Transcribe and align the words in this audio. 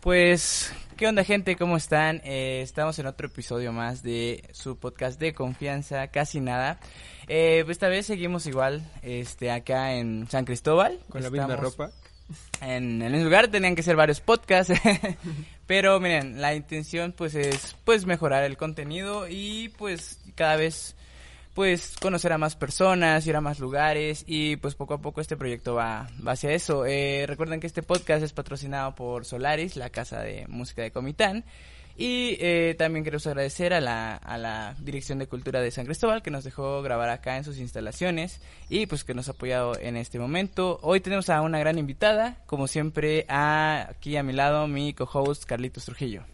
Pues, 0.00 0.72
¿qué 0.96 1.06
onda 1.06 1.24
gente? 1.24 1.56
¿Cómo 1.56 1.76
están? 1.76 2.22
Eh, 2.24 2.62
estamos 2.62 2.98
en 2.98 3.04
otro 3.04 3.26
episodio 3.26 3.70
más 3.70 4.02
de 4.02 4.48
su 4.52 4.78
podcast 4.78 5.20
de 5.20 5.34
confianza, 5.34 6.08
casi 6.08 6.40
nada. 6.40 6.80
Eh, 7.28 7.66
esta 7.68 7.88
vez 7.88 8.06
seguimos 8.06 8.46
igual, 8.46 8.82
este, 9.02 9.50
acá 9.50 9.92
en 9.92 10.26
San 10.30 10.46
Cristóbal. 10.46 10.98
Con 11.10 11.22
la 11.22 11.28
misma 11.28 11.54
ropa. 11.56 11.90
En 12.62 13.02
el 13.02 13.12
mismo 13.12 13.26
lugar 13.26 13.48
tenían 13.48 13.74
que 13.74 13.82
ser 13.82 13.94
varios 13.94 14.22
podcasts, 14.22 14.72
pero 15.66 16.00
miren, 16.00 16.40
la 16.40 16.54
intención 16.54 17.12
pues 17.12 17.34
es 17.34 17.76
pues 17.84 18.06
mejorar 18.06 18.44
el 18.44 18.56
contenido 18.56 19.28
y 19.28 19.68
pues 19.76 20.18
cada 20.34 20.56
vez 20.56 20.96
pues 21.54 21.96
conocer 22.00 22.32
a 22.32 22.38
más 22.38 22.56
personas, 22.56 23.26
ir 23.26 23.36
a 23.36 23.40
más 23.40 23.58
lugares 23.58 24.24
y 24.26 24.56
pues 24.56 24.74
poco 24.74 24.94
a 24.94 25.00
poco 25.00 25.20
este 25.20 25.36
proyecto 25.36 25.74
va, 25.74 26.08
va 26.26 26.32
hacia 26.32 26.52
eso. 26.52 26.86
Eh, 26.86 27.24
recuerden 27.26 27.60
que 27.60 27.66
este 27.66 27.82
podcast 27.82 28.22
es 28.22 28.32
patrocinado 28.32 28.94
por 28.94 29.24
Solaris, 29.24 29.76
la 29.76 29.90
casa 29.90 30.20
de 30.20 30.46
música 30.48 30.82
de 30.82 30.92
Comitán. 30.92 31.44
Y 31.96 32.38
eh, 32.40 32.74
también 32.78 33.04
queremos 33.04 33.26
agradecer 33.26 33.74
a 33.74 33.80
la, 33.80 34.14
a 34.16 34.38
la 34.38 34.74
Dirección 34.78 35.18
de 35.18 35.26
Cultura 35.26 35.60
de 35.60 35.70
San 35.70 35.84
Cristóbal 35.84 36.22
que 36.22 36.30
nos 36.30 36.44
dejó 36.44 36.80
grabar 36.80 37.10
acá 37.10 37.36
en 37.36 37.44
sus 37.44 37.58
instalaciones 37.58 38.40
y 38.70 38.86
pues 38.86 39.04
que 39.04 39.12
nos 39.12 39.28
ha 39.28 39.32
apoyado 39.32 39.78
en 39.78 39.98
este 39.98 40.18
momento. 40.18 40.78
Hoy 40.82 41.00
tenemos 41.00 41.28
a 41.28 41.42
una 41.42 41.58
gran 41.58 41.78
invitada, 41.78 42.38
como 42.46 42.68
siempre, 42.68 43.26
aquí 43.28 44.16
a 44.16 44.22
mi 44.22 44.32
lado 44.32 44.66
mi 44.66 44.94
co-host 44.94 45.44
Carlitos 45.44 45.84
Trujillo. 45.84 46.24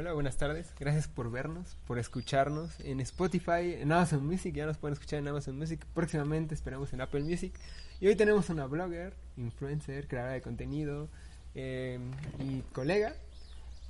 Hola, 0.00 0.14
buenas 0.14 0.38
tardes. 0.38 0.72
Gracias 0.80 1.08
por 1.08 1.30
vernos, 1.30 1.76
por 1.86 1.98
escucharnos 1.98 2.70
en 2.80 3.00
Spotify, 3.00 3.74
en 3.80 3.92
Amazon 3.92 4.26
Music. 4.26 4.54
Ya 4.54 4.64
nos 4.64 4.78
pueden 4.78 4.94
escuchar 4.94 5.18
en 5.18 5.28
Amazon 5.28 5.58
Music. 5.58 5.84
Próximamente 5.92 6.54
esperamos 6.54 6.94
en 6.94 7.02
Apple 7.02 7.20
Music. 7.20 7.52
Y 8.00 8.06
hoy 8.06 8.16
tenemos 8.16 8.48
una 8.48 8.64
blogger, 8.64 9.12
influencer, 9.36 10.08
creadora 10.08 10.32
de 10.32 10.40
contenido 10.40 11.10
eh, 11.54 11.98
y 12.38 12.62
colega, 12.72 13.12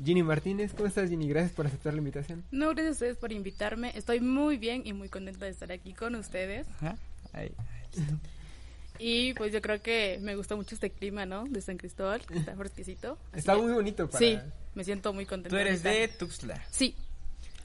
Ginny 0.04 0.24
Martínez. 0.24 0.72
¿Cómo 0.74 0.88
estás, 0.88 1.08
Ginny? 1.08 1.28
Gracias 1.28 1.52
por 1.52 1.68
aceptar 1.68 1.92
la 1.92 2.00
invitación. 2.00 2.42
No, 2.50 2.70
gracias 2.70 2.88
a 2.88 2.90
ustedes 2.90 3.16
por 3.16 3.30
invitarme. 3.30 3.92
Estoy 3.96 4.18
muy 4.18 4.56
bien 4.56 4.82
y 4.84 4.92
muy 4.92 5.08
contenta 5.08 5.44
de 5.44 5.52
estar 5.52 5.70
aquí 5.70 5.92
con 5.92 6.16
ustedes. 6.16 6.66
Ajá. 6.80 6.96
Ahí. 7.32 7.52
Y 9.00 9.32
pues 9.34 9.52
yo 9.52 9.62
creo 9.62 9.80
que 9.80 10.18
me 10.20 10.36
gusta 10.36 10.56
mucho 10.56 10.74
este 10.74 10.90
clima, 10.90 11.24
¿no? 11.24 11.44
De 11.44 11.60
San 11.62 11.78
Cristóbal, 11.78 12.20
que 12.26 12.38
está 12.38 12.54
fresquecito. 12.54 13.18
Está 13.34 13.56
muy 13.56 13.72
bonito 13.72 14.08
para... 14.08 14.18
Sí, 14.18 14.38
me 14.74 14.84
siento 14.84 15.12
muy 15.12 15.24
contenta. 15.24 15.48
Tú 15.48 15.56
eres 15.56 15.82
de. 15.82 16.06
Tuxtla. 16.08 16.62
Sí. 16.70 16.94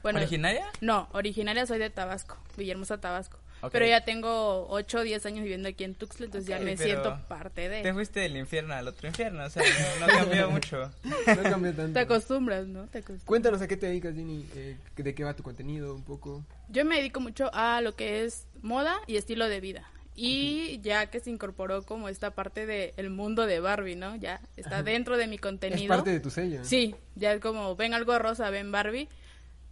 Bueno, 0.01 0.19
¿Originaria? 0.19 0.65
no, 0.81 1.09
originaria 1.13 1.65
soy 1.65 1.79
de 1.79 1.89
Tabasco, 1.89 2.37
Villahermosa, 2.57 2.99
Tabasco. 2.99 3.39
Ok. 3.61 3.71
Pero 3.71 3.87
ya 3.87 4.05
tengo 4.05 4.67
8 4.69 4.99
o 4.99 5.01
10 5.01 5.25
años 5.25 5.43
viviendo 5.43 5.67
aquí 5.67 5.83
en 5.83 5.95
Tuxtla, 5.95 6.27
entonces 6.27 6.47
Ok, 6.47 6.59
ya 6.59 6.63
me 6.63 6.77
siento 6.77 7.19
parte 7.27 7.67
de... 7.67 7.81
Te 7.81 7.91
fuiste 7.91 8.19
del 8.19 8.37
infierno 8.37 8.75
al 8.75 8.87
otro 8.87 9.07
infierno, 9.07 9.43
o 9.43 9.49
sea, 9.49 9.63
no, 9.99 10.05
no 10.05 10.13
cambió 10.13 10.51
mucho. 10.51 10.91
No 11.03 11.43
cambió 11.43 11.73
tanto. 11.73 11.93
Te 11.93 11.99
acostumbras, 11.99 12.67
¿no? 12.67 12.83
Te 12.83 12.99
acostumbras. 12.99 13.25
Cuéntanos 13.25 13.61
a 13.61 13.67
qué 13.67 13.77
te 13.77 13.87
dedicas, 13.87 14.13
Ginny. 14.13 14.47
Eh, 14.55 14.77
¿De 14.95 15.15
qué 15.15 15.23
va 15.23 15.35
tu 15.35 15.41
contenido 15.41 15.95
un 15.95 16.03
poco? 16.03 16.45
Yo 16.69 16.85
me 16.85 16.97
dedico 16.97 17.19
mucho 17.19 17.49
a 17.53 17.81
lo 17.81 17.95
que 17.95 18.23
es 18.23 18.45
moda 18.61 18.95
y 19.07 19.17
estilo 19.17 19.49
de 19.49 19.59
vida. 19.59 19.89
Y 20.15 20.79
ya 20.81 21.07
que 21.07 21.19
se 21.19 21.29
incorporó 21.29 21.83
como 21.83 22.07
esta 22.07 22.31
parte 22.31 22.65
del 22.65 23.09
mundo 23.09 23.45
de 23.45 23.59
Barbie, 23.59 23.95
¿no? 23.95 24.15
Ya 24.15 24.39
está 24.55 24.81
dentro 24.81 25.17
de 25.17 25.27
mi 25.27 25.37
contenido. 25.37 25.81
Es 25.83 25.89
parte 25.89 26.11
de 26.11 26.19
tu 26.21 26.29
sello. 26.29 26.59
¿no? 26.59 26.65
Sí, 26.65 26.95
ya 27.15 27.33
es 27.33 27.41
como, 27.41 27.75
ven 27.75 27.93
algo 27.93 28.17
rosa, 28.17 28.49
ven 28.49 28.71
Barbie, 28.71 29.09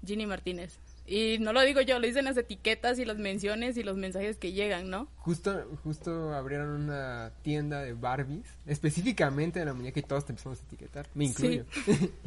Ginny 0.06 0.26
Martínez. 0.26 0.80
Y 1.06 1.38
no 1.40 1.52
lo 1.52 1.62
digo 1.62 1.82
yo, 1.82 2.00
lo 2.00 2.08
dicen 2.08 2.24
las 2.26 2.38
etiquetas 2.38 2.98
y 2.98 3.04
las 3.04 3.18
menciones 3.18 3.76
y 3.76 3.84
los 3.84 3.98
mensajes 3.98 4.38
que 4.38 4.54
llegan, 4.54 4.90
¿no? 4.90 5.10
Justo, 5.18 5.66
justo 5.84 6.34
abrieron 6.34 6.70
una 6.70 7.34
tienda 7.42 7.82
de 7.82 7.94
Barbies, 7.94 8.48
específicamente 8.66 9.60
de 9.60 9.66
la 9.66 9.74
muñeca 9.74 10.00
y 10.00 10.04
todos 10.04 10.26
te 10.26 10.32
empezamos 10.32 10.60
a 10.62 10.64
etiquetar, 10.64 11.08
me 11.14 11.26
incluyo. 11.26 11.66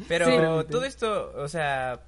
Pero 0.07 0.27
Sí. 0.61 0.67
todo 0.69 0.83
esto, 0.83 1.33
o 1.37 1.47
sea, 1.47 2.01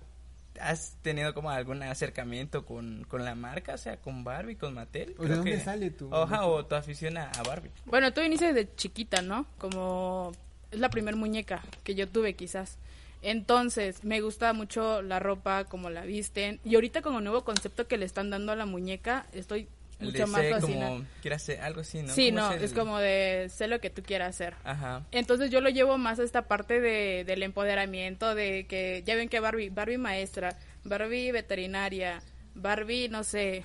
¿has 0.59 0.97
tenido 1.01 1.33
como 1.33 1.49
algún 1.49 1.81
acercamiento 1.83 2.65
con, 2.65 3.05
con 3.07 3.25
la 3.25 3.35
marca? 3.35 3.73
O 3.73 3.77
sea, 3.77 3.97
con 3.97 4.23
Barbie, 4.23 4.55
con 4.55 4.73
Mattel. 4.73 5.15
¿O 5.17 5.21
de 5.21 5.27
Creo 5.27 5.35
dónde 5.37 5.51
que- 5.51 5.59
sale 5.63 5.89
tu- 5.91 6.13
Oja, 6.13 6.45
o 6.45 6.65
tu 6.65 6.75
afición 6.75 7.17
a, 7.17 7.29
a 7.31 7.43
Barbie. 7.43 7.71
Bueno, 7.85 8.11
todo 8.13 8.25
inicia 8.25 8.53
desde 8.53 8.73
chiquita, 8.75 9.21
¿no? 9.21 9.45
Como 9.57 10.31
es 10.71 10.79
la 10.79 10.89
primer 10.89 11.15
muñeca 11.15 11.61
que 11.83 11.95
yo 11.95 12.07
tuve 12.07 12.35
quizás. 12.35 12.77
Entonces, 13.21 14.03
me 14.03 14.21
gusta 14.21 14.53
mucho 14.53 15.01
la 15.01 15.19
ropa, 15.19 15.65
como 15.65 15.89
la 15.89 16.03
visten. 16.03 16.59
Y 16.63 16.75
ahorita 16.75 17.01
con 17.01 17.15
el 17.15 17.23
nuevo 17.23 17.43
concepto 17.43 17.87
que 17.87 17.97
le 17.97 18.05
están 18.05 18.29
dando 18.29 18.51
a 18.51 18.55
la 18.55 18.65
muñeca, 18.65 19.25
estoy 19.33 19.67
mucho 19.99 20.17
de 20.17 20.25
más 20.27 20.61
como, 20.61 21.05
quieras 21.21 21.41
hacer 21.43 21.61
algo 21.61 21.81
así, 21.81 22.01
¿no? 22.01 22.13
Sí, 22.13 22.29
¿Cómo 22.31 22.41
no, 22.41 22.53
el- 22.53 22.63
es 22.63 22.73
como 22.73 22.99
de 22.99 23.49
sé 23.53 23.67
lo 23.67 23.79
que 23.79 23.89
tú 23.89 24.01
quieras 24.03 24.29
hacer. 24.29 24.55
Ajá. 24.63 25.03
Entonces 25.11 25.51
yo 25.51 25.61
lo 25.61 25.69
llevo 25.69 25.97
más 25.97 26.19
a 26.19 26.23
esta 26.23 26.43
parte 26.43 26.79
de, 26.79 27.23
del 27.25 27.43
empoderamiento, 27.43 28.35
de 28.35 28.65
que 28.67 29.03
ya 29.05 29.15
ven 29.15 29.29
que 29.29 29.39
Barbie, 29.39 29.69
Barbie 29.69 29.97
maestra, 29.97 30.55
Barbie 30.83 31.31
veterinaria, 31.31 32.21
Barbie, 32.55 33.07
no 33.09 33.23
sé, 33.23 33.63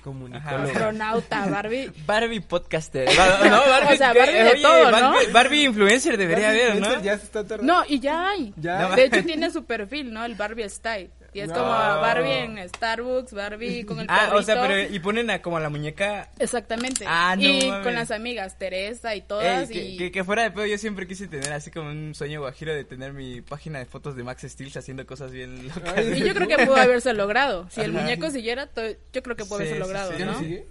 astronauta, 0.63 1.45
Barbie... 1.47 1.91
Barbie 2.05 2.39
podcaster. 2.39 3.07
No, 3.43 3.57
Barbie, 3.67 3.95
O. 3.97 4.13
Barbie 4.13 4.33
de 4.43 4.51
Oye, 4.51 4.61
todo, 4.61 4.91
¿no? 4.91 5.11
Barbie, 5.11 5.31
Barbie 5.31 5.63
influencer 5.63 6.17
debería 6.17 6.47
Barbie 6.47 6.61
haber, 6.61 6.75
Influencer 6.77 6.97
¿no? 6.99 7.03
Ya 7.03 7.17
se 7.17 7.25
está. 7.25 7.57
No, 7.57 7.83
y 7.87 7.99
ya 7.99 8.29
hay. 8.29 8.53
Ya. 8.57 8.79
No, 8.89 8.95
De 8.95 9.05
hecho 9.05 9.23
tiene 9.25 9.51
su 9.51 9.65
perfil, 9.65 10.13
¿no? 10.13 10.23
El 10.23 10.35
Barbie 10.35 10.69
Style. 10.69 11.09
Y 11.35 11.41
es 11.41 11.49
como 11.51 11.65
No. 11.65 11.69
Barbie 12.01 12.31
en 12.31 12.69
Starbucks, 12.69 13.33
Barbie 13.33 13.83
con 13.85 13.99
el 13.99 14.05
Ah, 14.09 14.31
o 14.35 14.41
sea, 14.41 14.61
pero 14.65 14.79
y 14.93 14.99
ponen 14.99 15.29
a 15.29 15.41
como 15.41 15.57
a 15.57 15.59
la 15.59 15.69
muñeca 15.69 16.29
Exactamente. 16.39 17.03
Ah, 17.05 17.35
no 17.35 17.43
y 17.43 17.67
mames. 17.67 17.83
con 17.83 17.93
las 17.93 18.09
amigas, 18.11 18.57
Teresa 18.57 19.13
y 19.15 19.19
Ey, 19.19 19.25
todas. 19.27 19.69
que, 19.69 19.83
y... 19.83 19.97
que- 19.97 20.11
que 20.13 20.23
fuera 20.23 20.43
de 20.43 20.51
pedo 20.51 20.65
yo 20.65 20.77
siempre 20.77 21.05
quise 21.07 21.27
tener 21.27 21.51
así 21.51 21.71
como 21.71 21.89
un 21.89 22.15
sueño 22.15 22.39
guajiro 22.39 22.73
de 22.73 22.85
tener 22.85 23.11
mi 23.11 23.41
página 23.41 23.79
de 23.79 23.85
fotos 23.85 24.15
de 24.15 24.23
Max 24.23 24.43
Steel 24.47 24.71
haciendo 24.77 25.05
cosas 25.05 25.31
bien 25.33 25.67
locas. 25.67 25.93
Ay, 25.97 26.13
y 26.15 26.23
yo 26.25 26.33
creo 26.33 26.47
que 26.47 26.65
pudo 26.65 26.77
haberse 26.77 27.11
logrado. 27.13 27.67
Si 27.69 27.81
el 27.81 27.91
muñeco 27.91 28.29
siguiera, 28.31 28.69
yo 29.13 29.21
creo 29.21 29.35
que 29.35 29.43
pudo 29.43 29.57
Sí, 29.59 29.63
haberse 29.65 29.73
sí, 29.73 29.79
logrado, 29.79 30.11
sí. 30.13 30.17
¿Ya 30.19 30.25
no, 30.25 30.31
¿no? 30.31 30.39
sigue? 30.39 30.65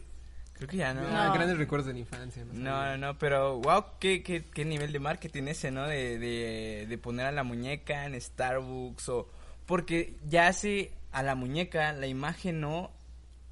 Creo 0.54 0.68
que 0.68 0.76
ya 0.78 0.94
no. 0.94 1.02
Ah, 1.10 1.26
No. 1.26 1.34
grandes 1.34 1.58
recuerdos 1.58 1.88
de 1.88 1.92
la 1.92 1.98
infancia. 1.98 2.42
No, 2.52 2.84
no, 2.86 2.96
no, 2.96 3.18
pero 3.18 3.58
wow, 3.58 3.84
qué, 4.00 4.22
qué, 4.22 4.44
qué 4.54 4.64
nivel 4.64 4.92
de 4.92 4.98
marketing 5.00 5.42
ese, 5.48 5.70
¿no? 5.70 5.86
De, 5.86 6.18
de, 6.18 6.86
de 6.88 6.98
poner 6.98 7.26
a 7.26 7.32
la 7.32 7.42
muñeca 7.42 8.06
en 8.06 8.18
Starbucks 8.18 9.08
o... 9.10 9.28
Porque 9.66 10.14
ya 10.26 10.48
hace 10.48 10.92
a 11.12 11.22
la 11.22 11.34
muñeca 11.34 11.92
la 11.92 12.06
imagen, 12.06 12.60
¿no? 12.60 12.90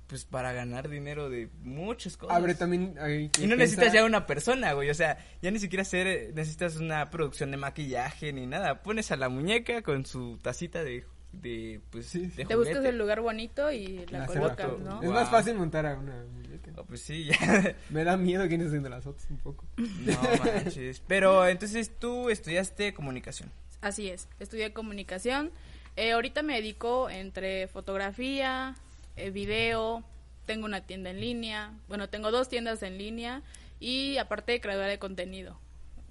Pues 0.08 0.26
para 0.26 0.52
ganar 0.52 0.90
dinero 0.90 1.30
de 1.30 1.48
muchas 1.62 2.18
cosas. 2.18 2.36
Abre 2.36 2.54
también. 2.54 2.96
hay 3.00 3.30
que 3.30 3.42
Y 3.42 3.46
no 3.46 3.50
pensar- 3.56 3.58
necesitas 3.58 3.92
ya 3.94 4.04
una 4.04 4.26
persona, 4.26 4.72
güey. 4.74 4.90
O 4.90 4.94
sea, 4.94 5.16
ya 5.40 5.50
ni 5.50 5.58
siquiera 5.58 5.82
hacer, 5.82 6.32
necesitas 6.34 6.76
una 6.76 7.08
producción 7.08 7.50
de 7.50 7.56
maquillaje 7.56 8.30
ni 8.32 8.46
nada. 8.46 8.82
Pones 8.82 9.10
a 9.10 9.16
la 9.16 9.30
muñeca 9.30 9.80
con 9.80 10.04
su 10.04 10.36
tacita 10.42 10.84
de, 10.84 11.06
de 11.32 11.80
pues, 11.88 12.06
Sí, 12.08 12.28
sí. 12.28 12.36
de 12.36 12.44
Te 12.44 12.56
buscas 12.56 12.84
el 12.84 12.98
lugar 12.98 13.22
bonito 13.22 13.72
y 13.72 14.04
la 14.10 14.18
la 14.18 14.26
colocas. 14.26 14.78
¿no? 14.80 14.96
Es 15.00 15.06
Wow. 15.08 15.12
más 15.14 15.30
fácil 15.30 15.54
montar 15.54 15.86
a 15.86 15.94
una 15.96 16.24
muñeca. 16.30 16.72
Oh, 16.76 16.84
pues 16.84 17.00
sí, 17.00 17.24
ya. 17.24 17.74
Me 17.88 18.04
da 18.04 18.18
miedo 18.18 18.46
quién 18.48 18.60
está 18.60 18.68
haciendo 18.68 18.90
las 18.90 19.04
fotos 19.04 19.24
un 19.30 19.38
poco. 19.38 19.64
no 19.78 20.12
manches. 20.44 21.02
Pero 21.06 21.48
entonces 21.48 21.90
tú 21.98 22.28
estudiaste 22.28 22.92
comunicación. 22.92 23.50
Así 23.80 24.10
es, 24.10 24.28
estudié 24.40 24.74
comunicación. 24.74 25.52
Eh, 25.96 26.12
ahorita 26.12 26.42
me 26.42 26.54
dedico 26.54 27.10
entre 27.10 27.68
fotografía, 27.68 28.74
eh, 29.16 29.30
video, 29.30 30.02
tengo 30.46 30.64
una 30.64 30.80
tienda 30.86 31.10
en 31.10 31.20
línea, 31.20 31.72
bueno, 31.88 32.08
tengo 32.08 32.30
dos 32.30 32.48
tiendas 32.48 32.82
en 32.82 32.96
línea 32.98 33.42
y 33.78 34.16
aparte 34.16 34.60
creadora 34.60 34.86
de 34.86 34.98
contenido. 34.98 35.58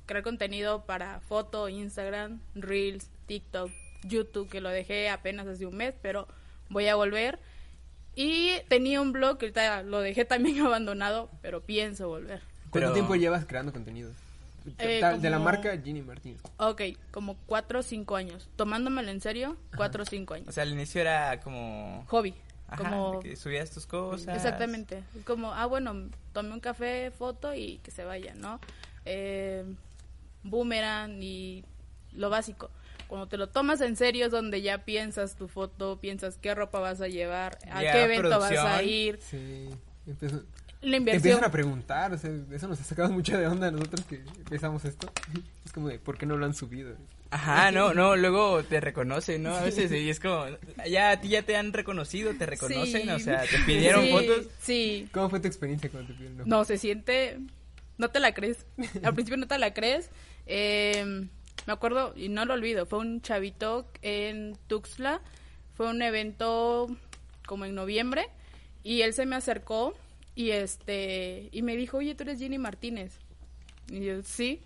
Crear 0.05 0.23
contenido 0.23 0.85
para 0.85 1.19
foto, 1.21 1.67
Instagram, 1.69 2.39
Reels, 2.53 3.07
TikTok, 3.27 3.71
YouTube, 4.03 4.49
que 4.49 4.61
lo 4.61 4.69
dejé 4.69 5.09
apenas 5.09 5.47
hace 5.47 5.65
un 5.65 5.77
mes, 5.77 5.93
pero 6.01 6.27
voy 6.69 6.87
a 6.87 6.95
volver. 6.95 7.39
Y 8.15 8.51
tenía 8.67 8.99
un 9.01 9.13
blog 9.13 9.37
que 9.37 9.45
ahorita 9.45 9.83
lo 9.83 9.99
dejé 10.01 10.25
también 10.25 10.59
abandonado, 10.65 11.29
pero 11.41 11.61
pienso 11.61 12.07
volver. 12.07 12.41
¿Cuánto 12.69 12.71
Pero- 12.71 12.93
tiempo 12.93 13.15
llevas 13.15 13.45
creando 13.45 13.73
contenidos? 13.73 14.15
Eh, 14.77 15.01
De 15.19 15.29
la 15.29 15.39
marca 15.39 15.75
Ginny 15.81 16.01
Martínez. 16.01 16.41
Ok, 16.57 16.81
como 17.11 17.35
cuatro 17.47 17.79
o 17.79 17.83
cinco 17.83 18.15
años. 18.15 18.49
Tomándomelo 18.55 19.09
en 19.09 19.21
serio, 19.21 19.57
cuatro 19.75 20.03
o 20.03 20.05
cinco 20.05 20.35
años. 20.35 20.47
O 20.49 20.51
sea, 20.51 20.63
al 20.63 20.71
inicio 20.71 21.01
era 21.01 21.39
como... 21.41 22.05
hobby. 22.07 22.33
Ajá, 22.67 22.83
como 22.89 23.19
que 23.19 23.35
subías 23.35 23.69
tus 23.71 23.85
cosas. 23.85 24.33
exactamente. 24.35 25.03
Es 25.17 25.25
como, 25.25 25.51
ah, 25.53 25.65
bueno, 25.65 26.09
tomé 26.31 26.53
un 26.53 26.59
café, 26.61 27.11
foto 27.11 27.53
y 27.53 27.79
que 27.79 27.91
se 27.91 28.05
vaya, 28.05 28.33
¿no? 28.35 28.59
eh, 29.03 29.65
boomerang 30.43 31.21
y 31.21 31.63
lo 32.13 32.29
básico. 32.29 32.69
Cuando 33.07 33.27
te 33.27 33.37
lo 33.37 33.49
tomas 33.49 33.81
en 33.81 33.95
serio 33.95 34.25
es 34.27 34.31
donde 34.31 34.61
ya 34.61 34.85
piensas 34.85 35.35
tu 35.35 35.47
foto, 35.47 35.97
piensas 35.99 36.37
qué 36.37 36.55
ropa 36.55 36.79
vas 36.79 37.01
a 37.01 37.07
llevar, 37.07 37.57
a 37.69 37.81
qué 37.81 38.03
evento 38.03 38.39
vas 38.39 38.51
a 38.57 38.81
ir, 38.83 39.19
Sí. 39.21 39.69
Empiezo- 40.07 40.43
la 40.81 40.91
te 40.91 40.97
inversión. 40.97 41.15
empiezan 41.17 41.43
a 41.43 41.51
preguntar, 41.51 42.13
o 42.13 42.17
sea, 42.17 42.31
eso 42.51 42.67
nos 42.67 42.79
ha 42.79 42.83
sacado 42.83 43.09
mucho 43.11 43.37
de 43.37 43.47
onda 43.47 43.67
a 43.67 43.71
nosotros 43.71 44.05
que 44.05 44.15
empezamos 44.15 44.83
esto. 44.85 45.11
Es 45.65 45.71
como 45.71 45.87
de, 45.89 45.99
¿por 45.99 46.17
qué 46.17 46.25
no 46.25 46.37
lo 46.37 46.45
han 46.45 46.53
subido? 46.53 46.95
Ajá, 47.29 47.71
no, 47.71 47.93
no, 47.93 48.15
luego 48.17 48.61
te 48.63 48.81
reconocen, 48.81 49.43
¿no? 49.43 49.55
A 49.55 49.61
veces 49.61 49.89
sí, 49.89 50.09
es 50.09 50.19
como, 50.19 50.45
ya 50.89 51.11
a 51.11 51.21
ti 51.21 51.29
ya 51.29 51.43
te 51.43 51.55
han 51.55 51.71
reconocido, 51.71 52.33
te 52.33 52.45
reconocen, 52.45 53.03
Sí. 53.03 53.09
o 53.09 53.19
sea, 53.19 53.41
te 53.43 53.57
pidieron 53.65 54.03
Sí, 54.03 54.11
fotos. 54.11 54.47
Sí, 54.61 55.09
¿Cómo 55.13 55.29
fue 55.29 55.39
tu 55.39 55.47
experiencia 55.47 55.89
cuando 55.89 56.09
te 56.11 56.15
pidieron? 56.17 56.47
No, 56.49 56.65
se 56.65 56.77
siente... 56.77 57.39
No 57.97 58.09
te 58.09 58.19
la 58.19 58.33
crees. 58.33 58.65
Al 59.03 59.13
principio 59.13 59.37
no 59.37 59.47
te 59.47 59.59
la 59.59 59.73
crees. 59.75 60.09
Eh, 60.47 61.05
me 61.67 61.73
acuerdo, 61.73 62.13
y 62.17 62.29
no 62.29 62.45
lo 62.45 62.55
olvido, 62.55 62.87
fue 62.87 62.97
un 62.99 63.21
chavito 63.21 63.87
en 64.01 64.57
Tuxtla. 64.67 65.21
Fue 65.75 65.87
un 65.87 66.01
evento 66.01 66.87
como 67.45 67.65
en 67.65 67.75
noviembre. 67.75 68.27
Y 68.83 69.01
él 69.03 69.13
se 69.13 69.27
me 69.27 69.35
acercó 69.35 69.93
y 70.35 70.51
este 70.51 71.49
y 71.51 71.61
me 71.61 71.75
dijo, 71.75 71.97
oye, 71.97 72.15
tú 72.15 72.23
eres 72.23 72.39
Jenny 72.39 72.57
Martínez. 72.57 73.17
Y 73.89 74.01
yo, 74.05 74.23
sí. 74.23 74.61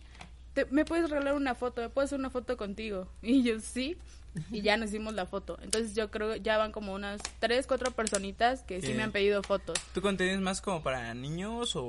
"Te- 0.54 0.66
¿Me 0.66 0.86
puedes 0.86 1.10
regalar 1.10 1.34
una 1.36 1.56
foto? 1.56 1.82
¿Me 1.82 1.90
puedo 1.90 2.06
hacer 2.06 2.20
una 2.20 2.30
foto 2.30 2.58
contigo? 2.58 3.08
Y 3.22 3.44
yo, 3.44 3.60
sí. 3.60 3.98
Y 4.52 4.62
ya 4.62 4.76
nos 4.76 4.90
hicimos 4.90 5.14
la 5.14 5.26
foto. 5.26 5.58
Entonces 5.62 5.96
yo 5.96 6.12
creo 6.12 6.34
que 6.34 6.42
ya 6.42 6.58
van 6.58 6.74
como 6.74 6.94
unas 6.94 7.22
tres, 7.40 7.68
cuatro 7.68 7.92
personitas 7.92 8.64
que 8.64 8.82
sí 8.82 8.88
Sí. 8.88 8.94
me 8.94 9.04
han 9.04 9.14
pedido 9.14 9.42
fotos. 9.44 9.78
¿Tu 9.94 10.02
contenido 10.02 10.36
es 10.36 10.42
más 10.42 10.60
como 10.60 10.84
para 10.84 11.14
niños 11.14 11.78
o, 11.78 11.84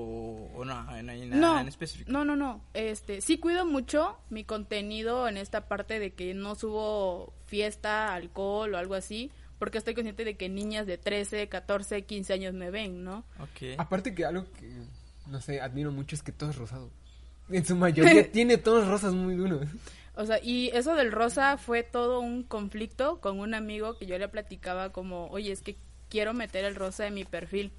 o 0.55 0.65
no? 0.65 0.81
No 0.85 0.91
hay 0.91 1.03
nada 1.27 1.37
no, 1.41 1.61
en 1.61 1.67
específico. 1.67 2.09
No, 2.11 2.25
no, 2.25 2.37
no. 2.37 2.61
Este, 2.73 3.21
sí 3.21 3.39
cuido 3.39 3.67
mucho 3.67 4.17
mi 4.31 4.45
contenido 4.45 5.27
en 5.27 5.39
esta 5.39 5.67
parte 5.67 5.99
de 5.99 6.13
que 6.13 6.35
no 6.35 6.55
subo 6.55 7.33
fiesta, 7.47 8.15
alcohol 8.15 8.75
o 8.75 8.79
algo 8.79 8.95
así, 8.95 9.33
porque 9.59 9.79
estoy 9.79 9.95
consciente 9.95 10.25
de 10.25 10.37
que 10.37 10.49
niñas 10.49 10.87
de 10.87 10.99
13, 10.99 11.49
14, 11.49 12.03
15 12.03 12.33
años 12.33 12.55
me 12.55 12.71
ven, 12.71 13.05
¿no? 13.05 13.25
Ok. 13.39 13.79
Aparte 13.79 14.15
que 14.15 14.25
algo 14.25 14.45
que, 14.53 14.71
no 15.27 15.41
sé, 15.41 15.61
admiro 15.61 15.93
mucho 15.93 16.15
es 16.15 16.23
que 16.23 16.33
todo 16.33 16.51
es 16.51 16.57
rosado. 16.57 16.91
En 17.49 17.65
su 17.65 17.77
mayoría 17.77 18.31
tiene 18.33 18.59
tonos 18.59 18.89
rosas 18.89 19.15
muy 19.15 19.35
duros. 19.35 19.67
O 20.17 20.25
sea, 20.25 20.39
y 20.43 20.71
eso 20.73 20.95
del 20.95 21.13
rosa 21.13 21.59
fue 21.59 21.83
todo 21.83 22.21
un 22.21 22.43
conflicto 22.43 23.21
con 23.21 23.39
un 23.39 23.55
amigo 23.55 23.99
que 23.99 24.07
yo 24.07 24.19
le 24.19 24.29
platicaba 24.29 24.91
como, 24.91 25.27
oye, 25.29 25.53
es 25.53 25.61
que 25.61 25.77
quiero 26.09 26.33
meter 26.33 26.65
el 26.65 26.75
rosa 26.75 27.07
en 27.07 27.15
mi 27.15 27.25
perfil, 27.25 27.73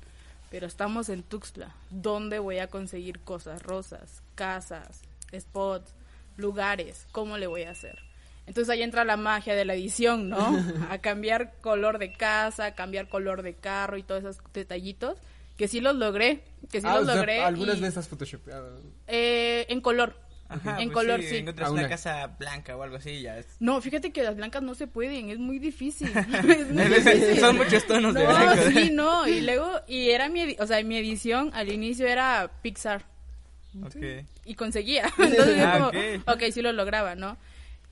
pero 0.50 0.68
estamos 0.68 1.10
en 1.10 1.24
Tuxtla. 1.24 1.76
¿Dónde 1.90 2.40
voy 2.40 2.60
a 2.60 2.68
conseguir 2.68 3.20
cosas 3.20 3.64
rosas? 3.64 4.22
Casas, 4.36 5.02
spots, 5.38 5.94
lugares. 6.38 7.08
¿Cómo 7.12 7.38
le 7.38 7.48
voy 7.48 7.64
a 7.64 7.72
hacer? 7.72 8.07
Entonces 8.48 8.70
ahí 8.70 8.82
entra 8.82 9.04
la 9.06 9.18
magia 9.18 9.54
de 9.56 9.66
la 9.66 9.76
edición, 9.76 10.30
¿no? 10.30 10.38
A 10.90 10.98
cambiar 11.00 11.54
color 11.62 12.00
de 12.00 12.14
casa, 12.14 12.74
cambiar 12.76 13.08
color 13.10 13.42
de 13.44 13.54
carro 13.56 13.98
y 13.98 14.04
todos 14.04 14.24
esos 14.24 14.38
detallitos. 14.54 15.18
Que 15.58 15.68
sí 15.68 15.82
los 15.82 15.96
logré, 15.96 16.44
que 16.72 16.80
sí 16.82 16.88
Ah, 16.88 16.94
los 16.96 17.04
o 17.04 17.06
sea, 17.08 17.16
logré. 17.16 17.44
algunas 17.44 17.78
y- 17.78 17.82
veces 17.82 17.98
has 17.98 18.08
photoshopeado. 18.08 18.80
eh, 19.08 19.66
en 19.70 19.82
color. 19.82 20.16
Ajá, 20.50 20.78
en 20.80 20.90
pues 20.92 21.04
color, 21.06 21.20
sí. 21.22 21.28
sí. 21.28 21.36
Encuentras 21.38 21.68
Ah, 21.68 21.72
una 21.74 21.90
casa 21.90 22.28
blanca 22.40 22.78
o 22.78 22.84
algo 22.84 22.96
así 22.96 23.22
ya 23.22 23.38
es. 23.38 23.48
No, 23.60 23.82
fíjate 23.82 24.12
que 24.14 24.24
las 24.24 24.38
blancas 24.38 24.62
no 24.64 24.76
se 24.76 24.88
pueden, 24.88 25.30
es 25.30 25.40
muy 25.40 25.60
difícil. 25.60 26.10
Es 26.16 26.72
muy 26.72 26.84
difícil. 26.96 27.40
Son 27.40 27.58
muchos 27.58 27.86
tonos 27.86 28.14
de 28.14 28.24
no, 28.24 28.30
blanco. 28.30 28.62
sí, 28.72 28.90
no, 28.94 29.28
y 29.28 29.42
luego, 29.42 29.70
y 29.88 30.12
era 30.12 30.30
mi, 30.30 30.42
edi- 30.42 30.56
o 30.60 30.66
sea, 30.68 30.82
mi 30.84 30.96
edición 30.98 31.50
al 31.54 31.70
inicio 31.70 32.08
era 32.08 32.50
Pixar, 32.62 33.04
Ok. 33.84 33.96
y 34.46 34.56
conseguía, 34.56 35.12
entonces 35.18 35.58
yo 35.58 35.66
Ah, 35.68 35.74
como, 35.74 35.88
ok. 35.88 35.96
ok, 36.28 36.44
sí 36.54 36.62
lo 36.62 36.72
lograba, 36.72 37.16
¿no? 37.16 37.36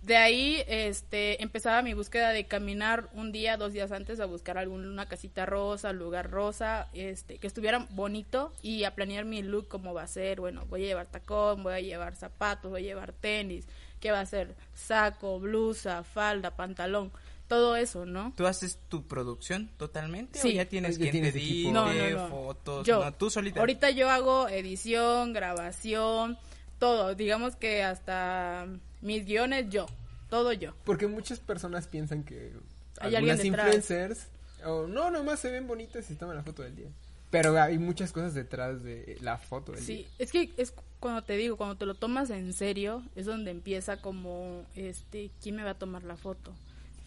De 0.06 0.18
ahí, 0.18 0.64
este, 0.68 1.42
empezaba 1.42 1.82
mi 1.82 1.96
búsqueda 1.96 2.30
de 2.30 2.46
caminar 2.46 3.10
un 3.14 3.32
día, 3.32 3.58
dos 3.58 3.74
días 3.74 3.92
antes 3.92 4.20
a 4.20 4.26
buscar 4.26 4.60
alguna 4.60 5.08
casita 5.08 5.48
rosa, 5.48 5.94
lugar 5.94 6.30
rosa, 6.30 6.90
este, 6.94 7.40
que 7.40 7.48
estuviera 7.48 7.88
bonito 7.90 8.54
y 8.62 8.84
a 8.84 8.94
planear 8.94 9.26
mi 9.26 9.42
look 9.42 9.68
cómo 9.68 9.96
va 9.96 10.04
a 10.04 10.08
ser, 10.08 10.40
bueno, 10.40 10.64
voy 10.70 10.84
a 10.84 10.88
llevar 10.90 11.08
tacón, 11.08 11.64
voy 11.64 11.74
a 11.74 11.80
llevar 11.80 12.16
zapatos, 12.16 12.70
voy 12.70 12.82
a 12.82 12.86
llevar 12.86 13.14
tenis, 13.14 13.66
qué 14.00 14.12
va 14.12 14.20
a 14.20 14.26
ser, 14.28 14.54
saco, 14.76 15.40
blusa, 15.40 16.04
falda, 16.04 16.52
pantalón, 16.56 17.12
todo 17.48 17.76
eso, 17.76 18.06
¿no? 18.06 18.32
¿Tú 18.38 18.46
haces 18.46 18.78
tu 18.90 19.08
producción 19.08 19.72
totalmente? 19.78 20.38
Sí. 20.38 20.50
¿O 20.50 20.52
ya 20.52 20.66
tienes 20.66 21.00
Ya 21.00 21.10
quien 21.10 21.24
te 21.24 21.30
edite, 21.30 21.72
No, 21.72 21.92
no, 21.92 22.10
no. 22.12 22.28
fotos? 22.28 22.86
Yo. 22.86 23.04
No, 23.04 23.12
tú 23.12 23.32
solita. 23.32 23.60
Ahorita 23.60 23.90
yo 23.90 24.08
hago 24.12 24.48
edición, 24.50 25.34
grabación, 25.34 26.38
todo. 26.78 27.16
Digamos 27.16 27.56
que 27.56 27.82
hasta 27.84 28.68
mis 29.06 29.26
guiones 29.26 29.70
yo, 29.70 29.86
todo 30.30 30.52
yo. 30.52 30.74
Porque 30.84 31.08
muchas 31.08 31.40
personas 31.40 31.88
piensan 31.88 32.24
que 32.24 32.52
Hay 33.00 33.16
algunas 33.16 33.44
influencers, 33.46 34.28
o 34.66 34.88
no, 34.88 35.12
nomás 35.12 35.40
se 35.40 35.52
ven 35.52 35.68
bonitas 35.68 36.10
y 36.12 36.16
toman 36.16 36.36
la 36.36 36.44
foto 36.44 36.64
del 36.64 36.76
día. 36.76 36.90
Pero 37.32 37.60
hay 37.62 37.78
muchas 37.78 38.12
cosas 38.12 38.34
detrás 38.34 38.84
de 38.84 39.18
la 39.22 39.38
foto 39.38 39.72
del 39.74 39.84
Sí, 39.84 39.96
día. 39.98 40.08
es 40.20 40.32
que 40.32 40.52
es 40.58 40.74
cuando 41.00 41.22
te 41.24 41.36
digo, 41.38 41.58
cuando 41.58 41.76
te 41.76 41.86
lo 41.86 41.96
tomas 41.96 42.30
en 42.30 42.54
serio, 42.54 43.04
es 43.16 43.26
donde 43.26 43.52
empieza 43.52 43.98
como, 43.98 44.64
este, 44.76 45.30
¿quién 45.42 45.56
me 45.56 45.64
va 45.64 45.72
a 45.72 45.78
tomar 45.78 46.04
la 46.04 46.16
foto? 46.18 46.54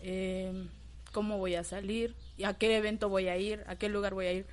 Eh, 0.02 0.66
¿Cómo 1.12 1.38
voy 1.38 1.54
a 1.54 1.64
salir? 1.64 2.14
¿Y 2.36 2.44
¿A 2.44 2.54
qué 2.54 2.76
evento 2.76 3.08
voy 3.08 3.28
a 3.28 3.36
ir? 3.38 3.64
¿A 3.66 3.76
qué 3.76 3.88
lugar 3.88 4.14
voy 4.14 4.26
a 4.26 4.32
ir? 4.32 4.46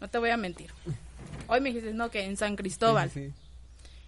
No 0.00 0.08
te 0.08 0.18
voy 0.18 0.30
a 0.30 0.36
mentir. 0.36 0.70
Hoy 1.46 1.60
me 1.60 1.70
dijiste, 1.70 1.94
no, 1.94 2.10
que 2.10 2.24
en 2.24 2.36
San 2.36 2.56
Cristóbal. 2.56 3.08
Sí, 3.10 3.28
sí, 3.28 3.32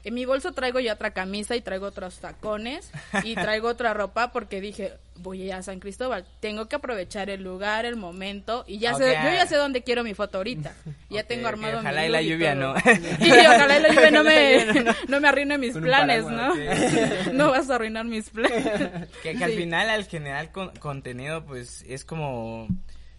En 0.05 0.15
mi 0.15 0.25
bolso 0.27 0.53
traigo 0.53 0.81
ya 0.81 0.93
otra 0.95 1.13
camisa 1.13 1.57
y 1.57 1.61
traigo 1.63 1.87
otros 1.87 2.19
tacones 2.19 2.91
y 3.23 3.35
traigo 3.35 3.69
otra 3.69 3.95
ropa 3.95 4.33
porque 4.33 4.61
dije, 4.61 4.93
voy 5.17 5.51
a 5.51 5.63
San 5.63 5.81
Cristóbal, 5.81 6.27
tengo 6.41 6.67
que 6.69 6.77
aprovechar 6.77 7.31
el 7.31 7.43
lugar, 7.43 7.87
el 7.87 7.97
momento 7.97 8.65
y 8.67 8.79
ya 8.79 8.95
sé, 8.95 9.15
yo 9.25 9.31
ya 9.31 9.47
sé 9.47 9.57
dónde 9.57 9.83
quiero 9.83 10.05
mi 10.05 10.13
foto 10.15 10.39
ahorita. 10.39 10.75
Ya 11.09 11.23
tengo 11.25 11.49
armado 11.49 11.75
mi 11.75 11.79
ojalá 11.81 12.07
y 12.07 12.09
la 12.11 12.21
lluvia 12.23 12.55
no. 12.55 12.75
Y 13.21 13.31
ojalá 13.31 13.79
y 13.79 13.83
la 13.83 13.89
lluvia 13.89 14.11
no 14.11 14.25
me, 14.25 14.85
no 15.09 15.21
me 15.21 15.29
arruine 15.29 15.57
mis 15.59 15.73
planes, 15.77 16.25
paraguas, 16.25 16.57
¿no? 17.27 17.33
No 17.33 17.51
vas 17.51 17.71
a 17.71 17.77
arruinar 17.77 18.05
mis 18.05 18.29
planes. 18.31 19.09
Que, 19.23 19.35
que 19.37 19.45
al 19.45 19.53
Sí. 19.53 19.57
final, 19.57 19.89
al 19.89 20.05
generar 20.05 20.53
con- 20.53 20.71
contenido, 20.77 21.45
pues 21.47 21.83
es 21.89 22.05
como 22.05 22.69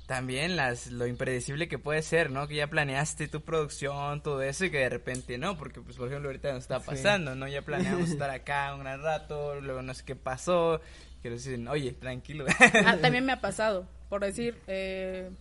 también 0.07 0.55
las 0.55 0.87
lo 0.91 1.07
impredecible 1.07 1.67
que 1.67 1.79
puede 1.79 2.01
ser, 2.01 2.29
¿no? 2.31 2.47
Que 2.47 2.55
ya 2.55 2.67
planeaste 2.67 3.27
tu 3.27 3.41
producción, 3.41 4.21
todo 4.21 4.41
eso 4.43 4.65
y 4.65 4.69
que 4.71 4.77
de 4.79 4.89
repente 4.89 5.37
no, 5.37 5.57
porque 5.57 5.81
pues 5.81 5.97
por 5.97 6.07
ejemplo 6.07 6.29
ahorita 6.29 6.51
nos 6.53 6.63
está 6.63 6.79
Sí. 6.79 6.85
pasando, 6.87 7.35
¿no? 7.35 7.47
Ya 7.47 7.61
planeamos 7.63 8.09
estar 8.11 8.29
acá 8.29 8.73
un 8.75 8.81
gran 8.81 9.01
rato, 9.01 9.59
luego 9.61 9.81
no 9.81 9.93
sé 9.93 10.03
qué 10.05 10.15
pasó, 10.15 10.79
que 11.24 11.29
nos 11.31 11.43
dicen, 11.43 11.67
oye, 11.67 11.91
tranquilo. 11.93 12.45
Ah, 12.85 12.97
también 13.01 13.25
me 13.25 13.31
ha 13.33 13.41
pasado, 13.41 13.88
por 14.09 14.21
decir, 14.24 14.55
eh, 14.67 15.31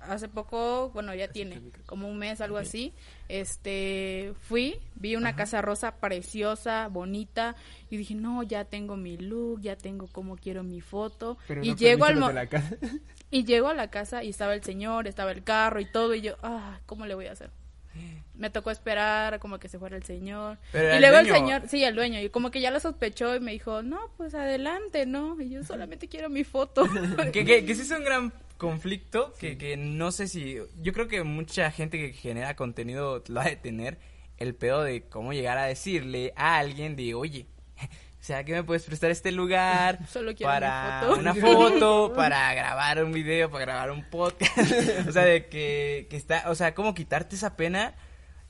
hace 0.00 0.28
poco, 0.28 0.90
bueno, 0.90 1.14
ya 1.14 1.28
tiene 1.28 1.60
como 1.86 2.08
un 2.08 2.16
mes, 2.18 2.40
algo 2.40 2.58
así, 2.58 2.92
este, 3.28 4.34
fui, 4.40 4.78
vi 4.94 5.16
una 5.16 5.34
casa 5.34 5.62
rosa 5.62 5.96
preciosa, 5.96 6.88
bonita, 6.88 7.56
y 7.90 7.96
dije, 7.96 8.14
no, 8.14 8.42
ya 8.44 8.64
tengo 8.66 8.96
mi 8.96 9.16
look, 9.16 9.60
ya 9.62 9.76
tengo 9.76 10.06
como 10.06 10.36
quiero 10.36 10.62
mi 10.62 10.80
foto, 10.80 11.38
Pero 11.48 11.64
y 11.64 11.70
no 11.70 11.76
llego 11.76 12.04
al 12.04 12.14
permiten 12.14 12.20
los 12.20 12.20
mo- 12.20 12.28
de 12.28 12.34
la 12.34 12.46
casa. 12.46 12.76
y 13.32 13.44
llego 13.44 13.68
a 13.68 13.74
la 13.74 13.90
casa 13.90 14.22
y 14.22 14.28
estaba 14.28 14.54
el 14.54 14.62
señor, 14.62 15.08
estaba 15.08 15.32
el 15.32 15.42
carro 15.42 15.80
y 15.80 15.86
todo, 15.86 16.14
y 16.14 16.20
yo, 16.20 16.36
ah, 16.42 16.78
¿cómo 16.86 17.06
le 17.06 17.14
voy 17.14 17.26
a 17.26 17.32
hacer? 17.32 17.50
Me 18.34 18.50
tocó 18.50 18.70
esperar 18.70 19.38
como 19.40 19.58
que 19.58 19.68
se 19.68 19.78
fuera 19.78 19.96
el 19.96 20.04
señor. 20.04 20.58
Pero 20.70 20.92
y 20.94 20.98
el 20.98 21.00
luego 21.00 21.16
el 21.18 21.26
dueño. 21.26 21.56
señor, 21.56 21.62
sí, 21.68 21.82
el 21.82 21.94
dueño, 21.94 22.20
y 22.20 22.28
como 22.28 22.50
que 22.50 22.60
ya 22.60 22.70
lo 22.70 22.78
sospechó 22.78 23.34
y 23.34 23.40
me 23.40 23.52
dijo, 23.52 23.82
no, 23.82 24.10
pues 24.18 24.34
adelante, 24.34 25.06
¿no? 25.06 25.40
Y 25.40 25.48
yo 25.48 25.64
solamente 25.64 26.08
quiero 26.08 26.28
mi 26.28 26.44
foto. 26.44 26.84
que, 27.32 27.44
que, 27.44 27.64
que 27.64 27.74
sí 27.74 27.80
es 27.80 27.90
un 27.90 28.04
gran 28.04 28.32
conflicto 28.58 29.32
que, 29.40 29.56
que 29.56 29.76
no 29.76 30.12
sé 30.12 30.28
si 30.28 30.58
yo 30.80 30.92
creo 30.92 31.08
que 31.08 31.24
mucha 31.24 31.70
gente 31.70 31.98
que 31.98 32.12
genera 32.12 32.54
contenido 32.54 33.24
lo 33.28 33.40
ha 33.40 33.44
de 33.44 33.56
tener 33.56 33.98
el 34.36 34.54
pedo 34.54 34.82
de 34.82 35.02
cómo 35.08 35.32
llegar 35.32 35.58
a 35.58 35.64
decirle 35.64 36.32
a 36.36 36.58
alguien 36.58 36.96
de 36.96 37.14
oye 37.14 37.46
o 38.22 38.24
sea 38.24 38.44
que 38.44 38.52
me 38.52 38.62
puedes 38.62 38.84
prestar 38.84 39.10
este 39.10 39.32
lugar 39.32 39.98
Solo 40.08 40.32
quiero 40.32 40.52
para 40.52 41.00
mi 41.02 41.08
foto. 41.08 41.20
una 41.20 41.34
foto 41.34 42.12
para 42.14 42.54
grabar 42.54 43.02
un 43.04 43.12
video 43.12 43.50
para 43.50 43.64
grabar 43.64 43.90
un 43.90 44.04
podcast 44.08 44.56
o 45.08 45.12
sea 45.12 45.24
de 45.24 45.48
que, 45.48 46.06
que 46.08 46.16
está 46.16 46.44
o 46.48 46.54
sea 46.54 46.72
cómo 46.72 46.94
quitarte 46.94 47.34
esa 47.34 47.56
pena 47.56 47.94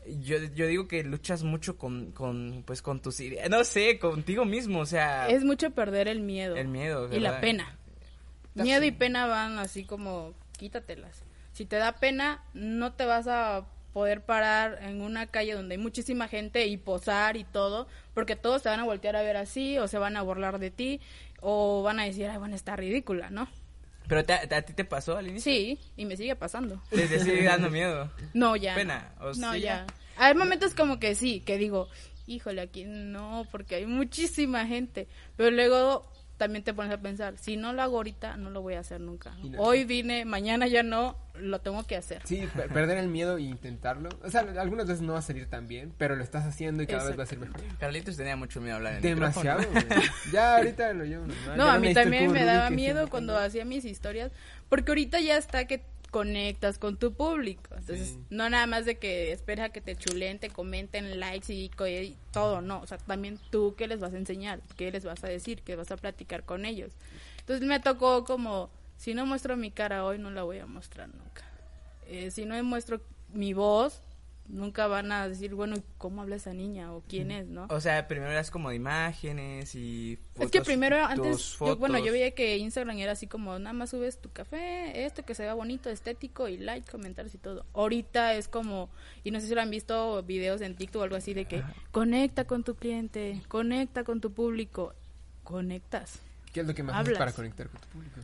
yo, 0.06 0.36
yo 0.54 0.66
digo 0.66 0.88
que 0.88 1.02
luchas 1.04 1.42
mucho 1.42 1.78
con, 1.78 2.12
con 2.12 2.64
pues 2.66 2.82
con 2.82 3.00
tus 3.00 3.18
ideas 3.20 3.48
no 3.48 3.64
sé 3.64 3.98
contigo 3.98 4.44
mismo 4.44 4.80
o 4.80 4.86
sea 4.86 5.28
es 5.28 5.42
mucho 5.42 5.70
perder 5.70 6.06
el 6.06 6.20
miedo. 6.20 6.54
el 6.56 6.68
miedo 6.68 7.06
Y 7.10 7.20
la 7.20 7.30
¿verdad? 7.30 7.40
pena. 7.40 7.78
Miedo 8.54 8.84
y 8.84 8.90
pena 8.90 9.26
van 9.26 9.58
así 9.58 9.84
como, 9.84 10.34
quítatelas. 10.58 11.22
Si 11.52 11.64
te 11.64 11.76
da 11.76 11.92
pena, 11.92 12.42
no 12.52 12.92
te 12.92 13.06
vas 13.06 13.26
a 13.26 13.64
poder 13.94 14.22
parar 14.24 14.78
en 14.82 15.00
una 15.00 15.26
calle 15.28 15.54
donde 15.54 15.76
hay 15.76 15.80
muchísima 15.80 16.28
gente 16.28 16.66
y 16.66 16.76
posar 16.76 17.36
y 17.36 17.44
todo, 17.44 17.86
porque 18.14 18.36
todos 18.36 18.62
te 18.62 18.68
van 18.68 18.80
a 18.80 18.84
voltear 18.84 19.16
a 19.16 19.22
ver 19.22 19.36
así, 19.36 19.78
o 19.78 19.88
se 19.88 19.98
van 19.98 20.16
a 20.16 20.22
burlar 20.22 20.58
de 20.58 20.70
ti, 20.70 21.00
o 21.40 21.82
van 21.82 22.00
a 22.00 22.04
decir, 22.04 22.26
ay, 22.28 22.38
bueno, 22.38 22.54
está 22.56 22.76
ridícula, 22.76 23.30
¿no? 23.30 23.48
pero 24.08 24.24
te- 24.24 24.34
a 24.54 24.62
ti 24.62 24.74
te 24.74 24.84
pasó 24.84 25.16
al 25.16 25.28
inicio 25.28 25.50
Sí, 25.50 25.78
y 25.96 26.04
me 26.04 26.16
sigue 26.16 26.36
pasando. 26.36 26.82
te, 26.90 27.06
sigue 27.20 27.44
dando 27.44 27.70
miedo 27.70 28.10
No, 28.34 28.56
ya. 28.56 28.74
Pena, 28.74 29.14
No, 29.20 29.26
¿o 29.26 29.34
no 29.34 29.52
sí 29.54 29.60
ya. 29.60 29.86
ya? 29.86 29.86
Hay 30.16 30.34
momentos 30.34 30.74
como 30.74 30.98
que 30.98 31.14
sí, 31.14 31.40
que 31.40 31.56
digo, 31.56 31.88
híjole, 32.26 32.60
aquí 32.60 32.84
no, 32.84 33.46
porque 33.50 33.76
hay 33.76 33.86
muchísima 33.86 34.66
gente. 34.66 35.08
Pero 35.36 35.50
luego 35.50 36.11
también 36.42 36.64
te 36.64 36.74
pones 36.74 36.92
a 36.92 36.98
pensar, 37.00 37.38
si 37.38 37.56
no 37.56 37.72
lo 37.72 37.82
hago 37.82 37.98
ahorita, 37.98 38.36
no 38.36 38.50
lo 38.50 38.62
voy 38.62 38.74
a 38.74 38.80
hacer 38.80 39.00
nunca. 39.00 39.32
No- 39.44 39.60
Hoy 39.60 39.84
vine, 39.84 40.24
mañana 40.24 40.66
ya 40.66 40.82
no, 40.82 41.16
lo 41.34 41.60
tengo 41.60 41.86
que 41.86 41.94
hacer. 41.96 42.20
Sí, 42.24 42.48
per- 42.52 42.68
perder 42.68 42.98
el 42.98 43.06
miedo 43.08 43.36
e 43.36 43.42
intentarlo. 43.42 44.08
O 44.24 44.28
sea, 44.28 44.40
algunas 44.58 44.86
veces 44.88 45.02
no 45.02 45.12
va 45.12 45.20
a 45.20 45.22
salir 45.22 45.46
tan 45.48 45.68
bien, 45.68 45.92
pero 45.98 46.16
lo 46.16 46.24
estás 46.24 46.44
haciendo 46.44 46.82
y 46.82 46.88
cada 46.88 47.04
vez 47.04 47.16
va 47.16 47.22
a 47.22 47.26
ser 47.26 47.38
mejor. 47.38 47.60
Carlitos 47.78 48.16
tenía 48.16 48.34
mucho 48.34 48.60
miedo 48.60 48.74
a 48.74 48.76
hablar 48.78 48.94
en 48.96 49.02
Demasiado. 49.02 49.62
Ya 50.32 50.56
ahorita 50.56 50.92
lo 50.94 51.04
llevo. 51.04 51.26
No, 51.56 51.66
Ya 51.66 51.74
a 51.74 51.78
mí 51.78 51.94
también 51.94 52.32
me 52.32 52.44
daba 52.44 52.70
miedo 52.70 53.08
cuando 53.08 53.38
hacía 53.38 53.64
mis 53.64 53.84
historias, 53.84 54.32
porque 54.68 54.90
ahorita 54.90 55.20
ya 55.20 55.36
está 55.36 55.66
que 55.66 55.84
conectas 56.12 56.78
con 56.78 56.96
tu 56.98 57.14
público. 57.14 57.74
Entonces, 57.76 58.10
Sí. 58.10 58.18
no 58.30 58.48
nada 58.48 58.66
más 58.68 58.84
de 58.84 58.98
que 58.98 59.32
esperes 59.32 59.64
a 59.64 59.68
que 59.70 59.80
te 59.80 59.96
chulen, 59.96 60.38
te 60.38 60.50
comenten 60.50 61.18
likes 61.18 61.52
y 61.52 61.70
todo, 62.30 62.60
no. 62.60 62.80
O 62.82 62.86
sea, 62.86 62.98
también 62.98 63.40
tú 63.50 63.74
qué 63.76 63.88
les 63.88 63.98
vas 63.98 64.12
a 64.14 64.18
enseñar, 64.18 64.60
qué 64.76 64.92
les 64.92 65.04
vas 65.04 65.24
a 65.24 65.26
decir, 65.28 65.62
qué 65.62 65.74
vas 65.74 65.90
a 65.90 65.96
platicar 65.96 66.44
con 66.44 66.64
ellos. 66.66 66.92
Entonces 67.40 67.66
me 67.66 67.80
tocó 67.80 68.24
como, 68.24 68.70
si 68.98 69.14
no 69.14 69.26
muestro 69.26 69.56
mi 69.56 69.70
cara 69.72 70.04
hoy, 70.04 70.18
no 70.18 70.30
la 70.30 70.44
voy 70.44 70.58
a 70.58 70.66
mostrar 70.66 71.08
nunca. 71.08 71.42
Eh, 72.06 72.30
si 72.30 72.44
no 72.44 72.62
muestro 72.62 73.00
mi 73.32 73.54
voz, 73.54 74.02
nunca 74.52 74.86
van 74.86 75.10
a 75.10 75.28
decir, 75.28 75.54
bueno, 75.54 75.76
¿cómo 75.98 76.20
habla 76.22 76.36
esa 76.36 76.52
niña? 76.52 76.92
o 76.92 77.02
quién 77.08 77.30
es, 77.30 77.48
¿no? 77.48 77.66
O 77.70 77.80
sea, 77.80 78.06
primero 78.06 78.30
eras 78.30 78.50
como 78.50 78.68
de 78.68 78.76
imágenes 78.76 79.74
y 79.74 80.18
Es 80.34 80.50
que 80.50 80.58
fotos, 80.58 80.66
primero, 80.66 81.04
antes, 81.04 81.58
yo, 81.58 81.76
bueno, 81.76 81.94
fotos. 81.94 82.06
yo 82.06 82.12
veía 82.12 82.30
que 82.32 82.58
Instagram 82.58 82.98
era 82.98 83.12
así 83.12 83.26
como, 83.26 83.58
nada 83.58 83.72
más 83.72 83.90
subes 83.90 84.18
tu 84.18 84.30
café, 84.30 85.04
esto 85.04 85.24
que 85.24 85.34
se 85.34 85.42
vea 85.42 85.54
bonito, 85.54 85.88
estético 85.90 86.48
y 86.48 86.58
like, 86.58 86.88
comentarios 86.90 87.34
y 87.34 87.38
todo. 87.38 87.64
Ahorita 87.72 88.34
es 88.34 88.46
como, 88.46 88.90
y 89.24 89.30
no 89.30 89.40
sé 89.40 89.48
si 89.48 89.54
lo 89.54 89.62
han 89.62 89.70
visto 89.70 90.22
videos 90.22 90.60
en 90.60 90.76
TikTok 90.76 91.00
o 91.00 91.04
algo 91.04 91.16
así 91.16 91.32
de 91.34 91.46
que 91.46 91.62
conecta 91.90 92.44
con 92.44 92.62
tu 92.62 92.74
cliente, 92.76 93.42
conecta 93.48 94.04
con 94.04 94.20
tu 94.20 94.32
público, 94.32 94.94
conectas, 95.42 96.20
¿Qué 96.52 96.60
es 96.60 96.66
lo 96.66 96.74
que 96.74 96.82
más 96.82 96.94
haces 96.94 97.06
Hablas. 97.06 97.18
para 97.18 97.32
conectar 97.32 97.68
con 97.68 97.80
tu 97.80 97.88
público? 97.88 98.20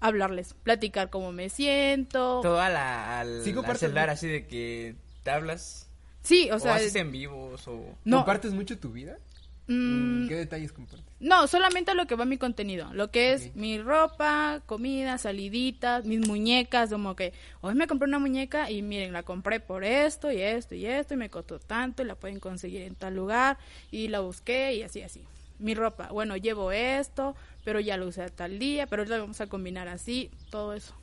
hablarles, 0.00 0.54
platicar 0.54 1.10
cómo 1.10 1.32
me 1.32 1.48
siento. 1.48 2.40
Todo 2.40 2.60
a 2.60 2.68
la, 2.68 3.20
al, 3.20 3.42
Sí, 3.42 3.52
al 3.52 3.76
celular, 3.76 4.10
así 4.10 4.28
de 4.28 4.46
que 4.46 4.96
te 5.28 5.34
hablas. 5.34 5.90
Sí, 6.22 6.50
o 6.50 6.56
O, 6.56 6.58
sea, 6.58 6.76
haces 6.76 6.94
en 6.94 7.12
vivos 7.12 7.68
o... 7.68 7.84
no, 8.04 8.16
¿Compartes 8.18 8.52
mucho 8.52 8.78
tu 8.78 8.90
vida? 8.92 9.18
mm, 9.66 10.26
¿Qué 10.26 10.36
detalles 10.36 10.72
compartes? 10.72 11.04
No, 11.20 11.46
solamente 11.46 11.94
lo 11.94 12.06
que 12.06 12.14
va 12.14 12.24
mi 12.24 12.38
contenido, 12.38 12.88
lo 12.94 13.10
que 13.10 13.34
es 13.34 13.54
mi 13.54 13.78
ropa, 13.78 14.62
comida, 14.64 15.18
saliditas, 15.18 16.06
mis 16.06 16.26
muñecas, 16.26 16.88
como 16.90 17.14
que 17.14 17.34
hoy 17.60 17.74
me 17.74 17.86
compré 17.86 18.08
una 18.08 18.18
muñeca 18.18 18.70
y 18.70 18.80
miren, 18.80 19.12
la 19.12 19.22
compré 19.22 19.60
por 19.60 19.84
esto 19.84 20.32
y 20.32 20.40
esto 20.40 20.74
y 20.74 20.86
esto 20.86 21.12
y 21.12 21.18
me 21.18 21.28
costó 21.28 21.58
tanto 21.58 22.02
y 22.02 22.06
la 22.06 22.14
pueden 22.14 22.40
conseguir 22.40 22.82
en 22.82 22.94
tal 22.94 23.14
lugar 23.14 23.58
y 23.90 24.08
la 24.08 24.20
busqué 24.20 24.74
y 24.76 24.82
así 24.82 25.02
así. 25.02 25.22
Mi 25.58 25.74
ropa, 25.74 26.08
bueno, 26.10 26.36
llevo 26.38 26.72
esto, 26.72 27.36
pero 27.64 27.80
ya 27.80 27.98
lo 27.98 28.06
usé 28.06 28.22
a 28.22 28.28
tal 28.28 28.58
día, 28.58 28.86
pero 28.86 29.02
ahorita 29.02 29.16
lo 29.16 29.24
vamos 29.24 29.40
a 29.42 29.46
combinar 29.48 29.88
así, 29.88 30.30
todo 30.50 30.72
eso. 30.72 30.94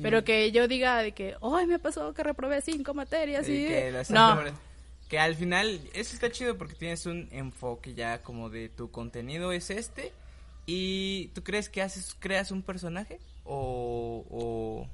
Pero 0.00 0.24
que 0.24 0.50
yo 0.52 0.68
diga 0.68 1.02
de 1.02 1.12
que, 1.12 1.36
hoy 1.40 1.66
me 1.66 1.78
pasó 1.78 2.14
que 2.14 2.22
reprobé 2.22 2.60
cinco 2.60 2.94
materias 2.94 3.48
y... 3.48 3.52
y 3.52 3.66
que 3.66 4.04
No, 4.10 4.38
Que 5.08 5.18
al 5.18 5.34
final, 5.34 5.80
eso 5.92 6.14
está 6.14 6.30
chido 6.30 6.56
porque 6.56 6.74
tienes 6.74 7.06
un 7.06 7.28
enfoque 7.30 7.94
ya 7.94 8.22
como 8.22 8.50
de 8.50 8.68
tu 8.68 8.90
contenido 8.90 9.52
es 9.52 9.70
este. 9.70 10.12
¿Y 10.66 11.28
tú 11.34 11.42
crees 11.42 11.68
que 11.68 11.82
haces, 11.82 12.16
creas 12.18 12.50
un 12.50 12.62
personaje? 12.62 13.20
¿O, 13.44 14.24
o, 14.30 14.88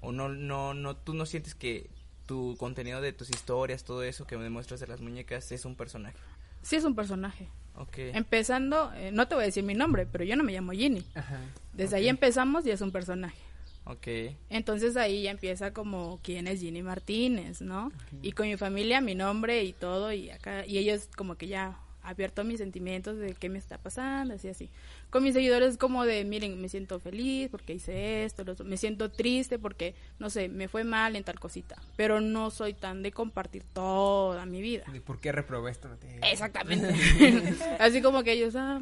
o 0.00 0.12
no, 0.12 0.30
no, 0.30 0.72
no, 0.72 0.96
tú 0.96 1.12
no 1.12 1.26
sientes 1.26 1.54
que 1.54 1.90
tu 2.26 2.56
contenido 2.58 3.00
de 3.00 3.12
tus 3.12 3.28
historias, 3.28 3.84
todo 3.84 4.02
eso 4.02 4.26
que 4.26 4.38
me 4.38 4.44
demuestras 4.44 4.80
de 4.80 4.86
las 4.86 5.00
muñecas 5.00 5.52
es 5.52 5.64
un 5.64 5.76
personaje? 5.76 6.16
sí 6.62 6.76
es 6.76 6.84
un 6.84 6.94
personaje. 6.94 7.48
Ok. 7.76 7.96
Empezando, 7.98 8.92
eh, 8.94 9.10
no 9.12 9.28
te 9.28 9.34
voy 9.34 9.44
a 9.44 9.46
decir 9.46 9.64
mi 9.64 9.74
nombre, 9.74 10.06
pero 10.06 10.24
yo 10.24 10.36
no 10.36 10.44
me 10.44 10.52
llamo 10.52 10.72
Ginny. 10.72 11.04
Ajá. 11.14 11.40
Desde 11.72 11.96
ahí 11.96 12.08
empezamos 12.08 12.66
y 12.66 12.70
es 12.70 12.80
un 12.80 12.92
personaje. 12.92 13.38
Ok. 13.84 14.06
Entonces 14.50 14.96
ahí 14.96 15.22
ya 15.22 15.30
empieza 15.30 15.72
como 15.72 16.20
quién 16.22 16.46
es 16.46 16.60
Ginny 16.60 16.82
Martínez, 16.82 17.60
¿no? 17.60 17.90
Y 18.22 18.32
con 18.32 18.46
mi 18.46 18.56
familia, 18.56 19.00
mi 19.00 19.14
nombre 19.14 19.64
y 19.64 19.72
todo, 19.72 20.12
y 20.12 20.30
acá, 20.30 20.66
y 20.66 20.78
ellos 20.78 21.08
como 21.16 21.36
que 21.36 21.48
ya 21.48 21.78
abierto 22.02 22.44
mis 22.44 22.58
sentimientos 22.58 23.18
de 23.18 23.34
qué 23.34 23.48
me 23.48 23.58
está 23.58 23.78
pasando, 23.78 24.34
así 24.34 24.48
así. 24.48 24.70
Con 25.10 25.22
mis 25.22 25.34
seguidores 25.34 25.72
es 25.72 25.76
como 25.76 26.04
de, 26.04 26.24
miren, 26.24 26.60
me 26.60 26.68
siento 26.68 26.98
feliz 27.00 27.48
porque 27.50 27.74
hice 27.74 28.24
esto, 28.24 28.44
lo 28.44 28.52
otro. 28.52 28.64
me 28.64 28.76
siento 28.76 29.10
triste 29.10 29.58
porque, 29.58 29.94
no 30.18 30.30
sé, 30.30 30.48
me 30.48 30.68
fue 30.68 30.84
mal 30.84 31.16
en 31.16 31.24
tal 31.24 31.38
cosita, 31.38 31.76
pero 31.96 32.20
no 32.20 32.50
soy 32.50 32.74
tan 32.74 33.02
de 33.02 33.12
compartir 33.12 33.64
toda 33.72 34.46
mi 34.46 34.62
vida. 34.62 34.84
¿De 34.92 35.00
¿Por 35.00 35.20
qué 35.20 35.32
reprobé 35.32 35.70
esto? 35.70 35.88
Exactamente. 36.22 36.88
así 37.78 38.00
como 38.02 38.22
que 38.22 38.32
ellos, 38.32 38.54
ah, 38.56 38.80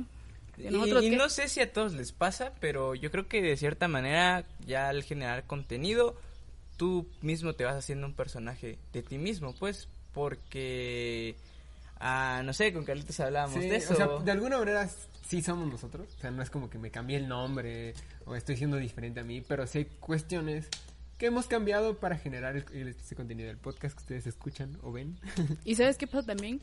¿y 0.59 0.71
nosotros 0.71 1.05
no 1.17 1.29
sé 1.29 1.49
si 1.49 1.61
a 1.61 1.73
todos 1.73 1.93
les 1.95 2.13
pasa, 2.13 2.53
pero 2.61 2.95
yo 2.95 3.11
creo 3.11 3.29
que 3.29 3.41
de 3.43 3.57
cierta 3.57 3.89
manera 3.89 4.45
ya 4.67 4.89
al 4.89 5.03
generar 5.03 5.45
contenido, 5.47 6.17
tú 6.77 7.09
mismo 7.23 7.55
te 7.55 7.65
vas 7.65 7.75
haciendo 7.77 8.07
un 8.07 8.15
personaje 8.15 8.79
de 8.93 9.03
ti 9.03 9.19
mismo, 9.19 9.55
pues, 9.55 9.89
porque, 10.13 11.35
ah, 12.01 12.43
no 12.45 12.53
sé, 12.53 12.73
con 12.73 12.85
Carlitos 12.85 13.19
hablábamos 13.21 13.63
Sí, 13.63 13.69
de 13.69 13.77
eso. 13.77 13.93
O 13.93 13.97
sea, 13.97 14.07
de 14.25 14.31
alguna 14.33 14.59
manera 14.59 14.89
sí 15.27 15.43
somos 15.43 15.71
nosotros. 15.71 16.09
O 16.17 16.21
sea, 16.21 16.31
no 16.31 16.43
es 16.43 16.51
como 16.51 16.71
que 16.71 16.79
me 16.79 16.91
cambié 16.91 17.17
el 17.19 17.29
nombre 17.29 17.95
o 18.25 18.35
estoy 18.35 18.57
siendo 18.57 18.77
diferente 18.77 19.21
a 19.21 19.25
mí, 19.25 19.41
pero 19.41 19.67
sí 19.67 19.79
hay 19.79 19.85
cuestiones 20.01 20.69
que 21.19 21.27
hemos 21.27 21.47
cambiado 21.47 21.99
para 21.99 22.17
generar 22.17 22.57
el, 22.57 22.65
el- 22.73 22.89
ese 22.89 23.17
contenido 23.17 23.49
del 23.49 23.59
podcast 23.59 23.97
que 23.97 24.03
ustedes 24.03 24.27
escuchan 24.27 24.79
o 24.83 24.93
ven. 24.93 25.19
¿Y 25.65 25.75
sabes 25.75 25.97
qué 25.99 26.07
pasa 26.07 26.27
también? 26.27 26.61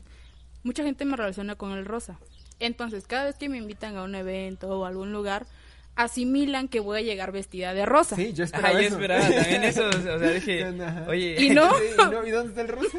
Mucha 0.62 0.82
gente 0.82 1.04
me 1.04 1.16
relaciona 1.16 1.56
con 1.56 1.72
el 1.72 1.84
rosa. 1.84 2.18
Entonces, 2.60 3.06
cada 3.06 3.24
vez 3.24 3.36
que 3.36 3.48
me 3.48 3.58
invitan 3.58 3.96
a 3.96 4.02
un 4.02 4.14
evento 4.14 4.68
o 4.68 4.84
a 4.84 4.88
algún 4.88 5.12
lugar, 5.12 5.46
asimilan 5.94 6.68
que 6.68 6.80
voy 6.80 6.98
a 6.98 7.02
llegar 7.02 7.32
vestida 7.32 7.74
de 7.74 7.86
rosa. 7.86 8.16
Sí, 8.16 8.32
yo 8.32 8.44
Ajá, 8.44 8.56
esperaba 8.56 8.72
yo 8.80 8.86
eso. 8.86 8.94
esperaba 8.96 9.28
también 9.30 9.64
eso, 9.64 9.88
o 9.88 9.92
sea, 9.92 10.18
dije, 10.18 10.64
oye, 11.08 11.36
¿Y 11.42 11.50
no? 11.50 11.70
¿y, 11.82 11.96
no? 11.96 12.26
¿Y 12.26 12.30
dónde 12.30 12.50
está 12.50 12.62
el 12.62 12.68
rosa? 12.68 12.98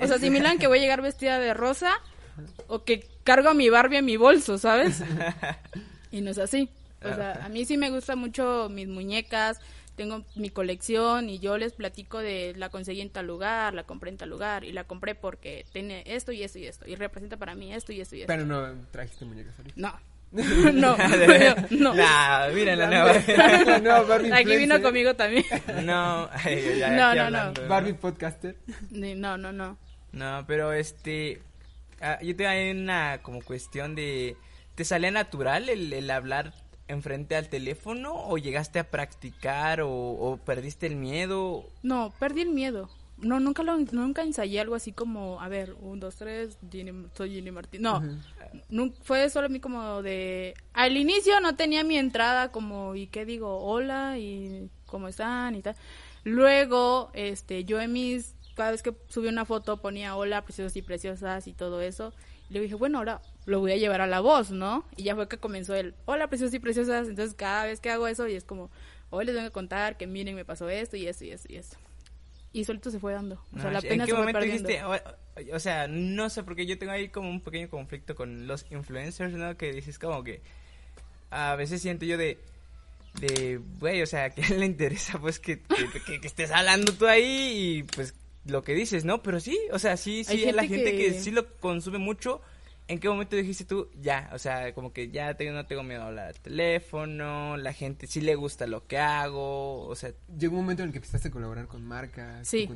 O 0.00 0.06
sea, 0.06 0.16
asimilan 0.16 0.58
que 0.58 0.66
voy 0.66 0.78
a 0.78 0.82
llegar 0.82 1.02
vestida 1.02 1.38
de 1.38 1.54
rosa 1.54 1.92
o 2.66 2.84
que 2.84 3.06
cargo 3.24 3.48
a 3.48 3.54
mi 3.54 3.68
Barbie 3.68 3.98
en 3.98 4.04
mi 4.04 4.16
bolso, 4.16 4.58
¿sabes? 4.58 5.02
Y 6.10 6.22
no 6.22 6.30
es 6.30 6.38
así. 6.38 6.70
O 7.02 7.14
sea, 7.14 7.44
a 7.44 7.50
mí 7.50 7.66
sí 7.66 7.76
me 7.76 7.90
gustan 7.90 8.18
mucho 8.18 8.68
mis 8.70 8.88
muñecas, 8.88 9.60
tengo 9.98 10.24
mi 10.36 10.48
colección 10.48 11.28
y 11.28 11.40
yo 11.40 11.58
les 11.58 11.72
platico 11.72 12.20
de 12.20 12.54
la 12.56 12.70
conseguí 12.70 13.00
en 13.00 13.10
tal 13.10 13.26
lugar, 13.26 13.74
la 13.74 13.82
compré 13.82 14.10
en 14.10 14.16
tal 14.16 14.30
lugar 14.30 14.64
y 14.64 14.72
la 14.72 14.84
compré 14.84 15.16
porque 15.16 15.66
tiene 15.72 16.04
esto 16.06 16.30
y 16.32 16.44
esto 16.44 16.58
y 16.60 16.66
esto 16.66 16.88
y 16.88 16.94
representa 16.94 17.36
para 17.36 17.54
mí 17.56 17.74
esto 17.74 17.92
y 17.92 18.00
esto 18.00 18.14
y 18.14 18.20
esto. 18.20 18.32
Pero 18.32 18.46
no 18.46 18.86
trajiste 18.92 19.24
muñecas 19.24 19.58
ahorita. 19.58 19.74
No. 19.76 20.00
no, 20.72 20.96
no. 21.70 21.94
Nah, 21.94 22.48
mira 22.54 22.76
la 22.76 22.86
nueva. 22.86 23.12
La 23.66 23.78
nueva 23.80 24.02
Barbie 24.02 24.32
Aquí 24.32 24.44
vino 24.56 24.76
influencer. 24.76 24.82
conmigo 24.82 25.16
también. 25.16 25.44
no, 25.84 26.28
ay, 26.32 26.78
ya, 26.78 26.90
No, 26.90 27.14
no, 27.14 27.30
no. 27.30 27.68
Barbie 27.68 27.94
podcaster. 27.94 28.56
No, 28.90 29.36
no, 29.36 29.52
no. 29.52 29.76
No, 30.12 30.44
pero 30.46 30.72
este. 30.72 31.42
ah, 32.00 32.18
yo 32.22 32.36
tengo 32.36 32.50
ahí 32.50 32.70
una 32.70 33.18
como 33.20 33.42
cuestión 33.42 33.94
de. 33.94 34.36
¿Te 34.76 34.84
sale 34.84 35.10
natural 35.10 35.68
el, 35.68 35.92
el 35.92 36.08
hablar 36.10 36.52
enfrente 36.88 37.36
al 37.36 37.48
teléfono 37.48 38.12
o 38.14 38.38
llegaste 38.38 38.78
a 38.78 38.90
practicar 38.90 39.80
o, 39.80 39.90
o 39.90 40.36
perdiste 40.38 40.86
el 40.86 40.96
miedo? 40.96 41.64
No, 41.82 42.12
perdí 42.18 42.42
el 42.42 42.50
miedo. 42.50 42.90
No, 43.20 43.40
nunca 43.40 43.64
lo, 43.64 43.76
nunca 43.76 44.22
ensayé 44.22 44.60
algo 44.60 44.76
así 44.76 44.92
como, 44.92 45.40
a 45.40 45.48
ver, 45.48 45.74
un, 45.80 45.98
dos, 45.98 46.16
tres, 46.16 46.56
soy 47.14 47.30
Ginny 47.30 47.50
Martín. 47.50 47.82
No, 47.82 48.02
fue 49.02 49.28
solo 49.28 49.46
a 49.46 49.48
mí 49.48 49.58
como 49.58 50.02
de... 50.02 50.54
Al 50.72 50.96
inicio 50.96 51.40
no 51.40 51.56
tenía 51.56 51.82
mi 51.82 51.98
entrada 51.98 52.52
como, 52.52 52.94
¿y 52.94 53.08
qué 53.08 53.24
digo? 53.24 53.58
Hola, 53.58 54.18
y 54.18 54.70
cómo 54.86 55.08
están 55.08 55.56
y 55.56 55.62
tal. 55.62 55.74
Luego, 56.22 57.10
este, 57.12 57.64
yo 57.64 57.80
en 57.80 57.92
mis... 57.92 58.34
Cada 58.54 58.72
vez 58.72 58.82
que 58.82 58.94
subí 59.08 59.28
una 59.28 59.44
foto 59.44 59.76
ponía 59.76 60.16
hola, 60.16 60.42
preciosos 60.42 60.76
y 60.76 60.82
preciosas 60.82 61.46
y 61.46 61.52
todo 61.52 61.80
eso. 61.80 62.12
Y 62.50 62.54
le 62.54 62.60
dije, 62.60 62.74
bueno, 62.74 62.98
ahora 62.98 63.20
lo 63.48 63.60
voy 63.60 63.72
a 63.72 63.76
llevar 63.76 64.00
a 64.00 64.06
la 64.06 64.20
voz, 64.20 64.50
¿no? 64.50 64.84
Y 64.96 65.02
ya 65.04 65.14
fue 65.14 65.26
que 65.28 65.38
comenzó 65.38 65.74
el 65.74 65.94
hola, 66.04 66.28
preciosos 66.28 66.54
y 66.54 66.58
preciosas. 66.58 67.08
Entonces 67.08 67.34
cada 67.34 67.64
vez 67.64 67.80
que 67.80 67.90
hago 67.90 68.06
eso 68.06 68.28
y 68.28 68.34
es 68.34 68.44
como, 68.44 68.70
hoy 69.10 69.24
les 69.24 69.34
vengo 69.34 69.48
a 69.48 69.50
contar 69.52 69.96
que 69.96 70.06
miren, 70.06 70.34
me 70.36 70.44
pasó 70.44 70.68
esto 70.68 70.96
y 70.96 71.06
esto 71.06 71.24
y 71.24 71.30
esto 71.30 71.52
y 71.52 71.56
esto. 71.56 71.76
Y 72.52 72.64
solito 72.64 72.90
se 72.90 72.98
fue 73.00 73.12
dando. 73.12 73.42
O 73.54 73.58
sea, 73.60 73.68
Ah, 73.70 73.72
la 73.72 73.78
¿En 73.80 74.00
qué 74.00 74.06
se 74.06 74.12
momento 74.14 74.40
dijiste? 74.40 74.82
O, 74.84 74.94
o 75.54 75.58
sea, 75.60 75.86
no 75.88 76.28
sé, 76.30 76.42
porque 76.44 76.66
yo 76.66 76.78
tengo 76.78 76.92
ahí 76.92 77.08
como 77.08 77.28
un 77.30 77.40
pequeño 77.42 77.68
conflicto 77.68 78.14
con 78.14 78.46
los 78.46 78.64
influencers, 78.70 79.32
¿no? 79.34 79.56
Que 79.56 79.72
dices 79.72 79.98
como 79.98 80.22
que. 80.24 80.40
A 81.30 81.56
veces 81.56 81.82
siento 81.82 82.04
yo 82.04 82.16
de. 82.16 82.38
De, 83.20 83.60
güey, 83.80 84.02
o 84.02 84.06
sea, 84.06 84.24
¿a 84.24 84.30
quién 84.30 84.60
le 84.60 84.66
interesa 84.66 85.18
pues 85.18 85.38
que, 85.40 85.60
que, 85.60 86.00
que- 86.06 86.20
que 86.20 86.26
estés 86.26 86.50
hablando 86.52 86.92
tú 86.92 87.06
ahí 87.06 87.78
y 87.78 87.82
pues 87.82 88.14
lo 88.44 88.62
que 88.62 88.74
dices, 88.74 89.04
¿no? 89.04 89.22
Pero 89.22 89.40
sí, 89.40 89.58
o 89.72 89.78
sea, 89.78 89.96
sí, 89.96 90.22
Hay 90.28 90.38
sí, 90.38 90.52
la 90.52 90.62
gente 90.62 90.76
gente 90.84 90.90
que... 90.98 91.12
que- 91.14 91.20
sí 91.20 91.30
lo 91.30 91.52
consume 91.56 91.98
mucho. 91.98 92.40
¿En 92.88 92.98
qué 93.00 93.08
momento 93.08 93.36
dijiste 93.36 93.66
tú, 93.66 93.90
ya, 94.00 94.30
o 94.32 94.38
sea, 94.38 94.72
como 94.72 94.94
que 94.94 95.10
ya 95.10 95.34
tengo, 95.34 95.52
no 95.52 95.66
tengo 95.66 95.82
miedo 95.82 96.02
a 96.02 96.06
hablar 96.06 96.28
al 96.28 96.40
teléfono, 96.40 97.58
la 97.58 97.74
gente 97.74 98.06
sí 98.06 98.22
le 98.22 98.34
gusta 98.34 98.66
lo 98.66 98.86
que 98.86 98.96
hago, 98.98 99.86
o 99.86 99.94
sea, 99.94 100.12
Llegó 100.38 100.56
un 100.56 100.62
momento 100.62 100.82
en 100.82 100.88
el 100.88 100.92
que 100.92 100.98
empezaste 100.98 101.28
a 101.28 101.30
colaborar 101.30 101.66
con 101.66 101.84
marcas. 101.84 102.48
Sí. 102.48 102.66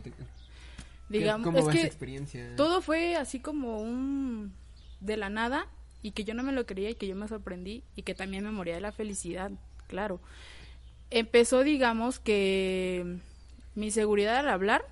Digamos, 1.09 1.47
¿Cómo 1.47 1.59
es 1.61 1.67
va 1.67 1.73
que 1.73 1.79
esa 1.79 1.87
experiencia? 1.87 2.57
todo 2.57 2.83
fue 2.83 3.17
así 3.17 3.41
como 3.41 3.79
un 3.81 4.53
de 5.01 5.17
la 5.17 5.31
nada 5.31 5.67
y 6.03 6.11
que 6.13 6.25
yo 6.25 6.35
no 6.35 6.43
me 6.43 6.53
lo 6.53 6.67
creía 6.67 6.91
y 6.91 6.95
que 6.95 7.07
yo 7.07 7.17
me 7.17 7.27
sorprendí 7.27 7.83
y 7.97 8.03
que 8.03 8.15
también 8.15 8.45
me 8.45 8.51
moría 8.51 8.75
de 8.75 8.81
la 8.83 8.93
felicidad, 8.93 9.51
claro. 9.89 10.21
Empezó, 11.11 11.63
digamos, 11.63 12.19
que 12.19 13.19
mi 13.75 13.91
seguridad 13.91 14.37
al 14.37 14.49
hablar 14.51 14.85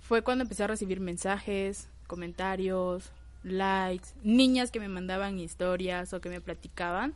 fue 0.00 0.22
cuando 0.22 0.42
empecé 0.42 0.64
a 0.64 0.66
recibir 0.66 1.00
mensajes, 1.00 1.88
comentarios, 2.06 3.10
likes, 3.44 4.08
niñas 4.22 4.70
que 4.70 4.80
me 4.80 4.88
mandaban 4.88 5.38
historias 5.38 6.12
o 6.12 6.20
que 6.20 6.30
me 6.30 6.40
platicaban 6.40 7.14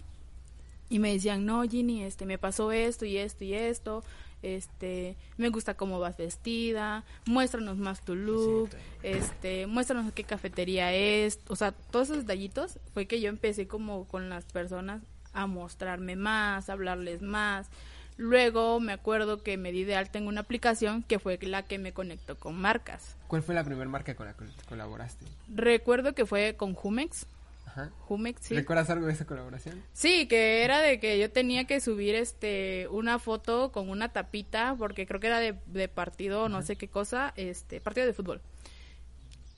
y 0.88 0.98
me 0.98 1.12
decían, 1.12 1.44
no, 1.44 1.62
Ginny, 1.62 2.02
este, 2.04 2.24
me 2.24 2.38
pasó 2.38 2.72
esto 2.72 3.04
y 3.04 3.18
esto 3.18 3.44
y 3.44 3.54
esto, 3.54 4.04
este, 4.42 5.16
me 5.36 5.48
gusta 5.50 5.74
cómo 5.74 5.98
vas 5.98 6.16
vestida, 6.16 7.04
muéstranos 7.26 7.76
más 7.76 8.04
tu 8.04 8.14
look, 8.14 8.70
este, 9.02 9.66
muéstranos 9.66 10.12
qué 10.12 10.24
cafetería 10.24 10.94
es, 10.94 11.40
o 11.48 11.56
sea, 11.56 11.72
todos 11.72 12.08
esos 12.08 12.22
detallitos 12.22 12.78
fue 12.94 13.06
que 13.06 13.20
yo 13.20 13.28
empecé 13.28 13.66
como 13.66 14.06
con 14.06 14.28
las 14.28 14.44
personas 14.44 15.02
a 15.34 15.46
mostrarme 15.46 16.16
más, 16.16 16.68
a 16.68 16.72
hablarles 16.72 17.22
más. 17.22 17.68
Luego 18.16 18.80
me 18.80 18.92
acuerdo 18.92 19.42
que 19.42 19.56
me 19.56 19.70
di 19.70 19.84
de 19.84 19.94
alta 19.94 20.18
en 20.18 20.26
una 20.26 20.40
aplicación 20.40 21.02
que 21.02 21.18
fue 21.18 21.38
la 21.42 21.62
que 21.62 21.78
me 21.78 21.92
conectó 21.92 22.36
con 22.36 22.56
marcas. 22.56 23.17
¿Cuál 23.28 23.42
fue 23.42 23.54
la 23.54 23.62
primera 23.62 23.88
marca 23.88 24.14
con 24.14 24.26
la 24.26 24.32
que 24.32 24.46
colaboraste? 24.68 25.26
Recuerdo 25.54 26.14
que 26.14 26.26
fue 26.26 26.56
con 26.56 26.74
Jumex. 26.74 27.26
Ajá. 27.66 27.90
Jumex, 28.00 28.40
sí. 28.42 28.54
¿Recuerdas 28.54 28.88
algo 28.88 29.06
de 29.06 29.12
esa 29.12 29.26
colaboración? 29.26 29.82
Sí, 29.92 30.26
que 30.26 30.64
era 30.64 30.80
de 30.80 30.98
que 30.98 31.18
yo 31.18 31.30
tenía 31.30 31.66
que 31.66 31.80
subir 31.80 32.14
este 32.14 32.88
una 32.90 33.18
foto 33.18 33.70
con 33.70 33.90
una 33.90 34.08
tapita 34.14 34.74
porque 34.78 35.06
creo 35.06 35.20
que 35.20 35.26
era 35.26 35.40
de, 35.40 35.54
de 35.66 35.88
partido, 35.88 36.48
no 36.48 36.62
sé 36.62 36.76
qué 36.76 36.88
cosa, 36.88 37.34
este 37.36 37.80
partido 37.80 38.06
de 38.06 38.14
fútbol. 38.14 38.40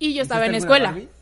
Y 0.01 0.15
yo 0.15 0.23
estaba 0.23 0.47
en 0.47 0.55
¿Hiciste 0.57 0.67
alguna 0.73 0.89
escuela. 0.89 0.91
Barbie? 0.93 1.21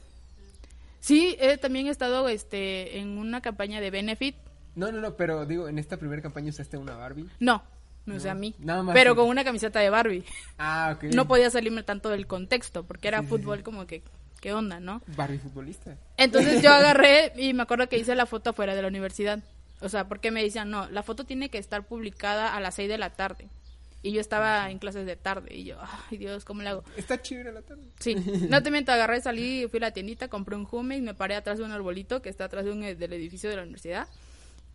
Sí, 1.01 1.37
eh, 1.41 1.59
también 1.59 1.87
he 1.87 1.91
estado 1.91 2.29
este 2.29 2.99
en 2.99 3.19
una 3.19 3.43
campaña 3.43 3.81
de 3.81 3.91
Benefit. 3.91 4.37
No, 4.75 4.91
no, 4.91 5.01
no, 5.01 5.17
pero 5.17 5.45
digo, 5.45 5.69
en 5.69 5.79
esta 5.79 5.99
primera 5.99 6.23
campaña 6.23 6.49
usaste 6.49 6.79
una 6.79 6.97
Barbie. 6.97 7.29
No, 7.41 7.63
no 8.09 8.19
sé 8.21 8.27
No, 8.27 8.33
a 8.33 8.35
mí. 8.35 8.55
nada 8.59 8.83
más 8.83 8.95
pero 8.95 9.13
sí. 9.13 9.17
con 9.17 9.29
una 9.29 9.45
camiseta 9.45 9.81
de 9.81 9.91
Barbie. 9.91 10.25
Ah, 10.59 10.95
ok. 10.97 11.05
No 11.15 11.29
podía 11.29 11.51
salirme 11.51 11.83
tanto 11.83 12.09
del 12.09 12.27
contexto 12.27 12.85
porque 12.85 13.09
era 13.09 13.21
Sí, 13.21 13.27
fútbol 13.27 13.59
sí. 13.59 13.63
como 13.65 13.87
que 13.87 14.03
qué 14.41 14.53
onda, 14.53 14.81
¿no? 14.81 15.03
Barbie 15.17 15.39
futbolista. 15.39 15.97
Entonces 16.17 16.63
yo 16.63 16.71
agarré 16.75 17.33
y 17.37 17.55
me 17.55 17.63
acuerdo 17.63 17.89
que 17.89 17.99
hice 17.99 18.15
la 18.15 18.27
foto 18.27 18.53
fuera 18.53 18.75
de 18.75 18.83
la 18.83 18.89
universidad. 18.89 19.41
O 19.81 19.89
sea, 19.89 20.09
porque 20.09 20.31
me 20.33 20.43
decían, 20.43 20.71
no, 20.71 20.89
la 20.91 21.03
foto 21.05 21.25
tiene 21.25 21.51
que 21.51 21.59
estar 21.59 21.87
publicada 21.87 22.57
a 22.57 22.61
las 22.61 22.75
6 22.75 22.89
de 22.89 22.99
la 22.99 23.11
tarde. 23.11 23.49
Y 24.01 24.13
yo 24.13 24.21
estaba 24.21 24.71
en 24.71 24.79
clases 24.79 25.07
de 25.07 25.17
tarde 25.17 25.53
y 25.55 25.65
yo, 25.65 25.77
ay 26.11 26.19
Dios, 26.19 26.45
¿cómo 26.45 26.63
le 26.63 26.69
hago? 26.69 26.85
Está 26.97 27.21
chévere 27.21 27.51
la 27.53 27.63
tarde. 27.63 27.83
Sí, 27.99 28.15
no 28.49 28.63
te 28.63 28.71
miento, 28.71 28.93
agarré, 28.93 29.21
salí, 29.21 29.67
fui 29.69 29.79
a 29.79 29.83
la 29.83 29.91
tiendita, 29.91 30.29
compré 30.29 30.55
un 30.55 30.65
Jumex, 30.65 31.03
me 31.03 31.15
paré 31.15 31.35
atrás 31.35 31.59
de 31.59 31.65
un 31.65 31.73
arbolito 31.73 32.23
que 32.23 32.29
está 32.29 32.45
atrás 32.45 32.65
de 32.65 32.71
un, 32.71 32.85
eh, 32.85 32.95
del 32.95 33.13
edificio 33.13 33.51
de 33.51 33.57
la 33.57 33.63
universidad 33.63 34.07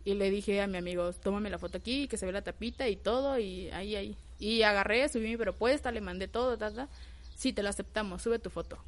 y 0.04 0.14
le 0.14 0.30
dije 0.30 0.60
a 0.60 0.66
mi 0.66 0.78
amigo, 0.78 1.12
tómame 1.14 1.50
la 1.50 1.58
foto 1.58 1.78
aquí, 1.78 2.08
que 2.08 2.16
se 2.18 2.26
ve 2.26 2.32
la 2.32 2.42
tapita 2.42 2.88
y 2.88 2.96
todo 2.96 3.38
y 3.38 3.70
ahí, 3.70 3.96
ahí. 3.96 4.16
Y 4.38 4.62
agarré, 4.62 5.08
subí 5.08 5.28
mi 5.28 5.36
propuesta, 5.36 5.90
le 5.92 6.00
mandé 6.00 6.28
todo, 6.28 6.58
ta, 6.58 6.70
ta. 6.72 6.88
Sí, 7.36 7.52
te 7.52 7.62
la 7.62 7.70
aceptamos, 7.70 8.22
sube 8.22 8.38
tu 8.38 8.50
foto. 8.50 8.78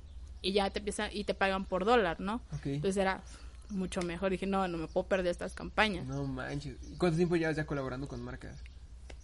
Y 0.42 0.52
ya 0.52 0.68
te 0.70 0.78
empiezan, 0.80 1.11
y 1.12 1.25
te 1.25 1.35
pagan 1.35 1.64
por 1.64 1.85
dólar, 1.85 2.20
¿no? 2.20 2.40
Entonces 2.64 2.96
era 2.99 3.23
mucho 3.70 4.02
mejor. 4.02 4.30
Dije, 4.30 4.46
no, 4.46 4.68
no 4.68 4.78
me 4.78 4.87
puedo 4.87 5.06
perder 5.06 5.28
estas 5.32 5.54
campañas. 5.54 6.06
No 6.06 6.25
manches. 6.25 6.76
¿Cuánto 6.99 7.16
tiempo 7.16 7.37
llevas 7.37 7.56
ya 7.56 7.64
colaborando 7.66 8.06
con 8.06 8.23
marcas? 8.23 8.56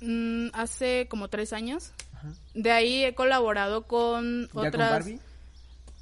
Mm, 0.00 0.48
hace 0.54 1.06
como 1.08 1.28
tres 1.28 1.52
años. 1.52 1.92
Ajá. 2.14 2.28
De 2.54 2.72
ahí 2.72 3.04
he 3.04 3.14
colaborado 3.14 3.82
con 3.86 4.48
¿Ya 4.48 4.60
otras. 4.60 4.72
con 4.72 4.78
Barbie? 4.78 5.20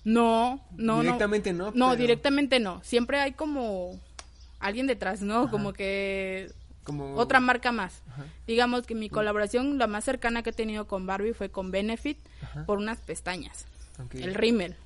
No, 0.05 0.65
no, 0.77 0.97
no. 0.97 1.03
Directamente 1.03 1.53
no, 1.53 1.67
No, 1.75 1.91
pero- 1.91 1.97
directamente 1.97 2.61
no. 2.61 2.81
Siempre 2.83 3.21
hay 3.21 3.33
como 3.33 3.99
alguien 4.61 4.87
detrás, 4.87 5.21
¿no? 5.23 5.43
Ajá. 5.43 5.51
Como 5.51 5.73
que 5.73 6.53
Como... 6.85 7.17
otra 7.17 7.41
marca 7.41 7.73
más. 7.73 8.03
Ajá. 8.13 8.25
Digamos 8.47 8.87
que 8.87 8.95
mi 8.95 9.09
colaboración, 9.11 9.79
la 9.79 9.87
más 9.87 10.05
cercana 10.05 10.43
que 10.43 10.51
he 10.51 10.53
tenido 10.53 10.87
con 10.87 11.07
Barbie 11.07 11.33
fue 11.35 11.51
con 11.51 11.71
Benefit 11.71 12.19
Ajá. 12.43 12.65
por 12.67 12.79
unas 12.79 12.99
pestañas, 12.99 13.67
Ok. 14.05 14.15
el 14.17 14.35
rímel. 14.35 14.77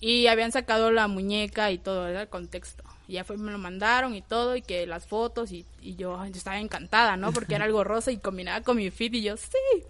Y 0.00 0.28
habían 0.28 0.50
sacado 0.52 0.90
la 0.92 1.08
muñeca 1.08 1.70
y 1.70 1.78
todo, 1.78 2.08
era 2.08 2.22
el 2.22 2.28
contexto. 2.28 2.82
Y 3.06 3.14
ya 3.14 3.24
fue, 3.24 3.36
me 3.36 3.50
lo 3.52 3.58
mandaron 3.58 4.14
y 4.14 4.22
todo, 4.22 4.56
y 4.56 4.62
que 4.62 4.86
las 4.86 5.04
fotos, 5.06 5.50
y, 5.52 5.66
y 5.82 5.96
yo, 5.96 6.22
estaba 6.24 6.58
encantada, 6.58 7.16
¿no? 7.16 7.32
Porque 7.32 7.56
era 7.56 7.64
algo 7.66 7.84
rosa 7.84 8.10
y 8.12 8.16
combinaba 8.18 8.62
con 8.62 8.76
mi 8.78 8.90
feed, 8.90 9.12
y 9.14 9.22
yo, 9.22 9.36
sí. 9.36 9.82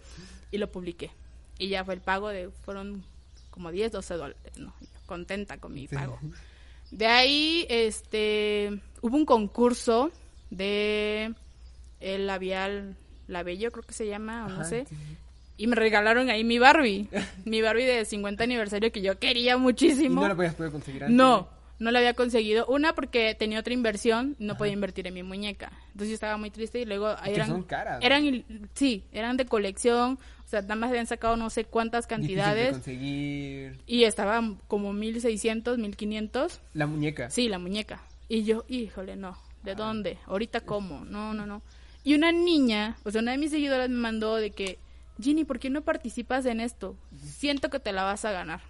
Y 0.51 0.59
lo 0.59 0.69
publiqué. 0.73 1.11
Y 1.59 1.69
ya 1.69 1.85
fue 1.85 1.95
el 1.95 2.01
pago 2.01 2.29
de, 2.31 2.49
fueron 2.65 3.05
como 3.51 3.71
10, 3.71 3.93
12 3.93 4.15
dólares, 4.15 4.57
¿no? 4.57 4.73
Yo 4.81 4.87
contenta 5.07 5.59
con 5.59 5.75
mi 5.75 5.87
Sí. 5.87 5.95
pago. 5.95 6.19
De 6.91 7.07
ahí, 7.07 7.67
este, 7.69 8.81
hubo 9.01 9.17
un 9.17 9.25
concurso 9.25 10.11
de 10.51 11.33
el 12.01 12.27
labial 12.27 12.97
labello, 13.29 13.71
creo 13.71 13.85
que 13.85 13.93
se 13.93 14.07
llama, 14.07 14.47
o 14.47 14.49
no 14.49 14.55
Ajá, 14.57 14.65
sé. 14.65 14.87
sí. 14.89 14.97
Y 15.57 15.67
me 15.67 15.77
regalaron 15.77 16.31
ahí 16.31 16.43
mi 16.43 16.59
Barbie. 16.59 17.09
mi 17.45 17.61
Barbie 17.63 17.85
de 17.85 18.05
50 18.05 18.43
aniversario 18.45 18.91
que 18.91 19.03
yo 19.03 19.19
quería 19.19 19.55
¿Y 19.55 19.59
muchísimo. 19.59 20.23
no 20.23 20.29
la 20.29 20.35
podías 20.35 20.55
poder 20.55 20.73
conseguir 20.73 21.05
antes? 21.05 21.17
No, 21.17 21.49
no 21.79 21.91
la 21.91 21.99
había 21.99 22.15
conseguido. 22.15 22.65
Una 22.67 22.95
porque 22.95 23.35
tenía 23.39 23.61
otra 23.61 23.75
inversión, 23.75 24.37
no 24.39 24.53
Ajá. 24.53 24.59
podía 24.59 24.73
invertir 24.73 25.07
en 25.07 25.15
mi 25.15 25.23
muñeca. 25.23 25.71
Entonces 25.89 26.09
yo 26.09 26.15
estaba 26.15 26.39
muy 26.39 26.51
triste 26.51 26.81
y 26.81 26.87
luego 26.87 27.15
eran 27.27 27.49
son 27.49 27.63
caras, 27.65 28.01
¿no? 28.01 28.07
eran 28.07 28.45
sí, 28.75 29.05
eran 29.13 29.37
de 29.37 29.45
colección, 29.45 30.19
sea, 30.51 30.63
nada 30.63 30.75
más 30.77 30.91
habían 30.91 31.07
sacado 31.07 31.37
no 31.37 31.49
sé 31.51 31.65
cuántas 31.65 32.07
cantidades 32.07 32.73
conseguir 32.73 33.79
y 33.87 34.05
estaban 34.05 34.57
como 34.69 34.93
1600, 34.93 35.79
1500. 35.79 36.61
la 36.75 36.87
muñeca. 36.87 37.31
Sí, 37.31 37.49
la 37.49 37.59
muñeca. 37.59 38.03
Y 38.29 38.45
yo, 38.45 38.65
híjole, 38.69 39.17
no. 39.17 39.29
Ah. 39.39 39.45
¿De 39.63 39.75
dónde? 39.75 40.19
¿Ahorita 40.27 40.61
cómo? 40.61 41.05
No, 41.05 41.35
no, 41.35 41.47
no. 41.47 41.63
Y 42.03 42.15
una 42.15 42.33
niña, 42.33 42.97
o 43.05 43.11
sea, 43.11 43.21
una 43.21 43.33
de 43.33 43.39
mis 43.39 43.51
seguidoras 43.51 43.89
me 43.91 43.97
mandó 43.97 44.37
de 44.37 44.51
que, 44.53 44.79
Ginny, 45.21 45.45
¿por 45.45 45.59
qué 45.59 45.69
no 45.69 45.83
participas 45.83 46.47
en 46.47 46.61
esto? 46.61 46.97
Siento 47.23 47.69
que 47.69 47.79
te 47.79 47.93
la 47.93 48.05
vas 48.05 48.25
a 48.25 48.33
ganar. 48.33 48.61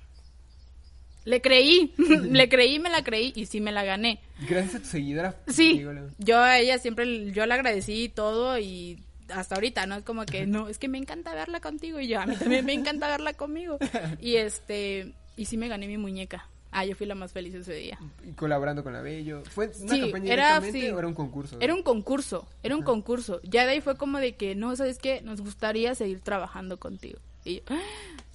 Le 1.25 1.41
creí, 1.43 1.93
le 1.99 2.49
creí, 2.49 2.79
me 2.79 2.89
la 2.91 3.05
creí 3.05 3.33
y 3.37 3.47
sí 3.47 3.61
me 3.61 3.71
la 3.73 3.85
gané. 3.85 4.21
Gracias 4.49 4.75
a 4.77 4.79
tu 4.81 4.87
seguidora. 4.87 5.37
Sí, 5.49 5.79
la- 5.81 6.09
yo 6.19 6.39
a 6.41 6.59
ella 6.59 6.79
siempre, 6.79 7.31
yo 7.33 7.47
le 7.47 7.55
agradecí 7.55 8.09
todo 8.09 8.59
y 8.59 8.99
hasta 9.33 9.55
ahorita, 9.55 9.87
¿no? 9.87 9.97
Es 9.97 10.05
como 10.05 10.25
que, 10.27 10.47
no, 10.47 10.69
es 10.69 10.79
que 10.79 10.89
me 10.89 10.99
encanta 10.99 11.35
verla 11.35 11.61
contigo 11.61 12.01
y 12.01 12.09
yo, 12.09 12.21
a 12.21 12.27
mí 12.27 12.37
también 12.37 12.65
me 12.65 12.73
encanta 12.73 13.09
verla 13.09 13.33
conmigo. 13.35 13.79
Y 14.21 14.37
este, 14.37 15.13
y 15.37 15.45
sí 15.47 15.57
me 15.57 15.69
gané 15.69 15.87
mi 15.87 15.97
muñeca. 15.99 16.49
Ah, 16.73 16.85
yo 16.85 16.95
fui 16.95 17.07
la 17.07 17.17
más 17.17 17.33
feliz 17.33 17.53
ese 17.55 17.75
día. 17.75 17.99
y 18.25 18.31
colaborando 18.33 18.85
con 18.85 18.93
la 18.93 19.01
Bello. 19.03 19.43
¿Fue 19.51 19.73
una 19.81 19.95
Sí, 19.95 20.01
campaña 20.03 20.33
era 20.33 20.61
sí. 20.61 20.89
o 20.91 20.99
era 20.99 21.09
un 21.09 21.15
concurso? 21.15 21.57
Era 21.61 21.75
un 21.75 21.83
concurso, 21.83 22.47
era 22.63 22.77
un 22.77 22.83
concurso. 22.83 23.41
Ya 23.43 23.65
de 23.67 23.73
ahí 23.73 23.81
fue 23.81 23.97
como 23.97 24.19
de 24.19 24.37
que, 24.37 24.55
no, 24.55 24.77
¿sabes 24.77 24.99
qué? 24.99 25.21
Nos 25.23 25.41
gustaría 25.41 25.95
seguir 25.97 26.21
trabajando 26.21 26.79
contigo. 26.79 27.19
Y 27.45 27.57
yo, 27.57 27.63
"Ah, 27.71 27.81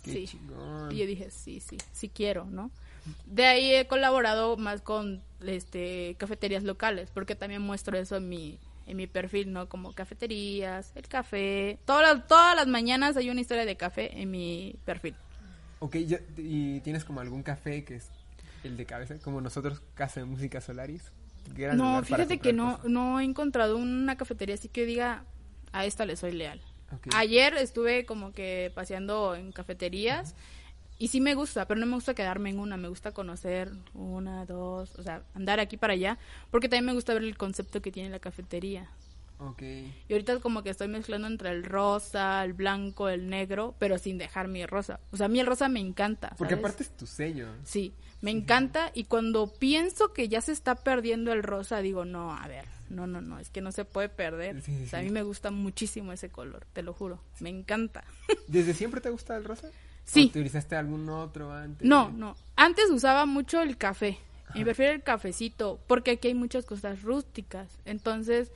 Qué 0.03 0.12
sí. 0.12 0.27
chingón. 0.27 0.91
Y 0.91 0.97
yo 0.97 1.05
dije, 1.08 1.29
sí, 1.31 1.62
sí, 1.62 1.77
sí 1.93 2.10
quiero, 2.10 2.45
¿no? 2.45 2.71
De 3.25 3.45
ahí 3.45 3.73
he 3.73 3.88
colaborado 3.88 4.58
más 4.58 4.81
con 4.81 5.21
este 5.45 6.15
cafeterías 6.19 6.63
locales, 6.63 7.10
porque 7.13 7.36
también 7.36 7.62
muestro 7.62 7.97
eso 7.97 8.17
en 8.17 8.27
mi 8.27 8.58
en 8.88 8.98
mi 8.98 9.08
perfil, 9.08 9.52
¿no? 9.52 9.67
Como 9.67 9.93
cafeterías, 9.93 10.91
el 10.95 11.08
café. 11.08 11.80
Todas 11.86 12.15
las, 12.15 12.28
todas 12.28 12.56
las 12.56 12.67
mañanas 12.67 13.17
hay 13.17 13.30
una 13.30 13.41
historia 13.41 13.65
de 13.65 13.76
café 13.76 14.21
en 14.21 14.32
mi 14.32 14.76
perfil. 14.86 15.15
Ok, 15.80 15.95
¿y 16.38 16.80
tienes 16.82 17.04
como 17.04 17.19
algún 17.19 17.43
café 17.43 17.84
que 17.84 17.95
es 17.95 18.10
el 18.63 18.78
de 18.78 18.86
cabeza? 18.86 19.15
Como 19.19 19.41
nosotros, 19.41 19.82
Casa 19.93 20.19
de 20.19 20.26
Música 20.26 20.62
Solaris. 20.62 21.12
No, 21.76 22.04
fíjate 22.04 22.39
que 22.39 22.54
no, 22.54 22.78
cosas. 22.78 22.89
no 22.89 23.19
he 23.19 23.24
encontrado 23.24 23.78
una 23.78 24.17
cafetería 24.17 24.56
así 24.56 24.67
que 24.67 24.86
diga, 24.86 25.24
a 25.71 25.86
esta 25.86 26.06
le 26.06 26.15
soy 26.15 26.32
leal. 26.32 26.62
Ayer 27.13 27.56
estuve 27.56 28.06
como 28.06 28.32
que 28.32 28.71
paseando 28.74 29.36
en 29.36 29.52
cafeterías 29.52 30.36
y 30.97 31.10
sí 31.10 31.21
me 31.21 31.36
gusta, 31.36 31.67
pero 31.67 31.79
no 31.79 31.86
me 31.86 31.95
gusta 31.95 32.13
quedarme 32.13 32.49
en 32.49 32.60
una, 32.60 32.77
me 32.77 32.88
gusta 32.88 33.12
conocer 33.12 33.71
una, 33.93 34.45
dos, 34.45 34.95
o 34.95 35.03
sea, 35.03 35.23
andar 35.34 35.60
aquí 35.60 35.77
para 35.77 35.93
allá, 35.93 36.17
porque 36.51 36.69
también 36.69 36.86
me 36.86 36.93
gusta 36.93 37.13
ver 37.13 37.23
el 37.23 37.38
concepto 37.38 37.81
que 37.81 37.91
tiene 37.91 38.10
la 38.10 38.19
cafetería. 38.19 38.89
Ok. 39.39 39.62
Y 39.62 40.13
ahorita 40.13 40.39
como 40.39 40.63
que 40.63 40.69
estoy 40.69 40.88
mezclando 40.88 41.27
entre 41.27 41.49
el 41.49 41.63
rosa, 41.63 42.43
el 42.45 42.53
blanco, 42.53 43.10
el 43.10 43.29
negro, 43.29 43.75
pero 43.79 43.97
sin 43.97 44.17
dejar 44.17 44.47
mi 44.47 44.65
rosa. 44.65 45.01
O 45.12 45.17
sea, 45.17 45.25
a 45.25 45.29
mí 45.29 45.39
el 45.39 45.45
rosa 45.45 45.67
me 45.67 45.81
encanta. 45.81 46.34
Porque 46.38 46.53
aparte 46.53 46.84
es 46.84 46.95
tu 46.95 47.05
sello. 47.05 47.49
Sí, 47.65 47.93
me 48.21 48.31
encanta 48.31 48.91
y 48.93 49.05
cuando 49.05 49.47
pienso 49.47 50.13
que 50.13 50.29
ya 50.29 50.39
se 50.39 50.53
está 50.53 50.75
perdiendo 50.75 51.34
el 51.34 51.43
rosa, 51.43 51.79
digo, 51.79 52.05
no, 52.05 52.34
a 52.34 52.47
ver, 52.47 52.65
no, 52.89 53.08
no, 53.08 53.19
no, 53.19 53.39
es 53.39 53.49
que 53.49 53.62
no 53.62 53.73
se 53.73 53.84
puede 53.84 54.08
perder. 54.08 54.62
Sí, 54.62 54.77
sí, 54.77 54.84
O 54.86 54.88
sea, 54.88 54.99
a 54.99 55.03
mí 55.03 55.10
me 55.10 55.23
gusta 55.23 55.51
muchísimo 55.51 56.13
ese 56.13 56.29
color, 56.29 56.65
te 56.71 56.81
lo 56.81 56.93
juro, 56.93 57.21
me 57.39 57.49
encanta. 57.49 58.05
¿Desde 58.47 58.73
siempre 58.73 59.01
te 59.01 59.10
gusta 59.10 59.36
el 59.36 59.43
rosa? 59.43 59.69
Sí. 60.05 60.25
¿O 60.25 60.29
¿Utilizaste 60.29 60.75
algún 60.75 61.09
otro 61.09 61.51
antes? 61.51 61.87
No, 61.87 62.09
no, 62.11 62.35
antes 62.55 62.89
usaba 62.89 63.25
mucho 63.25 63.61
el 63.61 63.77
café, 63.77 64.19
y 64.53 64.63
prefiero 64.63 64.93
el 64.93 65.03
cafecito, 65.03 65.79
porque 65.87 66.11
aquí 66.11 66.29
hay 66.29 66.33
muchas 66.33 66.65
cosas 66.65 67.01
rústicas, 67.01 67.67
entonces 67.83 68.51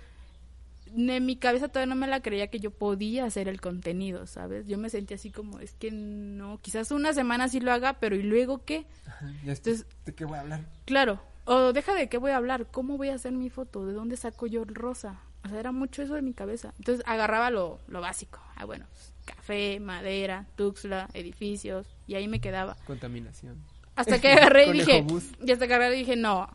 en 0.95 1.25
mi 1.25 1.35
cabeza 1.35 1.67
todavía 1.67 1.93
no 1.93 1.99
me 1.99 2.07
la 2.07 2.21
creía 2.21 2.47
que 2.47 2.59
yo 2.59 2.71
podía 2.71 3.25
hacer 3.25 3.47
el 3.47 3.61
contenido, 3.61 4.25
¿sabes? 4.25 4.67
Yo 4.67 4.77
me 4.77 4.89
sentía 4.89 5.15
así 5.15 5.29
como, 5.29 5.59
es 5.59 5.73
que 5.73 5.91
no, 5.91 6.59
quizás 6.61 6.91
una 6.91 7.13
semana 7.13 7.47
sí 7.47 7.59
lo 7.59 7.71
haga, 7.71 7.93
pero 7.93 8.15
¿y 8.15 8.23
luego 8.23 8.63
qué? 8.65 8.85
Ajá, 9.05 9.31
ya 9.43 9.53
Entonces, 9.53 9.85
¿de 10.05 10.15
qué 10.15 10.25
voy 10.25 10.37
a 10.37 10.41
hablar? 10.41 10.61
Claro, 10.85 11.19
o 11.45 11.73
deja 11.73 11.93
de 11.93 12.09
qué 12.09 12.17
voy 12.17 12.31
a 12.31 12.37
hablar, 12.37 12.67
¿cómo 12.71 12.97
voy 12.97 13.09
a 13.09 13.15
hacer 13.15 13.33
mi 13.33 13.49
foto? 13.49 13.85
¿De 13.85 13.93
dónde 13.93 14.17
saco 14.17 14.47
yo 14.47 14.63
el 14.63 14.73
rosa? 14.73 15.19
O 15.43 15.49
sea, 15.49 15.59
era 15.59 15.71
mucho 15.71 16.01
eso 16.01 16.15
de 16.15 16.21
mi 16.21 16.33
cabeza. 16.33 16.73
Entonces 16.79 17.03
agarraba 17.07 17.49
lo, 17.49 17.79
lo 17.87 18.01
básico. 18.01 18.39
Ah, 18.55 18.65
bueno, 18.65 18.85
pues, 18.91 19.13
café, 19.29 19.79
madera, 19.79 20.47
tuxla, 20.55 21.09
edificios, 21.13 21.87
y 22.07 22.15
ahí 22.15 22.27
me 22.27 22.41
quedaba. 22.41 22.75
Contaminación. 22.85 23.57
Hasta 23.95 24.19
que 24.19 24.31
agarré 24.31 24.67
y 24.67 24.71
dije, 24.79 25.05
y 25.45 25.51
hasta 25.51 25.67
que 25.67 25.73
agarré 25.73 25.95
y 25.95 25.99
dije, 25.99 26.15
no, 26.15 26.49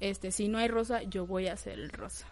este, 0.00 0.30
si 0.30 0.48
no 0.48 0.58
hay 0.58 0.68
rosa, 0.68 1.02
yo 1.02 1.26
voy 1.26 1.48
a 1.48 1.54
hacer 1.54 1.78
el 1.78 1.90
rosa. 1.90 2.26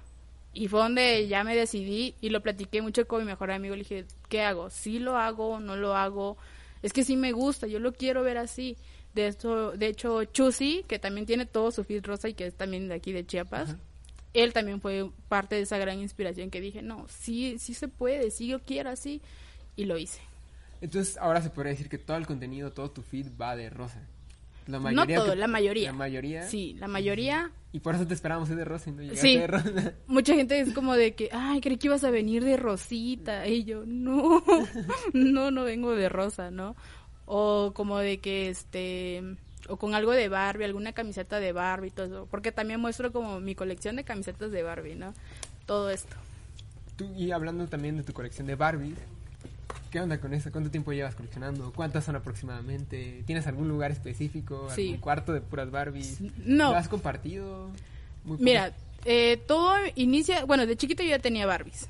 Y 0.54 0.68
fue 0.68 0.80
donde 0.80 1.26
ya 1.28 1.44
me 1.44 1.56
decidí 1.56 2.14
y 2.20 2.28
lo 2.28 2.42
platiqué 2.42 2.82
mucho 2.82 3.06
con 3.06 3.20
mi 3.20 3.26
mejor 3.26 3.50
amigo. 3.50 3.74
Le 3.74 3.82
dije, 3.82 4.04
¿qué 4.28 4.42
hago? 4.42 4.68
¿Sí 4.68 4.98
lo 4.98 5.16
hago? 5.16 5.60
¿No 5.60 5.76
lo 5.76 5.96
hago? 5.96 6.36
Es 6.82 6.92
que 6.92 7.04
sí 7.04 7.16
me 7.16 7.32
gusta, 7.32 7.66
yo 7.66 7.78
lo 7.78 7.92
quiero 7.92 8.22
ver 8.22 8.38
así. 8.38 8.76
De, 9.14 9.26
esto, 9.26 9.72
de 9.72 9.88
hecho, 9.88 10.24
Chusi, 10.24 10.84
que 10.88 10.98
también 10.98 11.26
tiene 11.26 11.46
todo 11.46 11.70
su 11.70 11.84
feed 11.84 12.04
rosa 12.04 12.28
y 12.28 12.34
que 12.34 12.46
es 12.46 12.54
también 12.54 12.88
de 12.88 12.94
aquí 12.94 13.12
de 13.12 13.26
Chiapas, 13.26 13.76
él 14.32 14.52
también 14.52 14.80
fue 14.80 15.10
parte 15.28 15.54
de 15.54 15.62
esa 15.62 15.78
gran 15.78 15.98
inspiración 15.98 16.50
que 16.50 16.60
dije, 16.60 16.82
no, 16.82 17.06
sí, 17.08 17.58
sí 17.58 17.74
se 17.74 17.88
puede, 17.88 18.30
sí 18.30 18.46
yo 18.46 18.60
quiero 18.60 18.90
así. 18.90 19.20
Y 19.76 19.84
lo 19.84 19.98
hice. 19.98 20.20
Entonces, 20.80 21.16
ahora 21.16 21.40
se 21.40 21.50
podría 21.50 21.70
decir 21.70 21.88
que 21.88 21.98
todo 21.98 22.16
el 22.16 22.26
contenido, 22.26 22.72
todo 22.72 22.90
tu 22.90 23.02
feed 23.02 23.28
va 23.40 23.54
de 23.56 23.70
rosa. 23.70 24.00
La 24.66 24.78
mayoría 24.78 25.16
no 25.16 25.24
todo, 25.24 25.34
la 25.34 25.46
mayoría. 25.46 25.90
La 25.90 25.96
mayoría. 25.96 26.42
Sí, 26.44 26.76
la 26.78 26.88
mayoría. 26.88 27.50
Y 27.72 27.80
por 27.80 27.94
eso 27.94 28.06
te 28.06 28.14
esperamos 28.14 28.48
de 28.48 28.64
rosa 28.64 28.90
y 28.90 28.92
no 28.92 29.14
sí. 29.14 29.36
de 29.36 29.46
rosa. 29.46 29.92
Mucha 30.06 30.34
gente 30.34 30.60
es 30.60 30.72
como 30.72 30.94
de 30.94 31.14
que, 31.14 31.30
ay, 31.32 31.60
creí 31.60 31.78
que 31.78 31.88
ibas 31.88 32.04
a 32.04 32.10
venir 32.10 32.44
de 32.44 32.56
rosita. 32.56 33.46
Y 33.48 33.64
yo, 33.64 33.84
no, 33.86 34.42
no, 35.12 35.50
no 35.50 35.64
vengo 35.64 35.94
de 35.94 36.08
rosa, 36.08 36.50
¿no? 36.50 36.76
O 37.26 37.72
como 37.74 37.98
de 37.98 38.18
que, 38.18 38.50
este, 38.50 39.22
o 39.68 39.76
con 39.76 39.94
algo 39.94 40.12
de 40.12 40.28
Barbie, 40.28 40.64
alguna 40.64 40.92
camiseta 40.92 41.40
de 41.40 41.52
Barbie 41.52 41.88
y 41.88 41.92
todo 41.92 42.06
eso. 42.06 42.28
Porque 42.30 42.52
también 42.52 42.80
muestro 42.80 43.12
como 43.12 43.40
mi 43.40 43.54
colección 43.54 43.96
de 43.96 44.04
camisetas 44.04 44.52
de 44.52 44.62
Barbie, 44.62 44.94
¿no? 44.94 45.14
Todo 45.66 45.90
esto. 45.90 46.16
Tú, 46.96 47.12
y 47.16 47.32
hablando 47.32 47.66
también 47.68 47.96
de 47.96 48.02
tu 48.02 48.12
colección 48.12 48.46
de 48.46 48.54
Barbie, 48.54 48.94
¿Qué 49.90 50.00
onda 50.00 50.18
con 50.18 50.32
eso? 50.32 50.50
¿Cuánto 50.50 50.70
tiempo 50.70 50.92
llevas 50.92 51.14
coleccionando? 51.14 51.72
¿Cuántas 51.74 52.04
son 52.04 52.16
aproximadamente? 52.16 53.22
¿Tienes 53.26 53.46
algún 53.46 53.68
lugar 53.68 53.90
específico? 53.90 54.68
¿Algún 54.70 54.96
cuarto 54.96 55.32
de 55.32 55.42
puras 55.42 55.70
Barbies? 55.70 56.20
No. 56.38 56.70
¿Lo 56.70 56.76
has 56.76 56.88
compartido? 56.88 57.70
Mira, 58.24 58.72
eh, 59.04 59.42
todo 59.46 59.74
inicia... 59.94 60.44
Bueno, 60.46 60.66
de 60.66 60.76
chiquito 60.76 61.02
yo 61.02 61.10
ya 61.10 61.18
tenía 61.18 61.44
Barbies. 61.44 61.88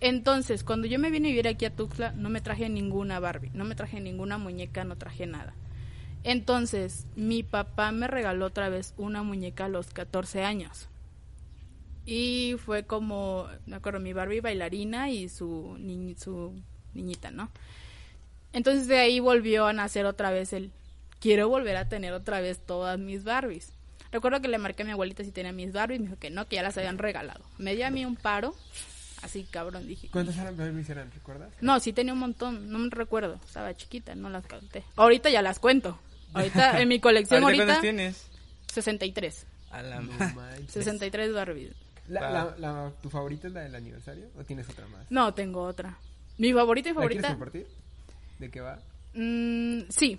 Entonces, 0.00 0.64
cuando 0.64 0.86
yo 0.86 0.98
me 0.98 1.10
vine 1.10 1.28
a 1.28 1.30
vivir 1.30 1.48
aquí 1.48 1.64
a 1.64 1.74
Tuxtla, 1.74 2.12
no 2.12 2.28
me 2.28 2.40
traje 2.40 2.68
ninguna 2.68 3.18
Barbie, 3.18 3.50
no 3.54 3.64
me 3.64 3.74
traje 3.74 4.00
ninguna 4.00 4.38
muñeca, 4.38 4.84
no 4.84 4.96
traje 4.96 5.26
nada. 5.26 5.54
Entonces, 6.22 7.06
mi 7.16 7.42
papá 7.42 7.92
me 7.92 8.06
regaló 8.06 8.46
otra 8.46 8.68
vez 8.68 8.94
una 8.96 9.22
muñeca 9.22 9.66
a 9.66 9.68
los 9.68 9.88
14 9.88 10.42
años. 10.42 10.88
Y 12.04 12.54
fue 12.64 12.84
como, 12.84 13.46
me 13.66 13.76
acuerdo, 13.76 14.00
mi 14.00 14.12
Barbie 14.12 14.40
bailarina 14.40 15.10
y 15.10 15.28
su, 15.28 15.76
su 16.18 16.52
niñita, 16.96 17.30
¿no? 17.30 17.50
Entonces 18.52 18.88
de 18.88 18.98
ahí 18.98 19.20
volvió 19.20 19.66
a 19.66 19.72
nacer 19.72 20.06
otra 20.06 20.30
vez 20.30 20.52
el, 20.52 20.70
quiero 21.20 21.48
volver 21.48 21.76
a 21.76 21.88
tener 21.88 22.12
otra 22.12 22.40
vez 22.40 22.58
todas 22.58 22.98
mis 22.98 23.24
Barbies. 23.24 23.72
Recuerdo 24.12 24.40
que 24.40 24.48
le 24.48 24.58
marqué 24.58 24.82
a 24.82 24.86
mi 24.86 24.92
abuelita 24.92 25.24
si 25.24 25.30
tenía 25.30 25.52
mis 25.52 25.72
Barbies, 25.72 26.00
me 26.00 26.06
dijo 26.06 26.18
que 26.18 26.30
no, 26.30 26.46
que 26.48 26.56
ya 26.56 26.62
las 26.62 26.78
habían 26.78 26.98
regalado. 26.98 27.44
Me 27.58 27.74
dio 27.74 27.86
a 27.86 27.90
mí 27.90 28.04
un 28.04 28.16
paro, 28.16 28.54
así 29.22 29.44
cabrón, 29.44 29.86
dije. 29.86 30.08
¿Cuántas 30.10 30.36
Barbies 30.56 30.88
eran, 30.88 31.10
recuerdas? 31.12 31.50
No, 31.60 31.78
sí 31.80 31.92
tenía 31.92 32.12
un 32.12 32.20
montón, 32.20 32.70
no 32.70 32.78
me 32.78 32.88
recuerdo, 32.90 33.38
estaba 33.44 33.74
chiquita, 33.74 34.14
no 34.14 34.30
las 34.30 34.46
conté. 34.46 34.84
Ahorita 34.96 35.28
ya 35.28 35.42
las 35.42 35.58
cuento. 35.58 35.98
Ahorita 36.32 36.80
en 36.80 36.88
mi 36.88 37.00
colección 37.00 37.42
ahorita. 37.42 37.64
¿Cuántas 37.64 37.82
tienes? 37.82 38.26
63. 38.72 39.46
A 39.70 39.82
la 39.82 40.02
63 40.68 41.34
Barbies. 41.34 41.72
La, 42.08 42.92
¿Tu 43.02 43.10
favorita 43.10 43.48
es 43.48 43.52
la 43.52 43.62
del 43.62 43.74
aniversario 43.74 44.28
o 44.38 44.44
tienes 44.44 44.68
otra 44.68 44.86
más? 44.86 45.10
No, 45.10 45.34
tengo 45.34 45.62
otra. 45.62 45.98
Mi 46.38 46.52
favorita 46.52 46.90
y 46.90 46.94
favorita. 46.94 47.20
quieres 47.20 47.36
compartir? 47.36 47.66
¿De 48.38 48.50
qué 48.50 48.60
va? 48.60 48.78
Mm, 49.14 49.88
sí. 49.88 50.18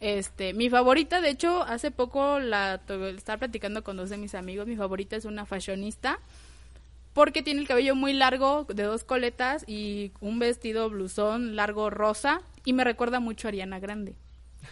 Este, 0.00 0.54
mi 0.54 0.70
favorita, 0.70 1.20
de 1.20 1.28
hecho, 1.28 1.62
hace 1.62 1.90
poco 1.90 2.38
la 2.38 2.80
estaba 3.14 3.38
platicando 3.38 3.84
con 3.84 3.98
dos 3.98 4.08
de 4.08 4.16
mis 4.16 4.34
amigos. 4.34 4.66
Mi 4.66 4.76
favorita 4.76 5.16
es 5.16 5.26
una 5.26 5.44
fashionista 5.44 6.18
porque 7.12 7.42
tiene 7.42 7.60
el 7.60 7.68
cabello 7.68 7.94
muy 7.94 8.12
largo, 8.14 8.64
de 8.64 8.84
dos 8.84 9.04
coletas 9.04 9.64
y 9.66 10.12
un 10.20 10.38
vestido 10.38 10.88
blusón 10.88 11.56
largo 11.56 11.90
rosa 11.90 12.40
y 12.64 12.72
me 12.72 12.84
recuerda 12.84 13.20
mucho 13.20 13.46
a 13.46 13.50
Ariana 13.50 13.78
Grande. 13.78 14.14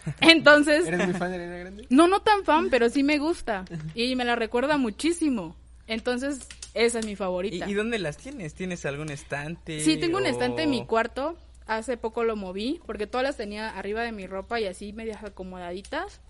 Entonces, 0.21 0.87
¿eres 0.87 1.05
muy 1.05 1.13
fan 1.13 1.29
de 1.29 1.35
Ariana 1.35 1.57
Grande? 1.57 1.85
No, 1.89 2.07
no 2.07 2.21
tan 2.21 2.43
fan, 2.43 2.69
pero 2.69 2.89
sí 2.89 3.03
me 3.03 3.19
gusta 3.19 3.65
y 3.93 4.15
me 4.15 4.25
la 4.25 4.35
recuerda 4.35 4.77
muchísimo. 4.77 5.55
Entonces, 5.87 6.47
esa 6.73 6.99
es 6.99 7.05
mi 7.05 7.15
favorita. 7.15 7.69
¿Y, 7.69 7.73
dónde 7.73 7.99
las 7.99 8.17
tienes? 8.17 8.53
¿Tienes 8.53 8.85
algún 8.85 9.09
estante? 9.09 9.79
Sí, 9.81 9.97
tengo 9.97 10.17
un 10.17 10.25
estante 10.25 10.63
en 10.63 10.69
mi 10.69 10.85
cuarto. 10.85 11.35
Hace 11.65 11.97
poco 11.97 12.23
lo 12.23 12.35
moví 12.35 12.81
porque 12.85 13.07
todas 13.07 13.23
las 13.23 13.37
tenía 13.37 13.77
arriba 13.77 14.01
de 14.01 14.11
mi 14.11 14.27
ropa 14.27 14.59
y 14.59 14.65
así 14.65 14.93
medias 14.93 15.23
acomodaditas. 15.23 16.21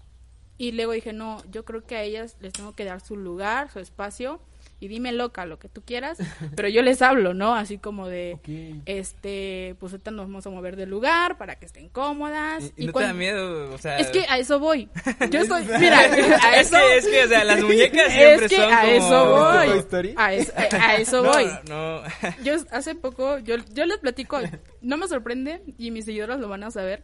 Y 0.58 0.74
luego 0.74 0.92
dije, 0.92 1.14
no, 1.14 1.42
yo 1.50 1.64
creo 1.64 1.86
que 1.86 1.96
a 1.96 2.04
ellas 2.04 2.36
les 2.42 2.52
tengo 2.54 2.74
que 2.74 2.84
dar 2.84 3.00
su 3.00 3.16
lugar, 3.16 3.72
su 3.72 3.80
espacio 3.80 4.42
y 4.80 4.88
dime 4.88 5.12
loca 5.12 5.46
lo 5.46 5.60
que 5.60 5.68
tú 5.68 5.82
quieras, 5.82 6.18
pero 6.56 6.68
yo 6.70 6.82
les 6.82 7.02
hablo, 7.02 7.34
¿no? 7.34 7.54
Así 7.56 7.78
como 7.78 8.08
de, 8.08 8.38
este, 8.86 9.76
pues 9.80 9.94
ahorita 9.94 10.12
nos 10.12 10.28
vamos 10.28 10.46
a 10.48 10.50
mover 10.50 10.76
del 10.76 10.90
lugar 10.90 11.38
para 11.38 11.56
que 11.56 11.66
estén 11.66 11.90
cómodas. 11.90 12.72
¿Y, 12.78 12.88
no 12.88 12.94
te 12.94 13.04
da 13.04 13.14
miedo? 13.14 13.74
O 13.74 13.78
sea... 13.78 13.98
Es 13.98 14.08
que 14.08 14.26
a 14.30 14.38
eso 14.38 14.60
voy. 14.60 14.90
Yo 15.32 15.42
estoy, 15.42 15.64
mira, 15.80 16.00
a 16.00 16.60
eso... 16.60 16.78
Es 16.78 16.82
que, 16.82 16.98
es 16.98 17.08
que, 17.08 17.24
o 17.26 17.28
sea, 17.28 17.44
las 17.44 17.62
muñecas 17.62 18.08
siempre 18.14 18.46
es 18.46 18.52
que 18.52 18.56
son 18.58 18.74
a 18.74 18.92
eso 18.92 19.30
voy. 19.30 20.14
A 20.16 20.34
eso, 20.34 20.54
a 20.56 20.96
eso 20.96 21.24
voy. 21.24 21.46
No, 21.68 22.02
Yo 22.44 22.56
hace 22.72 22.96
poco, 22.96 23.40
yo, 23.40 23.56
yo 23.74 23.86
les 23.86 23.98
platico, 23.98 24.40
no 24.82 24.98
me 24.98 25.08
sorprende, 25.08 25.62
y 25.78 25.92
mis 25.92 26.06
seguidores 26.06 26.40
lo 26.40 26.48
van 26.48 26.64
a 26.64 26.72
saber, 26.72 27.04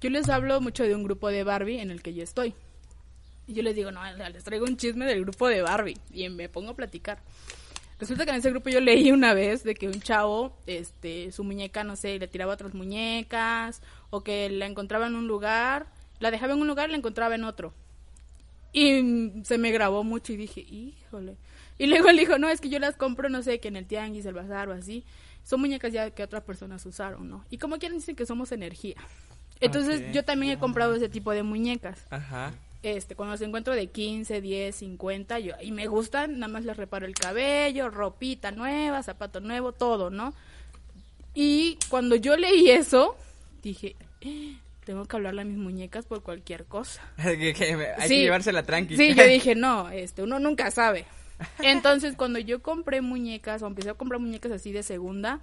yo 0.00 0.10
les 0.10 0.28
hablo 0.28 0.60
mucho 0.60 0.84
de 0.84 0.94
un 0.94 1.04
grupo 1.04 1.28
de 1.28 1.44
Barbie 1.44 1.80
en 1.80 1.90
el 1.90 2.02
que 2.02 2.14
yo 2.14 2.22
estoy. 2.22 2.54
Y 3.50 3.54
yo 3.54 3.64
les 3.64 3.74
digo, 3.74 3.90
no, 3.90 4.00
les 4.32 4.44
traigo 4.44 4.64
un 4.64 4.76
chisme 4.76 5.04
del 5.06 5.22
grupo 5.22 5.48
de 5.48 5.60
Barbie. 5.60 5.98
Y 6.12 6.28
me 6.28 6.48
pongo 6.48 6.70
a 6.70 6.76
platicar. 6.76 7.18
Resulta 7.98 8.24
que 8.24 8.30
en 8.30 8.36
ese 8.36 8.50
grupo 8.50 8.70
yo 8.70 8.80
leí 8.80 9.10
una 9.10 9.34
vez 9.34 9.64
de 9.64 9.74
que 9.74 9.88
un 9.88 10.00
chavo, 10.00 10.56
este, 10.66 11.32
su 11.32 11.42
muñeca, 11.42 11.82
no 11.82 11.96
sé, 11.96 12.20
le 12.20 12.28
tiraba 12.28 12.54
otras 12.54 12.74
muñecas, 12.74 13.82
o 14.10 14.22
que 14.22 14.48
la 14.50 14.66
encontraba 14.66 15.08
en 15.08 15.16
un 15.16 15.26
lugar, 15.26 15.86
la 16.20 16.30
dejaba 16.30 16.52
en 16.52 16.60
un 16.60 16.68
lugar 16.68 16.88
y 16.88 16.92
la 16.92 16.98
encontraba 16.98 17.34
en 17.34 17.42
otro. 17.42 17.74
Y 18.72 19.42
se 19.42 19.58
me 19.58 19.72
grabó 19.72 20.04
mucho 20.04 20.32
y 20.32 20.36
dije, 20.36 20.60
híjole. 20.60 21.34
Y 21.76 21.86
luego 21.86 22.08
él 22.08 22.18
dijo, 22.18 22.38
no, 22.38 22.48
es 22.48 22.60
que 22.60 22.68
yo 22.68 22.78
las 22.78 22.94
compro, 22.94 23.28
no 23.30 23.42
sé, 23.42 23.58
que 23.58 23.66
en 23.66 23.76
el 23.76 23.86
tianguis, 23.86 24.26
el 24.26 24.34
bazar 24.34 24.68
o 24.68 24.72
así. 24.74 25.02
Son 25.42 25.58
muñecas 25.58 25.92
ya 25.92 26.12
que 26.12 26.22
otras 26.22 26.44
personas 26.44 26.86
usaron, 26.86 27.28
¿no? 27.28 27.44
Y 27.50 27.58
como 27.58 27.78
quieren 27.78 27.98
dicen 27.98 28.14
que 28.14 28.26
somos 28.26 28.52
energía. 28.52 28.96
Entonces 29.58 30.14
yo 30.14 30.24
también 30.24 30.52
he 30.52 30.58
comprado 30.58 30.94
ese 30.94 31.08
tipo 31.08 31.32
de 31.32 31.42
muñecas. 31.42 32.06
Ajá 32.10 32.52
este, 32.82 33.14
cuando 33.14 33.32
los 33.34 33.40
encuentro 33.42 33.74
de 33.74 33.88
15, 33.88 34.40
10, 34.40 34.74
50, 34.74 35.38
yo, 35.40 35.54
y 35.60 35.72
me 35.72 35.86
gustan, 35.86 36.38
nada 36.38 36.52
más 36.52 36.64
les 36.64 36.76
reparo 36.76 37.06
el 37.06 37.14
cabello, 37.14 37.90
ropita 37.90 38.52
nueva, 38.52 39.02
zapato 39.02 39.40
nuevo, 39.40 39.72
todo, 39.72 40.10
¿no? 40.10 40.32
Y 41.34 41.78
cuando 41.88 42.16
yo 42.16 42.36
leí 42.36 42.70
eso, 42.70 43.16
dije, 43.62 43.96
eh, 44.22 44.56
tengo 44.84 45.04
que 45.04 45.16
hablarle 45.16 45.42
a 45.42 45.44
mis 45.44 45.58
muñecas 45.58 46.06
por 46.06 46.22
cualquier 46.22 46.64
cosa. 46.64 47.02
hay 47.18 47.52
que 47.52 48.08
llevársela 48.08 48.64
tranqui. 48.64 48.96
Sí, 48.96 49.14
yo 49.14 49.26
dije, 49.26 49.54
no, 49.56 49.90
este, 49.90 50.22
uno 50.22 50.38
nunca 50.38 50.70
sabe. 50.70 51.04
Entonces, 51.60 52.16
cuando 52.16 52.38
yo 52.38 52.60
compré 52.60 53.00
muñecas, 53.00 53.62
o 53.62 53.66
empecé 53.66 53.90
a 53.90 53.94
comprar 53.94 54.20
muñecas 54.20 54.52
así 54.52 54.72
de 54.72 54.82
segunda, 54.82 55.40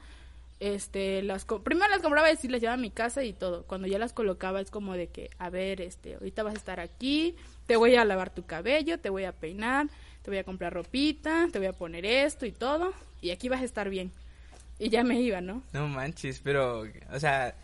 este 0.60 1.22
las 1.22 1.46
primero 1.46 1.90
las 1.90 2.02
compraba 2.02 2.32
y 2.32 2.48
las 2.48 2.62
llevaba 2.62 2.76
a 2.76 2.82
mi 2.82 2.90
casa 2.90 3.24
y 3.24 3.34
todo. 3.34 3.64
Cuando 3.64 3.88
ya 3.88 4.00
las 4.00 4.14
colocaba 4.14 4.62
es 4.62 4.72
como 4.72 4.94
de 4.94 5.08
que 5.08 5.30
a 5.38 5.50
ver 5.50 5.82
este 5.82 6.16
ahorita 6.16 6.44
vas 6.44 6.56
a 6.56 6.58
estar 6.58 6.80
aquí 6.80 7.36
te 7.66 7.76
voy 7.76 7.96
a 7.96 8.06
lavar 8.06 8.34
tu 8.34 8.46
cabello 8.46 9.00
te 9.00 9.10
voy 9.10 9.26
a 9.26 9.34
peinar 9.34 9.88
te 10.24 10.32
voy 10.32 10.40
a 10.40 10.44
comprar 10.44 10.74
ropita 10.74 11.48
te 11.52 11.60
voy 11.60 11.68
a 11.68 11.74
poner 11.74 12.06
esto 12.06 12.46
y 12.46 12.52
todo 12.52 12.94
y 13.22 13.32
aquí 13.32 13.50
vas 13.50 13.62
a 13.62 13.66
estar 13.66 13.90
bien. 13.90 14.12
Y 14.80 14.90
ya 14.90 15.04
me 15.04 15.20
iba 15.20 15.42
no 15.42 15.64
no 15.74 15.88
manches 15.88 16.40
pero 16.44 16.86
o 17.12 17.20
sea 17.20 17.56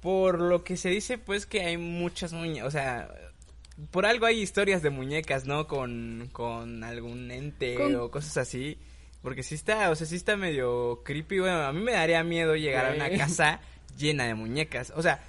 por 0.00 0.40
lo 0.40 0.64
que 0.64 0.76
se 0.76 0.88
dice 0.88 1.18
pues 1.18 1.44
que 1.44 1.62
hay 1.62 1.76
muchas 1.76 2.32
muñecas 2.32 2.68
o 2.68 2.70
sea 2.70 3.10
por 3.90 4.06
algo 4.06 4.26
hay 4.26 4.40
historias 4.40 4.82
de 4.82 4.90
muñecas 4.90 5.44
no 5.44 5.66
con 5.66 6.28
con 6.32 6.82
algún 6.82 7.30
ente 7.30 7.94
o 7.96 8.10
cosas 8.10 8.38
así 8.38 8.78
porque 9.22 9.42
sí 9.42 9.54
está, 9.54 9.90
o 9.90 9.94
sea, 9.94 10.06
sí 10.06 10.16
está 10.16 10.36
medio 10.36 11.02
creepy. 11.04 11.40
Bueno, 11.40 11.62
a 11.62 11.72
mí 11.72 11.80
me 11.80 11.92
daría 11.92 12.22
miedo 12.24 12.56
llegar 12.56 12.86
a 12.86 12.94
una 12.94 13.10
casa 13.16 13.60
llena 13.96 14.26
de 14.26 14.34
muñecas. 14.34 14.92
O 14.96 15.02
sea, 15.02 15.20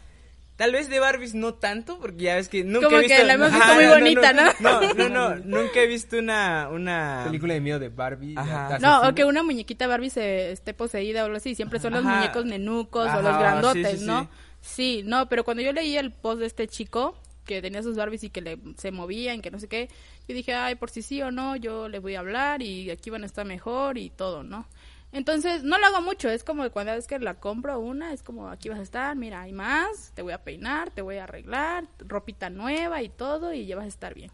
Tal 0.60 0.74
vez 0.74 0.90
de 0.90 1.00
Barbies 1.00 1.36
no 1.36 1.54
tanto, 1.54 2.00
porque 2.00 2.26
ya 2.26 2.36
ves 2.36 2.50
que 2.50 2.66
nunca 2.66 2.88
Como 2.88 2.98
he 2.98 3.04
visto... 3.04 3.16
que 3.16 3.24
la 3.24 3.36
hemos 3.36 3.50
visto 3.50 3.64
Ajá, 3.64 3.76
muy 3.76 3.86
bonita, 3.86 4.34
¿no? 4.34 4.44
No, 4.60 4.94
no, 4.94 5.10
no, 5.10 5.36
nunca 5.38 5.80
he 5.80 5.88
visto 5.88 6.18
una... 6.18 6.68
una... 6.68 7.22
Película 7.24 7.54
de 7.54 7.62
miedo 7.62 7.80
de 7.80 7.88
Barbie. 7.88 8.36
Ajá. 8.38 8.78
No, 8.78 9.08
o 9.08 9.16
que 9.16 9.24
una 9.24 9.42
muñequita 9.42 9.88
Barbie 9.88 10.10
se 10.10 10.52
esté 10.52 10.74
poseída 10.74 11.22
o 11.22 11.28
algo 11.28 11.38
así. 11.38 11.56
Siempre 11.56 11.80
son 11.80 11.94
los 11.94 12.06
Ajá. 12.06 12.18
muñecos 12.18 12.44
nenucos 12.44 13.08
Ajá, 13.08 13.20
o 13.20 13.22
los 13.22 13.32
sí, 13.32 13.40
grandotes, 13.40 14.00
sí, 14.02 14.06
¿no? 14.06 14.24
sí. 14.24 14.30
Sí, 14.60 15.02
no, 15.06 15.30
pero 15.30 15.46
cuando 15.46 15.64
yo 15.64 15.72
leí 15.72 15.96
el 15.96 16.12
post 16.12 16.42
de 16.42 16.48
este 16.48 16.68
chico 16.68 17.16
que 17.50 17.64
tenía 17.64 17.82
sus 17.82 17.96
Barbies 17.96 18.24
y 18.24 18.30
que 18.30 18.42
le, 18.42 18.60
se 18.78 18.92
movían, 18.92 19.42
que 19.42 19.50
no 19.50 19.58
sé 19.58 19.68
qué, 19.68 19.90
yo 20.28 20.36
dije, 20.36 20.54
ay, 20.54 20.76
por 20.76 20.92
si 20.92 21.02
sí 21.02 21.20
o 21.24 21.32
no, 21.32 21.56
yo 21.56 21.90
le 21.90 21.98
voy 21.98 22.14
a 22.14 22.20
hablar 22.20 22.62
y 22.62 22.92
aquí 22.92 23.10
van 23.10 23.24
a 23.24 23.26
estar 23.26 23.44
mejor 23.44 23.98
y 23.98 24.12
todo, 24.12 24.44
¿no? 24.44 24.68
Entonces, 25.12 25.64
no 25.64 25.80
lo 25.80 25.88
hago 25.88 26.04
mucho, 26.04 26.30
es 26.30 26.44
como 26.44 26.70
cuando 26.70 26.94
es 26.94 27.08
que 27.08 27.18
la 27.18 27.40
compro 27.40 27.80
una, 27.80 28.14
es 28.14 28.22
como 28.22 28.50
aquí 28.50 28.70
vas 28.70 28.78
a 28.78 28.84
estar, 28.84 29.16
mira, 29.16 29.42
hay 29.42 29.52
más, 29.52 30.12
te 30.14 30.22
voy 30.22 30.34
a 30.34 30.44
peinar, 30.44 30.92
te 30.92 31.02
voy 31.02 31.18
a 31.18 31.24
arreglar, 31.24 31.88
ropita 31.98 32.52
nueva 32.52 33.02
y 33.02 33.10
todo, 33.10 33.52
y 33.52 33.66
ya 33.66 33.76
vas 33.76 33.86
a 33.86 33.88
estar 33.88 34.14
bien. 34.14 34.30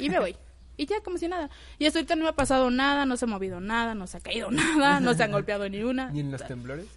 Y 0.00 0.10
me 0.10 0.18
voy. 0.18 0.34
Y 0.76 0.86
ya 0.86 1.00
como 1.02 1.18
si 1.18 1.28
nada. 1.28 1.48
Y 1.78 1.86
hasta 1.86 2.00
ahorita 2.00 2.16
no 2.16 2.24
me 2.24 2.30
ha 2.30 2.34
pasado 2.34 2.68
nada, 2.72 3.06
no 3.06 3.16
se 3.16 3.26
ha 3.26 3.28
movido 3.28 3.60
nada, 3.60 3.94
no 3.94 4.08
se 4.08 4.16
ha 4.16 4.20
caído 4.20 4.50
nada, 4.50 4.98
no 4.98 5.14
se 5.14 5.22
han 5.22 5.30
golpeado 5.30 5.68
ni 5.68 5.84
una. 5.84 6.10
Ni 6.10 6.18
en 6.18 6.32
los 6.32 6.44
temblores. 6.44 6.88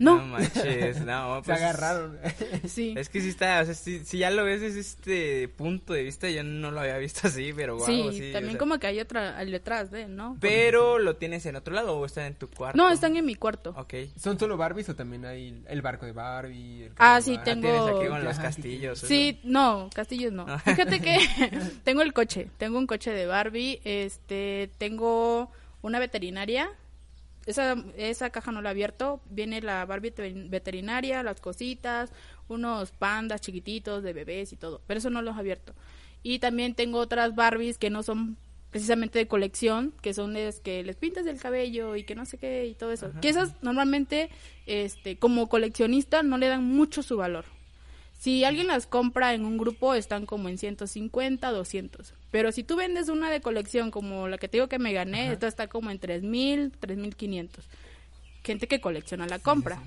No 0.00 0.16
No, 0.16 0.26
manches, 0.26 1.00
no, 1.04 1.36
Se 1.40 1.42
pues... 1.44 1.58
agarraron. 1.58 2.18
sí. 2.66 2.94
Es 2.96 3.08
que 3.10 3.20
sí 3.20 3.28
está, 3.28 3.60
o 3.60 3.64
sea, 3.66 3.74
si, 3.74 4.04
si 4.04 4.18
ya 4.18 4.30
lo 4.30 4.44
ves 4.44 4.60
desde 4.62 4.80
este 4.80 5.48
punto 5.48 5.92
de 5.92 6.02
vista, 6.02 6.28
yo 6.30 6.42
no 6.42 6.70
lo 6.70 6.80
había 6.80 6.96
visto 6.98 7.28
así, 7.28 7.52
pero 7.54 7.76
wow, 7.76 7.86
sí, 7.86 8.02
sí. 8.14 8.30
o 8.30 8.32
también 8.32 8.52
sea, 8.52 8.58
como 8.58 8.78
que 8.78 8.86
hay 8.86 8.98
otra 8.98 9.36
al 9.38 9.50
detrás 9.50 9.90
de, 9.90 10.08
¿no? 10.08 10.38
Pero 10.40 10.98
lo 10.98 11.16
tienes 11.16 11.44
en 11.46 11.54
otro 11.56 11.74
lado 11.74 11.98
o 11.98 12.06
está 12.06 12.26
en 12.26 12.34
tu 12.34 12.48
cuarto. 12.48 12.78
No, 12.78 12.90
están 12.90 13.14
en 13.16 13.26
mi 13.26 13.34
cuarto. 13.34 13.74
Ok. 13.76 13.94
¿Son 14.18 14.38
solo 14.38 14.56
Barbies 14.56 14.88
o 14.88 14.96
también 14.96 15.24
hay 15.26 15.62
el 15.68 15.82
barco 15.82 16.06
de 16.06 16.12
Barbie? 16.12 16.84
el 16.84 16.92
Ah, 16.96 17.20
sí, 17.20 17.36
Barbie? 17.36 17.44
tengo- 17.52 17.68
Tienes 17.84 17.96
aquí 18.00 18.08
con 18.08 18.24
los 18.24 18.34
Ajá, 18.34 18.42
castillos. 18.44 18.98
Sí, 19.00 19.38
no, 19.44 19.90
castillos 19.94 20.32
no. 20.32 20.46
Ah. 20.48 20.58
Fíjate 20.64 21.00
que 21.00 21.18
tengo 21.84 22.00
el 22.00 22.14
coche, 22.14 22.48
tengo 22.56 22.78
un 22.78 22.86
coche 22.86 23.10
de 23.12 23.26
Barbie, 23.26 23.80
este, 23.84 24.70
tengo 24.78 25.50
una 25.82 25.98
veterinaria. 25.98 26.70
Esa, 27.46 27.76
esa 27.96 28.30
caja 28.30 28.52
no 28.52 28.60
la 28.62 28.68
he 28.68 28.72
abierto. 28.72 29.20
Viene 29.30 29.60
la 29.62 29.84
Barbie 29.86 30.10
te- 30.10 30.32
veterinaria, 30.48 31.22
las 31.22 31.40
cositas, 31.40 32.12
unos 32.48 32.90
pandas 32.92 33.40
chiquititos 33.40 34.02
de 34.02 34.12
bebés 34.12 34.52
y 34.52 34.56
todo. 34.56 34.82
Pero 34.86 34.98
eso 34.98 35.10
no 35.10 35.22
los 35.22 35.36
he 35.36 35.40
abierto. 35.40 35.74
Y 36.22 36.38
también 36.38 36.74
tengo 36.74 36.98
otras 36.98 37.34
Barbies 37.34 37.78
que 37.78 37.88
no 37.90 38.02
son 38.02 38.36
precisamente 38.70 39.18
de 39.18 39.26
colección, 39.26 39.92
que 40.00 40.14
son 40.14 40.36
es 40.36 40.60
que 40.60 40.84
les 40.84 40.94
pintas 40.96 41.26
el 41.26 41.40
cabello 41.40 41.96
y 41.96 42.04
que 42.04 42.14
no 42.14 42.24
sé 42.24 42.38
qué 42.38 42.66
y 42.66 42.74
todo 42.74 42.92
eso. 42.92 43.10
Que 43.20 43.30
esas 43.30 43.54
normalmente, 43.62 44.28
este, 44.66 45.18
como 45.18 45.48
coleccionista, 45.48 46.22
no 46.22 46.38
le 46.38 46.46
dan 46.48 46.62
mucho 46.64 47.02
su 47.02 47.16
valor. 47.16 47.46
Si 48.20 48.44
alguien 48.44 48.66
las 48.66 48.86
compra 48.86 49.32
en 49.32 49.46
un 49.46 49.56
grupo, 49.56 49.94
están 49.94 50.26
como 50.26 50.50
en 50.50 50.58
150, 50.58 51.50
200. 51.50 52.12
Pero 52.30 52.52
si 52.52 52.62
tú 52.62 52.76
vendes 52.76 53.08
una 53.08 53.30
de 53.30 53.40
colección 53.40 53.90
como 53.90 54.28
la 54.28 54.36
que 54.36 54.46
te 54.46 54.58
digo 54.58 54.68
que 54.68 54.78
me 54.78 54.92
gané, 54.92 55.32
esta 55.32 55.46
está 55.46 55.68
como 55.68 55.90
en 55.90 55.98
3000, 55.98 56.70
3500. 56.78 57.64
Gente 58.44 58.68
que 58.68 58.82
colecciona 58.82 59.26
la 59.26 59.38
compra. 59.38 59.82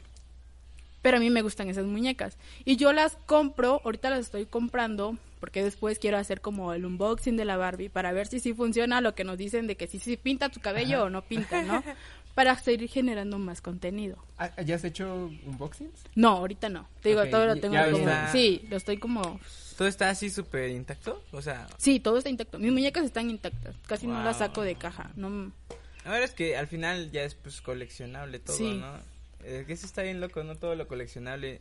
Pero 1.04 1.18
a 1.18 1.20
mí 1.20 1.30
me 1.30 1.44
gustan 1.44 1.70
esas 1.70 1.86
muñecas. 1.86 2.40
Y 2.66 2.76
yo 2.76 2.92
las 2.92 3.18
compro, 3.28 3.82
ahorita 3.84 4.10
las 4.10 4.22
estoy 4.22 4.48
comprando, 4.48 5.16
porque 5.40 5.64
después 5.64 6.00
quiero 6.00 6.18
hacer 6.18 6.42
como 6.42 6.74
el 6.74 6.86
unboxing 6.86 7.38
de 7.38 7.46
la 7.46 7.58
Barbie 7.58 7.90
para 7.90 8.14
ver 8.14 8.26
si 8.26 8.40
sí 8.40 8.56
funciona 8.56 9.00
lo 9.00 9.14
que 9.14 9.26
nos 9.26 9.38
dicen 9.38 9.68
de 9.68 9.78
que 9.78 9.86
si 9.86 10.00
sí 10.00 10.18
pinta 10.18 10.50
tu 10.50 10.60
cabello 10.60 11.04
o 11.04 11.10
no 11.12 11.22
pinta, 11.22 11.62
¿no? 11.62 11.84
Para 12.36 12.58
seguir 12.58 12.90
generando 12.90 13.38
más 13.38 13.62
contenido. 13.62 14.18
Ah, 14.40 14.50
¿Ya 14.64 14.76
has 14.76 14.84
hecho 14.84 15.32
unboxings? 15.46 16.04
No, 16.16 16.30
ahorita 16.30 16.68
no. 16.70 16.88
Te 17.02 17.10
digo, 17.10 17.22
Ok, 17.22 17.30
todo 17.30 17.46
lo 17.46 17.56
tengo 17.58 17.76
como... 17.76 17.98
está. 17.98 18.32
Sí, 18.32 18.66
lo 18.70 18.78
estoy 18.78 18.98
como... 18.98 19.40
¿Todo 19.78 19.88
está 19.88 20.10
así 20.10 20.30
súper 20.30 20.70
intacto? 20.70 21.24
O 21.32 21.42
sea, 21.42 21.68
Sí, 21.78 22.00
todo 22.00 22.18
está 22.18 22.30
intacto. 22.30 22.58
Mis 22.60 22.72
muñecas 22.72 23.06
están 23.06 23.30
intactas. 23.30 23.76
Casi 23.88 24.08
no 24.08 24.24
las 24.24 24.38
saco 24.40 24.62
de 24.64 24.76
caja. 24.76 25.12
No... 25.16 25.52
a 26.06 26.12
ver, 26.12 26.24
es 26.24 26.32
que 26.34 26.58
al 26.58 26.68
final 26.68 27.12
ya 27.12 27.24
es 27.24 27.36
pues 27.36 27.62
coleccionable 27.62 28.40
todo, 28.40 28.58
Sí. 28.58 28.74
¿no? 28.80 28.98
Es 29.46 29.66
que 29.68 29.74
eso 29.74 29.86
está 29.86 30.02
bien 30.02 30.20
loco, 30.22 30.44
¿no? 30.44 30.56
Todo 30.56 30.74
lo 30.76 30.88
coleccionable. 30.88 31.60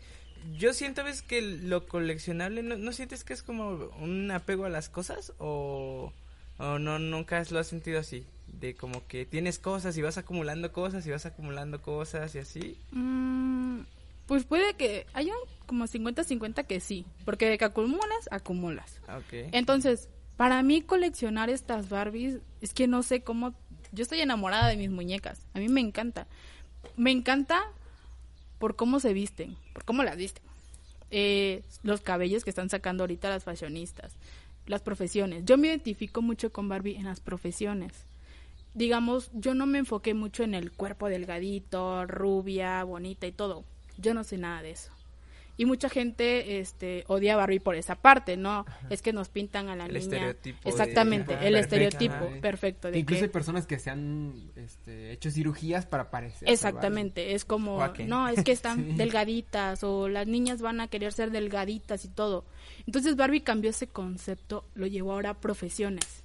Yo 0.57 0.73
siento 0.73 1.03
a 1.03 1.05
veces 1.05 1.23
que 1.23 1.43
lo 1.43 1.87
coleccionable, 1.87 2.63
¿no, 2.63 2.77
no 2.77 2.93
sientes 2.93 3.25
que 3.25 3.33
es 3.33 3.43
como 3.43 3.71
un 4.01 4.31
apego 4.31 4.65
a 4.65 4.69
las 4.71 4.89
cosas? 4.89 5.33
¿O, 5.39 6.13
o 6.59 6.79
no, 6.79 6.99
nunca 6.99 7.43
lo 7.51 7.59
has 7.59 7.67
sentido 7.67 8.01
así? 8.01 8.25
De 8.53 8.75
como 8.75 9.07
que 9.07 9.25
tienes 9.27 9.59
cosas 9.59 9.97
y 9.97 10.03
vas 10.03 10.19
acumulando 10.19 10.73
cosas 10.73 11.07
y 11.07 11.11
vas 11.11 11.27
acumulando 11.27 11.81
cosas 11.83 12.35
y 12.35 12.39
así. 12.39 12.79
Mm, 12.93 13.81
pues 14.27 14.45
puede 14.45 14.75
que 14.75 15.07
haya 15.15 15.33
un 15.33 15.67
como 15.67 15.87
50-50 15.87 16.67
que 16.67 16.81
sí. 16.81 17.07
Porque 17.25 17.49
de 17.49 17.59
que 17.59 17.65
acumulas, 17.65 18.29
acumulas. 18.31 19.01
Ah. 19.09 19.21
Entonces, 19.31 20.09
para 20.37 20.63
mí 20.63 20.83
coleccionar 20.83 21.51
estas 21.51 21.89
Barbies 21.89 22.39
es 22.61 22.75
que 22.75 22.87
no 22.87 23.03
sé 23.03 23.23
cómo... 23.23 23.55
Yo 23.93 24.03
estoy 24.03 24.21
enamorada 24.21 24.69
de 24.69 24.77
mis 24.77 24.91
muñecas. 24.91 25.47
A 25.55 25.59
mí 25.59 25.69
me 25.69 25.81
encanta. 25.81 26.27
Me 26.97 27.11
encanta 27.11 27.63
por 28.59 28.77
cómo 28.77 29.01
se 29.01 29.13
visten, 29.13 29.57
por 29.73 29.85
cómo 29.85 30.05
las 30.05 30.17
visten. 30.17 30.43
Eh, 31.11 31.63
los 31.83 32.01
cabellos 32.01 32.45
que 32.45 32.51
están 32.51 32.71
sacando 32.71 33.03
ahorita 33.03 33.29
las 33.29 33.45
fashionistas, 33.45 34.15
las 34.67 34.83
profesiones. 34.83 35.45
Yo 35.45 35.59
me 35.59 35.69
identifico 35.69 36.23
mucho 36.23 36.53
con 36.53 36.69
Barbie 36.69 36.97
en 36.97 37.05
las 37.05 37.21
profesiones. 37.21 37.93
Digamos, 38.75 39.31
yo 39.35 39.55
no 39.55 39.67
me 39.67 39.79
enfoqué 39.79 40.15
mucho 40.15 40.45
en 40.45 40.55
el 40.55 40.73
cuerpo 40.73 41.09
delgadito, 41.09 42.07
rubia, 42.07 42.83
bonita 42.85 43.27
y 43.27 43.33
todo. 43.33 43.65
Yo 43.99 44.15
no 44.15 44.25
sé 44.25 44.39
nada 44.39 44.63
de 44.63 44.71
eso. 44.71 44.91
Y 45.59 45.67
mucha 45.67 45.91
gente 45.91 46.61
este 46.61 47.05
odia 47.09 47.35
a 47.35 47.37
Barbie 47.37 47.61
por 47.61 47.75
esa 47.77 47.95
parte, 47.95 48.39
¿no? 48.39 48.65
Es 48.89 49.03
que 49.03 49.13
nos 49.13 49.29
pintan 49.29 49.69
a 49.69 49.77
la 49.77 49.85
El 49.85 49.91
niña. 49.93 50.01
estereotipo 50.01 50.67
Exactamente, 50.67 51.37
el 51.47 51.57
estereotipo 51.57 52.15
ajá. 52.15 52.41
perfecto 52.41 52.91
de 52.91 52.99
incluso 52.99 53.21
que 53.21 53.25
hay 53.27 53.31
personas 53.31 53.67
que 53.67 53.79
se 53.79 53.91
han 53.91 54.33
este, 54.57 55.13
hecho 55.13 55.31
cirugías 55.31 55.85
para 55.85 56.11
parecer. 56.11 56.49
Exactamente, 56.49 57.35
es 57.35 57.45
como, 57.45 57.87
no, 58.07 58.29
es 58.29 58.43
que 58.43 58.53
están 58.53 58.83
Sí. 58.87 58.93
delgaditas 58.95 59.85
o 59.85 60.09
las 60.09 60.27
niñas 60.27 60.63
van 60.63 60.81
a 60.81 60.89
querer 60.89 61.13
ser 61.13 61.31
delgaditas 61.31 62.07
y 62.07 62.09
todo. 62.09 62.47
Entonces 62.87 63.15
Barbie 63.17 63.43
cambió 63.43 63.71
ese 63.71 63.87
concepto, 63.89 64.65
lo 64.75 64.87
llevó 64.87 65.13
ahora 65.13 65.31
a 65.31 65.35
profesiones. 65.41 66.22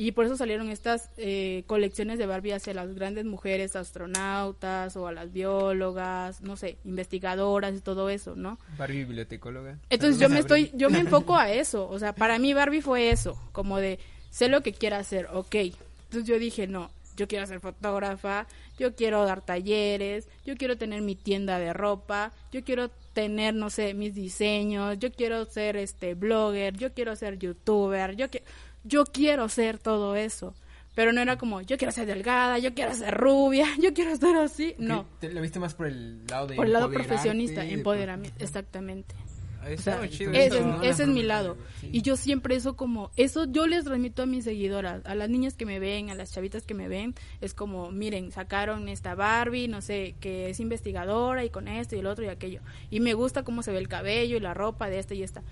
Y 0.00 0.12
por 0.12 0.26
eso 0.26 0.36
salieron 0.36 0.70
estas 0.70 1.10
eh, 1.16 1.64
colecciones 1.66 2.20
de 2.20 2.26
Barbie 2.26 2.52
hacia 2.52 2.72
las 2.72 2.94
grandes 2.94 3.24
mujeres 3.24 3.74
astronautas 3.74 4.96
o 4.96 5.08
a 5.08 5.12
las 5.12 5.32
biólogas, 5.32 6.40
no 6.40 6.56
sé, 6.56 6.78
investigadoras 6.84 7.74
y 7.74 7.80
todo 7.80 8.08
eso, 8.08 8.36
¿no? 8.36 8.60
Barbie 8.78 8.98
bibliotecóloga. 8.98 9.76
Entonces 9.90 10.20
yo 10.20 10.28
me 10.28 10.38
estoy, 10.38 10.70
yo 10.74 10.88
me 10.88 11.00
enfoco 11.00 11.34
a 11.34 11.50
eso, 11.52 11.88
o 11.90 11.98
sea, 11.98 12.14
para 12.14 12.38
mí 12.38 12.54
Barbie 12.54 12.80
fue 12.80 13.10
eso, 13.10 13.36
como 13.50 13.78
de, 13.78 13.98
sé 14.30 14.48
lo 14.48 14.62
que 14.62 14.72
quiero 14.72 14.94
hacer, 14.94 15.26
ok. 15.32 15.56
Entonces 15.56 16.28
yo 16.28 16.38
dije, 16.38 16.68
no, 16.68 16.92
yo 17.16 17.26
quiero 17.26 17.44
ser 17.46 17.58
fotógrafa, 17.58 18.46
yo 18.78 18.94
quiero 18.94 19.24
dar 19.24 19.40
talleres, 19.40 20.28
yo 20.46 20.56
quiero 20.56 20.78
tener 20.78 21.02
mi 21.02 21.16
tienda 21.16 21.58
de 21.58 21.72
ropa, 21.72 22.32
yo 22.52 22.62
quiero 22.62 22.90
tener, 23.12 23.52
no 23.52 23.68
sé, 23.68 23.94
mis 23.94 24.14
diseños, 24.14 24.96
yo 25.00 25.10
quiero 25.10 25.44
ser 25.44 25.76
este 25.76 26.14
blogger, 26.14 26.76
yo 26.76 26.94
quiero 26.94 27.16
ser 27.16 27.36
youtuber, 27.36 28.14
yo 28.14 28.30
quiero, 28.30 28.46
yo 28.88 29.04
quiero 29.04 29.48
ser 29.48 29.78
todo 29.78 30.16
eso. 30.16 30.54
Pero 30.94 31.12
no 31.12 31.20
era 31.20 31.38
como, 31.38 31.60
yo 31.60 31.76
quiero 31.78 31.92
ser 31.92 32.06
delgada, 32.06 32.58
yo 32.58 32.74
quiero 32.74 32.92
ser 32.92 33.14
rubia, 33.14 33.66
yo 33.80 33.94
quiero 33.94 34.16
ser 34.16 34.34
así. 34.36 34.74
No, 34.78 35.06
te- 35.20 35.32
Lo 35.32 35.40
viste 35.40 35.60
más 35.60 35.74
por 35.74 35.86
el 35.86 36.26
lado 36.26 36.48
de 36.48 36.56
por 36.56 36.66
el 36.66 36.72
lado 36.72 36.90
profesionista, 36.90 37.60
de- 37.60 37.72
empoderamiento, 37.74 38.42
exactamente. 38.42 39.14
Ahí 39.60 39.74
O 39.74 39.78
sea, 39.78 40.08
chido 40.08 40.32
ese, 40.32 40.62
ese 40.84 41.02
es 41.02 41.08
mi 41.08 41.22
lado. 41.24 41.56
sí. 41.80 41.90
Y 41.92 42.02
yo 42.02 42.16
siempre 42.16 42.54
eso 42.54 42.74
como, 42.76 43.10
eso 43.16 43.44
yo 43.44 43.66
les 43.66 43.84
transmito 43.84 44.22
a 44.22 44.26
mis 44.26 44.44
seguidoras, 44.44 45.04
a 45.04 45.14
las 45.16 45.28
niñas 45.28 45.54
que 45.54 45.66
me 45.66 45.78
ven, 45.80 46.10
a 46.10 46.14
las 46.14 46.32
chavitas 46.32 46.64
que 46.64 46.74
me 46.74 46.86
ven, 46.88 47.14
es 47.40 47.54
como, 47.54 47.90
miren, 47.90 48.30
sacaron 48.32 48.88
esta 48.88 49.14
Barbie, 49.16 49.66
no 49.68 49.82
sé, 49.82 50.14
que 50.20 50.48
es 50.50 50.60
investigadora 50.60 51.44
y 51.44 51.50
con 51.50 51.66
esto 51.68 51.96
y 51.96 51.98
el 51.98 52.06
otro 52.06 52.24
y 52.24 52.28
aquello. 52.28 52.60
Y 52.90 53.00
me 53.00 53.14
gusta 53.14 53.42
cómo 53.42 53.62
se 53.62 53.72
ve 53.72 53.78
el 53.78 53.88
cabello 53.88 54.36
y 54.36 54.40
la 54.40 54.54
ropa 54.54 54.88
de 54.88 55.00
esta 55.00 55.14
y 55.14 55.22
esta. 55.24 55.42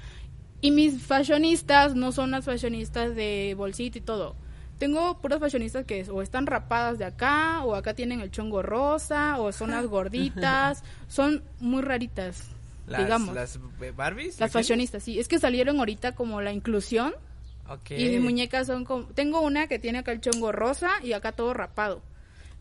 Y 0.66 0.72
mis 0.72 1.00
fashionistas 1.00 1.94
no 1.94 2.10
son 2.10 2.32
las 2.32 2.44
fashionistas 2.44 3.14
de 3.14 3.54
bolsito 3.56 3.98
y 3.98 4.00
todo. 4.00 4.34
Tengo 4.78 5.16
puras 5.20 5.38
fashionistas 5.38 5.86
que 5.86 6.10
o 6.10 6.22
están 6.22 6.44
rapadas 6.44 6.98
de 6.98 7.04
acá, 7.04 7.62
o 7.62 7.76
acá 7.76 7.94
tienen 7.94 8.20
el 8.20 8.32
chongo 8.32 8.62
rosa, 8.62 9.38
o 9.38 9.52
son 9.52 9.70
las 9.70 9.86
gorditas, 9.96 10.82
son 11.06 11.44
muy 11.60 11.82
raritas, 11.82 12.48
Las, 12.88 13.00
digamos. 13.00 13.32
las 13.32 13.60
Barbies. 13.94 14.40
Las 14.40 14.50
fashionistas, 14.50 15.04
sí. 15.04 15.20
Es 15.20 15.28
que 15.28 15.38
salieron 15.38 15.78
ahorita 15.78 16.16
como 16.16 16.40
la 16.40 16.52
inclusión. 16.52 17.14
Ok. 17.68 17.92
Y 17.92 18.08
mis 18.08 18.20
muñecas 18.20 18.66
son 18.66 18.84
como... 18.84 19.04
Tengo 19.04 19.42
una 19.42 19.68
que 19.68 19.78
tiene 19.78 20.00
acá 20.00 20.10
el 20.10 20.20
chongo 20.20 20.50
rosa 20.50 20.90
y 21.00 21.12
acá 21.12 21.30
todo 21.30 21.54
rapado. 21.54 22.02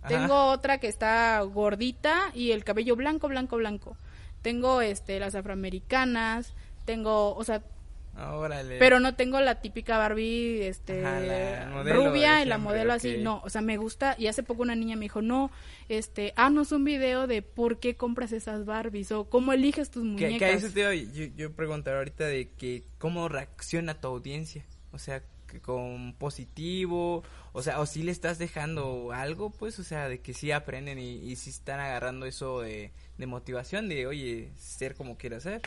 Ajá. 0.03 0.09
Tengo 0.09 0.51
otra 0.51 0.77
que 0.77 0.89
está 0.89 1.41
gordita 1.41 2.29
y 2.35 2.51
el 2.51 2.63
cabello 2.63 2.95
blanco, 2.95 3.27
blanco, 3.29 3.57
blanco. 3.57 3.97
Tengo 4.43 4.81
este 4.81 5.19
las 5.19 5.33
afroamericanas. 5.33 6.53
Tengo, 6.85 7.33
o 7.33 7.43
sea, 7.43 7.63
Órale. 8.17 8.77
Pero 8.79 8.99
no 8.99 9.15
tengo 9.15 9.41
la 9.41 9.59
típica 9.59 9.97
Barbie, 9.97 10.63
este, 10.63 11.05
Ajá, 11.05 11.19
la 11.19 11.69
modelo 11.69 12.05
rubia 12.05 12.41
y 12.41 12.45
la 12.45 12.57
modelo 12.57 12.93
así. 12.93 13.17
No, 13.17 13.41
o 13.43 13.49
sea, 13.49 13.61
me 13.61 13.77
gusta. 13.77 14.15
Y 14.17 14.27
hace 14.27 14.43
poco 14.43 14.61
una 14.61 14.75
niña 14.75 14.95
me 14.95 15.03
dijo, 15.03 15.21
no, 15.21 15.51
este, 15.89 16.33
haznos 16.37 16.71
un 16.71 16.85
video 16.85 17.27
de 17.27 17.41
por 17.41 17.79
qué 17.79 17.95
compras 17.95 18.31
esas 18.31 18.65
Barbies 18.65 19.11
o 19.11 19.25
cómo 19.29 19.51
eliges 19.51 19.89
tus 19.89 20.03
muñecas. 20.03 20.61
que 20.61 20.67
eso 20.67 20.93
yo, 21.03 21.25
yo 21.35 21.51
preguntar 21.53 21.97
ahorita 21.97 22.25
de 22.25 22.49
que 22.51 22.83
cómo 22.97 23.27
reacciona 23.27 23.99
tu 23.99 24.07
audiencia. 24.07 24.65
O 24.91 24.97
sea, 24.97 25.21
que 25.47 25.59
con 25.59 26.13
positivo, 26.13 27.23
o 27.51 27.61
sea, 27.61 27.79
o 27.81 27.85
si 27.85 28.01
le 28.01 28.11
estás 28.11 28.37
dejando 28.37 29.11
algo, 29.11 29.49
pues, 29.49 29.77
o 29.79 29.83
sea, 29.83 30.07
de 30.07 30.19
que 30.21 30.33
sí 30.33 30.51
aprenden 30.51 30.99
y, 30.99 31.17
y 31.17 31.35
si 31.35 31.49
están 31.49 31.81
agarrando 31.81 32.25
eso 32.25 32.61
de, 32.61 32.91
de 33.17 33.25
motivación, 33.27 33.89
de, 33.89 34.07
oye, 34.07 34.51
ser 34.57 34.95
como 34.95 35.17
quieras 35.17 35.43
ser. 35.43 35.61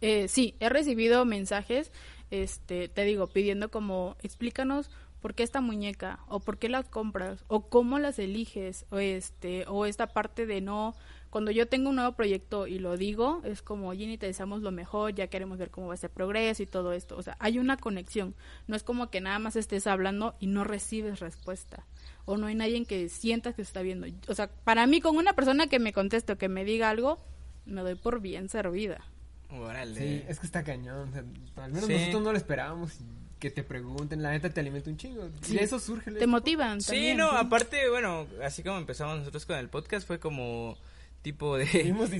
Eh, 0.00 0.28
sí, 0.28 0.54
he 0.60 0.68
recibido 0.68 1.24
mensajes, 1.24 1.90
este, 2.30 2.88
te 2.88 3.04
digo, 3.04 3.26
pidiendo 3.28 3.70
como, 3.70 4.16
explícanos 4.22 4.90
por 5.20 5.34
qué 5.34 5.42
esta 5.42 5.60
muñeca, 5.60 6.20
o 6.28 6.40
por 6.40 6.58
qué 6.58 6.68
las 6.68 6.88
compras, 6.88 7.44
o 7.48 7.68
cómo 7.68 7.98
las 7.98 8.18
eliges, 8.18 8.86
o 8.90 8.98
este, 8.98 9.64
o 9.66 9.86
esta 9.86 10.06
parte 10.06 10.46
de 10.46 10.60
no, 10.60 10.94
cuando 11.30 11.50
yo 11.50 11.66
tengo 11.66 11.90
un 11.90 11.96
nuevo 11.96 12.12
proyecto 12.12 12.66
y 12.66 12.78
lo 12.78 12.96
digo, 12.96 13.40
es 13.44 13.60
como, 13.62 13.92
Ginny, 13.92 14.18
te 14.18 14.26
deseamos 14.26 14.62
lo 14.62 14.70
mejor, 14.70 15.14
ya 15.14 15.26
queremos 15.26 15.58
ver 15.58 15.70
cómo 15.70 15.88
va 15.88 15.94
a 15.94 15.98
ser 15.98 16.10
progreso 16.10 16.62
y 16.62 16.66
todo 16.66 16.92
esto, 16.92 17.16
o 17.16 17.22
sea, 17.22 17.36
hay 17.40 17.58
una 17.58 17.76
conexión, 17.76 18.34
no 18.68 18.76
es 18.76 18.82
como 18.82 19.10
que 19.10 19.20
nada 19.20 19.38
más 19.38 19.56
estés 19.56 19.86
hablando 19.86 20.36
y 20.38 20.46
no 20.46 20.62
recibes 20.62 21.20
respuesta, 21.20 21.86
o 22.24 22.36
no 22.36 22.46
hay 22.46 22.54
nadie 22.54 22.84
que 22.84 23.08
sientas 23.08 23.54
que 23.54 23.62
está 23.62 23.82
viendo, 23.82 24.06
o 24.28 24.34
sea, 24.34 24.48
para 24.48 24.86
mí, 24.86 25.00
con 25.00 25.16
una 25.16 25.32
persona 25.32 25.66
que 25.66 25.78
me 25.78 25.92
conteste 25.92 26.34
o 26.34 26.38
que 26.38 26.48
me 26.48 26.64
diga 26.64 26.90
algo, 26.90 27.18
me 27.64 27.80
doy 27.80 27.96
por 27.96 28.20
bien 28.20 28.48
servida. 28.48 29.04
Órale. 29.50 30.00
Sí, 30.00 30.24
es 30.28 30.40
que 30.40 30.46
está 30.46 30.62
cañón. 30.64 31.08
o 31.08 31.12
sea, 31.12 31.64
al 31.64 31.72
menos 31.72 31.86
Sí. 31.86 31.92
nosotros 31.94 32.22
no 32.22 32.32
lo 32.32 32.38
esperábamos. 32.38 32.92
y 33.00 33.04
Que 33.38 33.50
te 33.50 33.62
pregunten, 33.62 34.22
la 34.22 34.30
neta 34.30 34.48
te 34.50 34.60
alimenta 34.60 34.88
un 34.90 34.96
chingo. 34.96 35.28
Sí. 35.42 35.54
Y 35.54 35.58
eso 35.58 35.78
surge 35.78 36.10
el 36.10 36.18
Te 36.18 36.26
motivan 36.26 36.80
Sí, 36.80 36.86
también. 36.92 37.16
no, 37.18 37.30
aparte, 37.30 37.88
bueno, 37.90 38.26
así 38.42 38.62
como 38.62 38.78
empezamos 38.78 39.18
nosotros 39.18 39.44
con 39.46 39.56
el 39.56 39.68
podcast, 39.68 40.06
fue 40.06 40.18
como 40.18 40.76
tipo 41.22 41.56
de... 41.58 41.64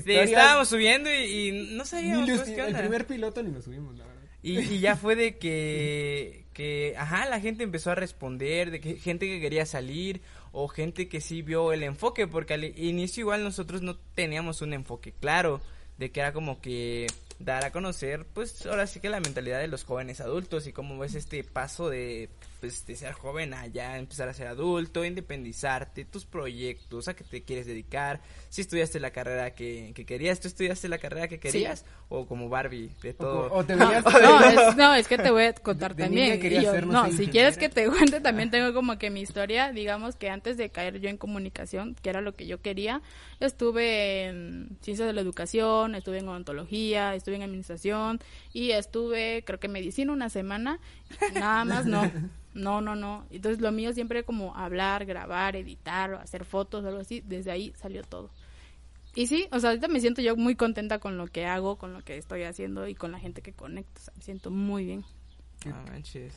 Estábamos 0.06 0.68
subiendo 0.68 1.08
y, 1.10 1.14
y 1.48 1.52
no 1.76 1.84
Ni 1.84 1.88
sabíamos 1.88 2.28
los- 2.28 2.38
pues, 2.40 2.50
qué 2.50 2.60
el 2.60 2.66
onda. 2.68 2.80
primer 2.80 3.06
piloto 3.06 3.42
ni 3.42 3.50
lo 3.52 3.62
subimos, 3.62 3.96
la 3.96 4.04
verdad. 4.04 4.22
Y, 4.42 4.58
y 4.58 4.78
ya 4.80 4.94
fue 4.96 5.16
de 5.16 5.38
que, 5.38 6.44
que, 6.52 6.94
ajá, 6.98 7.26
la 7.28 7.40
gente 7.40 7.64
empezó 7.64 7.90
a 7.90 7.94
responder, 7.96 8.70
de 8.70 8.80
que 8.80 8.96
gente 8.96 9.26
que 9.26 9.40
quería 9.40 9.64
salir 9.66 10.20
o 10.52 10.68
gente 10.68 11.08
que 11.08 11.20
sí 11.20 11.42
vio 11.42 11.72
el 11.72 11.82
enfoque, 11.82 12.26
porque 12.28 12.54
al 12.54 12.64
inicio 12.64 13.22
igual 13.22 13.42
nosotros 13.42 13.82
no 13.82 13.96
teníamos 14.14 14.60
un 14.62 14.72
enfoque 14.74 15.12
claro, 15.12 15.60
de 15.98 16.10
que 16.10 16.20
era 16.20 16.32
como 16.32 16.60
que 16.60 17.06
dar 17.38 17.64
a 17.64 17.72
conocer, 17.72 18.26
pues 18.32 18.64
ahora 18.66 18.86
sí 18.86 19.00
que 19.00 19.10
la 19.10 19.20
mentalidad 19.20 19.60
de 19.60 19.68
los 19.68 19.84
jóvenes 19.84 20.20
adultos 20.20 20.66
y 20.66 20.72
cómo 20.72 20.98
ves 20.98 21.14
este 21.14 21.44
paso 21.44 21.90
de, 21.90 22.30
pues, 22.66 22.86
de 22.86 22.96
ser 22.96 23.12
joven 23.12 23.54
a 23.54 23.66
ya 23.66 23.98
empezar 23.98 24.28
a 24.28 24.34
ser 24.34 24.46
adulto, 24.48 25.04
independizarte, 25.04 26.04
tus 26.04 26.24
proyectos, 26.24 27.08
a 27.08 27.14
qué 27.14 27.24
te 27.24 27.42
quieres 27.42 27.66
dedicar, 27.66 28.20
si 28.48 28.60
estudiaste 28.60 29.00
la 29.00 29.10
carrera 29.10 29.54
que, 29.54 29.92
que 29.94 30.04
querías, 30.04 30.40
tú 30.40 30.48
estudiaste 30.48 30.88
la 30.88 30.98
carrera 30.98 31.28
que 31.28 31.38
querías, 31.38 31.84
o 32.08 32.26
como 32.26 32.48
Barbie, 32.48 32.90
de 33.02 33.14
todo. 33.14 33.52
o 33.52 33.64
te 33.64 33.76
No, 33.76 33.86
veías 33.88 34.04
no, 34.22 34.40
es, 34.44 34.76
no, 34.76 34.94
es 34.94 35.08
que 35.08 35.16
te 35.18 35.30
voy 35.30 35.44
a 35.44 35.52
contar 35.54 35.94
De- 35.94 36.02
de 36.04 36.08
también. 36.08 36.40
yo, 36.62 36.80
no 36.82 37.10
si 37.12 37.26
quieres 37.28 37.56
que 37.58 37.68
te 37.68 37.86
cuente, 37.88 38.20
también 38.20 38.50
tengo 38.50 38.72
como 38.74 38.98
que 38.98 39.10
mi 39.10 39.20
historia, 39.22 39.72
digamos 39.72 40.16
que 40.16 40.28
antes 40.30 40.56
de 40.56 40.70
caer 40.70 41.00
yo 41.00 41.08
en 41.08 41.16
comunicación, 41.18 41.94
que 42.02 42.10
era 42.10 42.20
lo 42.20 42.34
que 42.34 42.46
yo 42.46 42.60
quería, 42.60 43.02
estuve 43.40 44.24
en 44.24 44.76
ciencias 44.80 45.06
de 45.06 45.12
la 45.12 45.20
educación, 45.20 45.94
estuve 45.94 46.18
en 46.18 46.28
odontología, 46.28 47.14
estuve 47.14 47.36
en 47.36 47.42
administración 47.42 48.20
y 48.52 48.70
estuve, 48.72 49.42
creo 49.46 49.60
que 49.60 49.66
en 49.66 49.72
medicina 49.72 50.12
una 50.12 50.28
semana, 50.30 50.80
nada 51.34 51.64
más 51.64 51.86
no. 51.86 52.10
No, 52.56 52.80
no, 52.80 52.96
no. 52.96 53.26
Entonces 53.28 53.60
lo 53.60 53.70
mío 53.70 53.92
siempre 53.92 54.24
como 54.24 54.56
hablar, 54.56 55.04
grabar, 55.04 55.56
editar, 55.56 56.14
o 56.14 56.18
hacer 56.18 56.46
fotos 56.46 56.82
o 56.82 56.88
algo 56.88 57.00
así. 57.00 57.20
Desde 57.20 57.50
ahí 57.50 57.74
salió 57.76 58.02
todo. 58.02 58.30
Y 59.14 59.26
sí, 59.26 59.46
o 59.52 59.60
sea, 59.60 59.70
ahorita 59.70 59.88
me 59.88 60.00
siento 60.00 60.22
yo 60.22 60.36
muy 60.36 60.56
contenta 60.56 60.98
con 60.98 61.18
lo 61.18 61.26
que 61.26 61.44
hago, 61.44 61.76
con 61.76 61.92
lo 61.92 62.02
que 62.02 62.16
estoy 62.16 62.44
haciendo 62.44 62.88
y 62.88 62.94
con 62.94 63.12
la 63.12 63.18
gente 63.18 63.42
que 63.42 63.52
conecto. 63.52 64.00
O 64.00 64.04
sea, 64.04 64.14
me 64.16 64.22
siento 64.22 64.50
muy 64.50 64.86
bien. 64.86 65.04
No 65.66 65.76
manches. 65.90 66.34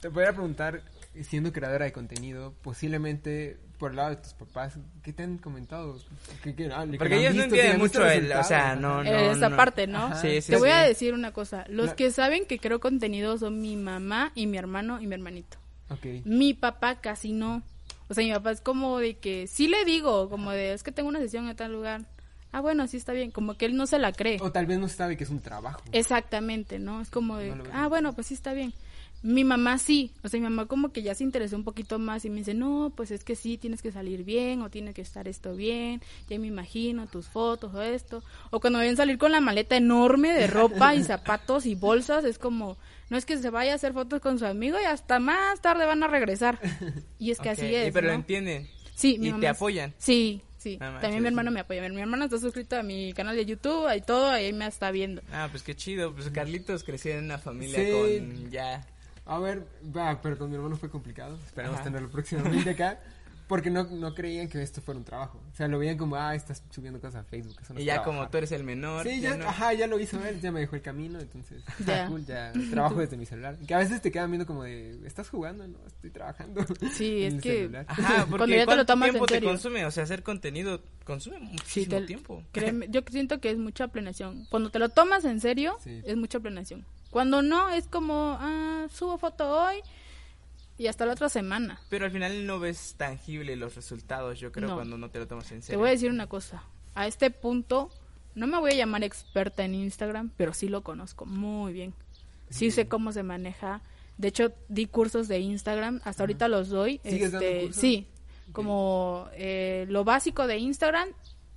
Te 0.00 0.10
podría 0.10 0.32
preguntar, 0.32 0.82
siendo 1.22 1.52
creadora 1.52 1.84
de 1.84 1.92
contenido, 1.92 2.54
posiblemente 2.62 3.58
por 3.78 3.90
el 3.92 3.96
lado 3.96 4.10
de 4.10 4.16
tus 4.16 4.32
papás, 4.34 4.76
¿qué 5.02 5.12
te 5.12 5.22
han 5.22 5.38
comentado? 5.38 5.98
¿Qué- 6.42 6.54
qué- 6.54 6.70
ah, 6.72 6.84
que 6.90 6.98
Porque 6.98 7.16
ellos 7.20 7.34
no 7.34 7.44
entienden 7.44 7.78
mucho 7.78 8.04
el, 8.08 8.30
o 8.32 8.42
sea, 8.44 8.74
no, 8.74 9.04
no. 9.04 9.10
Eh, 9.10 9.30
esa 9.30 9.48
no. 9.48 9.56
parte, 9.56 9.86
¿no? 9.86 10.06
Ajá. 10.06 10.16
Sí, 10.20 10.40
sí, 10.42 10.52
Te 10.52 10.58
voy 10.58 10.70
a 10.70 10.82
decir 10.82 11.14
una 11.14 11.32
cosa. 11.32 11.64
Los 11.68 11.86
La- 11.86 11.96
que 11.96 12.10
saben 12.10 12.44
que 12.44 12.58
creo 12.58 12.80
contenido 12.80 13.38
son 13.38 13.60
mi 13.60 13.76
mamá 13.76 14.32
y 14.34 14.46
mi 14.46 14.58
hermano 14.58 15.00
y 15.00 15.06
mi 15.06 15.14
hermanito. 15.14 15.58
Ok. 15.90 16.04
Mi 16.24 16.54
papá 16.54 16.96
casi 17.00 17.32
no. 17.32 17.62
O 18.08 18.14
sea, 18.14 18.24
mi 18.24 18.32
papá 18.32 18.50
es 18.50 18.60
como 18.60 18.98
de 18.98 19.16
que 19.18 19.46
sí 19.46 19.68
le 19.68 19.84
digo, 19.84 20.28
como 20.28 20.50
de 20.50 20.72
es 20.72 20.82
que 20.82 20.92
tengo 20.92 21.08
una 21.08 21.20
sesión 21.20 21.48
en 21.48 21.54
tal 21.56 21.72
lugar. 21.72 22.02
Ah, 22.50 22.60
bueno, 22.60 22.86
sí 22.88 22.96
está 22.96 23.12
bien. 23.12 23.30
Como 23.30 23.54
que 23.54 23.66
él 23.66 23.76
no 23.76 23.86
se 23.86 23.98
la 23.98 24.12
cree. 24.12 24.38
O 24.40 24.50
tal 24.50 24.66
vez 24.66 24.78
no 24.78 24.88
sabe 24.88 25.16
que 25.18 25.24
es 25.24 25.30
un 25.30 25.40
trabajo. 25.40 25.82
Exactamente, 25.92 26.78
¿no? 26.78 27.00
Es 27.02 27.10
como 27.10 27.36
de, 27.36 27.54
No 27.54 27.64
ah, 27.74 27.86
bueno, 27.88 28.14
pues 28.14 28.28
sí 28.28 28.34
está 28.34 28.54
bien. 28.54 28.72
Mi 29.22 29.42
mamá 29.42 29.78
sí, 29.78 30.12
o 30.22 30.28
sea, 30.28 30.38
mi 30.38 30.44
mamá 30.44 30.66
como 30.66 30.92
que 30.92 31.02
ya 31.02 31.14
se 31.14 31.24
interesó 31.24 31.56
un 31.56 31.64
poquito 31.64 31.98
más 31.98 32.24
y 32.24 32.30
me 32.30 32.36
dice, 32.36 32.54
no, 32.54 32.92
pues 32.96 33.10
es 33.10 33.24
que 33.24 33.34
sí, 33.34 33.58
tienes 33.58 33.82
que 33.82 33.90
salir 33.90 34.22
bien 34.22 34.62
o 34.62 34.70
tiene 34.70 34.94
que 34.94 35.02
estar 35.02 35.26
esto 35.26 35.56
bien, 35.56 36.00
ya 36.28 36.38
me 36.38 36.46
imagino 36.46 37.06
tus 37.08 37.26
fotos 37.26 37.74
o 37.74 37.82
esto. 37.82 38.22
O 38.50 38.60
cuando 38.60 38.78
ven 38.78 38.96
salir 38.96 39.18
con 39.18 39.32
la 39.32 39.40
maleta 39.40 39.76
enorme 39.76 40.32
de 40.32 40.46
ropa 40.46 40.94
y 40.94 41.02
zapatos 41.04 41.66
y 41.66 41.74
bolsas, 41.74 42.24
es 42.24 42.38
como, 42.38 42.76
no 43.10 43.16
es 43.16 43.24
que 43.24 43.36
se 43.38 43.50
vaya 43.50 43.72
a 43.72 43.74
hacer 43.74 43.92
fotos 43.92 44.20
con 44.20 44.38
su 44.38 44.46
amigo 44.46 44.78
y 44.80 44.84
hasta 44.84 45.18
más 45.18 45.60
tarde 45.60 45.84
van 45.84 46.02
a 46.04 46.06
regresar. 46.06 46.60
Y 47.18 47.32
es 47.32 47.40
que 47.40 47.50
así 47.50 47.66
y 47.66 47.74
es. 47.74 47.92
pero 47.92 48.06
lo 48.06 48.12
entienden. 48.14 48.68
Sí, 48.94 49.18
mi 49.18 49.26
y 49.26 49.30
mamá 49.30 49.40
te 49.40 49.46
es- 49.46 49.56
apoyan. 49.56 49.94
Sí, 49.98 50.42
sí. 50.58 50.76
No 50.80 50.86
manches. 50.86 51.02
También 51.02 51.22
mi 51.22 51.28
hermano 51.28 51.50
me 51.50 51.60
apoya. 51.60 51.88
Mi 51.88 52.00
hermano 52.00 52.24
está 52.24 52.38
suscrito 52.38 52.76
a 52.76 52.82
mi 52.84 53.12
canal 53.14 53.34
de 53.34 53.46
YouTube 53.46 53.88
y 53.96 54.00
todo, 54.00 54.30
ahí 54.30 54.52
me 54.52 54.66
está 54.66 54.90
viendo. 54.92 55.22
Ah, 55.32 55.48
pues 55.50 55.62
qué 55.64 55.74
chido. 55.74 56.14
Pues 56.14 56.30
Carlitos 56.30 56.84
creció 56.84 57.12
en 57.18 57.24
una 57.24 57.38
familia 57.38 57.78
Sí. 57.84 57.90
con 57.90 58.50
ya. 58.52 58.86
A 59.28 59.38
ver, 59.38 59.66
va, 59.96 60.20
pero 60.22 60.36
con 60.38 60.48
mi 60.50 60.56
hermano 60.56 60.76
fue 60.76 60.90
complicado. 60.90 61.38
Esperamos 61.46 61.82
tenerlo 61.84 62.08
próximamente 62.10 62.70
acá. 62.70 62.98
Porque 63.46 63.70
no, 63.70 63.84
no 63.84 64.14
creían 64.14 64.46
que 64.46 64.60
esto 64.62 64.82
fuera 64.82 64.98
un 64.98 65.04
trabajo. 65.06 65.40
O 65.50 65.56
sea, 65.56 65.68
lo 65.68 65.78
veían 65.78 65.96
como, 65.96 66.16
ah, 66.16 66.34
estás 66.34 66.62
subiendo 66.68 67.00
cosas 67.00 67.22
a 67.22 67.24
Facebook. 67.24 67.56
Eso 67.62 67.72
no 67.72 67.80
Y 67.80 67.84
ya 67.86 67.94
trabajar. 67.94 68.14
como 68.18 68.28
tú 68.30 68.36
eres 68.36 68.52
el 68.52 68.62
menor. 68.62 69.06
Sí, 69.08 69.22
ya 69.22 69.30
ya, 69.30 69.36
no- 69.38 69.48
ajá, 69.48 69.72
ya 69.72 69.86
lo 69.86 69.98
hizo 69.98 70.22
él, 70.22 70.38
ya 70.42 70.52
me 70.52 70.60
dejó 70.60 70.76
el 70.76 70.82
camino, 70.82 71.18
entonces, 71.18 71.64
Ya. 71.86 72.06
cool, 72.08 72.26
ya 72.26 72.52
trabajo 72.70 72.96
desde 72.96 73.16
mi 73.16 73.24
celular. 73.24 73.56
Que 73.66 73.72
a 73.72 73.78
veces 73.78 74.02
te 74.02 74.12
quedan 74.12 74.30
viendo 74.30 74.44
como 74.46 74.64
de, 74.64 75.00
¿estás 75.06 75.30
jugando? 75.30 75.66
No, 75.66 75.78
estoy 75.86 76.10
trabajando. 76.10 76.62
Sí, 76.92 77.22
en 77.24 77.26
es 77.28 77.34
el 77.36 77.40
que- 77.40 77.56
celular. 77.60 77.86
Ajá, 77.88 78.26
porque 78.28 78.36
Cuando 78.36 78.46
ya 78.48 78.52
te 78.52 78.58
lo 78.60 78.66
¿cuánto 78.66 78.84
tomas 78.84 79.06
en 79.08 79.12
tiempo 79.14 79.26
te 79.26 79.34
serio. 79.34 79.48
consume? 79.48 79.86
O 79.86 79.90
sea, 79.92 80.02
hacer 80.04 80.22
contenido 80.22 80.82
consume 81.04 81.38
Sí, 81.38 81.44
muchísimo 81.52 81.96
te- 82.00 82.06
tiempo. 82.06 82.42
Créeme, 82.52 82.86
yo 82.90 83.00
siento 83.10 83.40
que 83.40 83.50
es 83.50 83.56
mucha 83.56 83.88
planeación. 83.88 84.44
Cuando 84.50 84.68
te 84.68 84.78
lo 84.78 84.90
tomas 84.90 85.24
en 85.24 85.40
serio, 85.40 85.78
Sí. 85.82 86.02
es 86.04 86.16
mucha 86.18 86.38
planeación. 86.38 86.84
Cuando 87.10 87.42
no, 87.42 87.70
es 87.70 87.86
como, 87.88 88.36
ah, 88.40 88.86
subo 88.90 89.18
foto 89.18 89.48
hoy 89.50 89.76
y 90.76 90.86
hasta 90.86 91.06
la 91.06 91.12
otra 91.12 91.28
semana. 91.28 91.80
Pero 91.88 92.04
al 92.04 92.10
final 92.10 92.46
no 92.46 92.60
ves 92.60 92.94
tangible 92.96 93.56
los 93.56 93.74
resultados, 93.76 94.38
yo 94.38 94.52
creo, 94.52 94.68
No. 94.68 94.74
cuando 94.76 94.98
no 94.98 95.10
te 95.10 95.18
lo 95.18 95.26
tomas 95.26 95.50
en 95.52 95.60
Te 95.60 95.66
serio. 95.66 95.78
voy 95.80 95.88
a 95.88 95.92
decir 95.92 96.10
una 96.10 96.26
cosa. 96.26 96.62
A 96.94 97.06
este 97.06 97.30
punto, 97.30 97.90
no 98.34 98.46
me 98.46 98.58
voy 98.58 98.72
a 98.72 98.74
llamar 98.74 99.02
experta 99.04 99.64
en 99.64 99.74
Instagram, 99.74 100.30
pero 100.36 100.52
sí 100.52 100.68
lo 100.68 100.82
conozco 100.82 101.24
muy 101.26 101.72
bien. 101.72 101.94
Sí 102.50 102.70
sé 102.70 102.88
cómo 102.88 103.12
se 103.12 103.22
maneja. 103.22 103.82
De 104.16 104.28
hecho, 104.28 104.52
di 104.68 104.86
cursos 104.86 105.28
de 105.28 105.38
Instagram. 105.38 106.00
Hasta 106.04 106.22
ahorita 106.22 106.48
los 106.48 106.68
doy. 106.70 107.00
¿Sigues 107.04 107.32
dando 107.32 107.46
Este, 107.46 107.60
cursos? 107.66 107.80
Sí. 107.80 108.06
Como 108.52 109.28
eh, 109.32 109.86
lo 109.88 110.04
básico 110.04 110.46
de 110.46 110.56
Instagram 110.58 111.08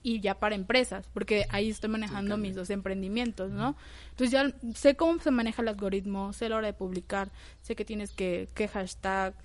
y 0.03 0.19
ya 0.19 0.39
para 0.39 0.55
empresas, 0.55 1.07
porque 1.13 1.45
ahí 1.49 1.69
estoy 1.69 1.89
manejando 1.89 2.37
mis 2.37 2.55
dos 2.55 2.69
emprendimientos, 2.69 3.51
¿no? 3.51 3.75
Entonces 4.11 4.31
ya 4.31 4.51
sé 4.75 4.95
cómo 4.95 5.19
se 5.19 5.31
maneja 5.31 5.61
el 5.61 5.67
algoritmo, 5.67 6.33
sé 6.33 6.49
la 6.49 6.57
hora 6.57 6.67
de 6.67 6.73
publicar, 6.73 7.31
sé 7.61 7.75
que 7.75 7.85
tienes 7.85 8.11
que, 8.11 8.49
qué 8.55 8.67
hashtag, 8.67 9.35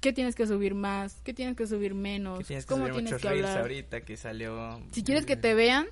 qué 0.00 0.12
tienes 0.12 0.34
que 0.34 0.46
subir 0.46 0.74
más, 0.74 1.20
qué 1.24 1.32
tienes 1.32 1.56
que 1.56 1.66
subir 1.66 1.94
menos, 1.94 2.46
tienes 2.46 2.66
que 2.66 2.74
cómo 2.74 2.86
subir 2.86 3.04
tienes 3.04 3.20
que 3.20 3.28
hablar. 3.28 3.58
ahorita 3.58 4.02
que 4.02 4.16
salió. 4.16 4.80
Si 4.92 5.02
quieres 5.02 5.24
que 5.24 5.36
te 5.36 5.54
vean 5.54 5.86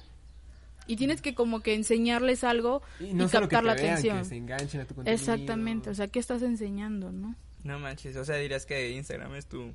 y 0.86 0.96
tienes 0.96 1.22
que 1.22 1.34
como 1.34 1.60
que 1.60 1.74
enseñarles 1.74 2.44
algo 2.44 2.82
y, 3.00 3.06
Y 3.06 3.14
no 3.14 3.26
que 3.26 3.32
captar 3.32 3.64
la 3.64 3.74
vean, 3.74 3.86
atención. 3.92 4.18
que 4.18 4.24
se 4.24 4.36
enganchen 4.36 4.80
a 4.82 4.84
tu 4.84 4.94
contenido. 4.94 5.20
Exactamente, 5.20 5.90
o 5.90 5.94
sea, 5.94 6.08
¿qué 6.08 6.18
estás 6.18 6.42
enseñando, 6.42 7.12
no? 7.12 7.34
No 7.64 7.78
manches, 7.78 8.14
o 8.16 8.24
sea, 8.24 8.36
dirías 8.36 8.66
que 8.66 8.90
Instagram 8.92 9.34
es 9.34 9.46
tu, 9.46 9.72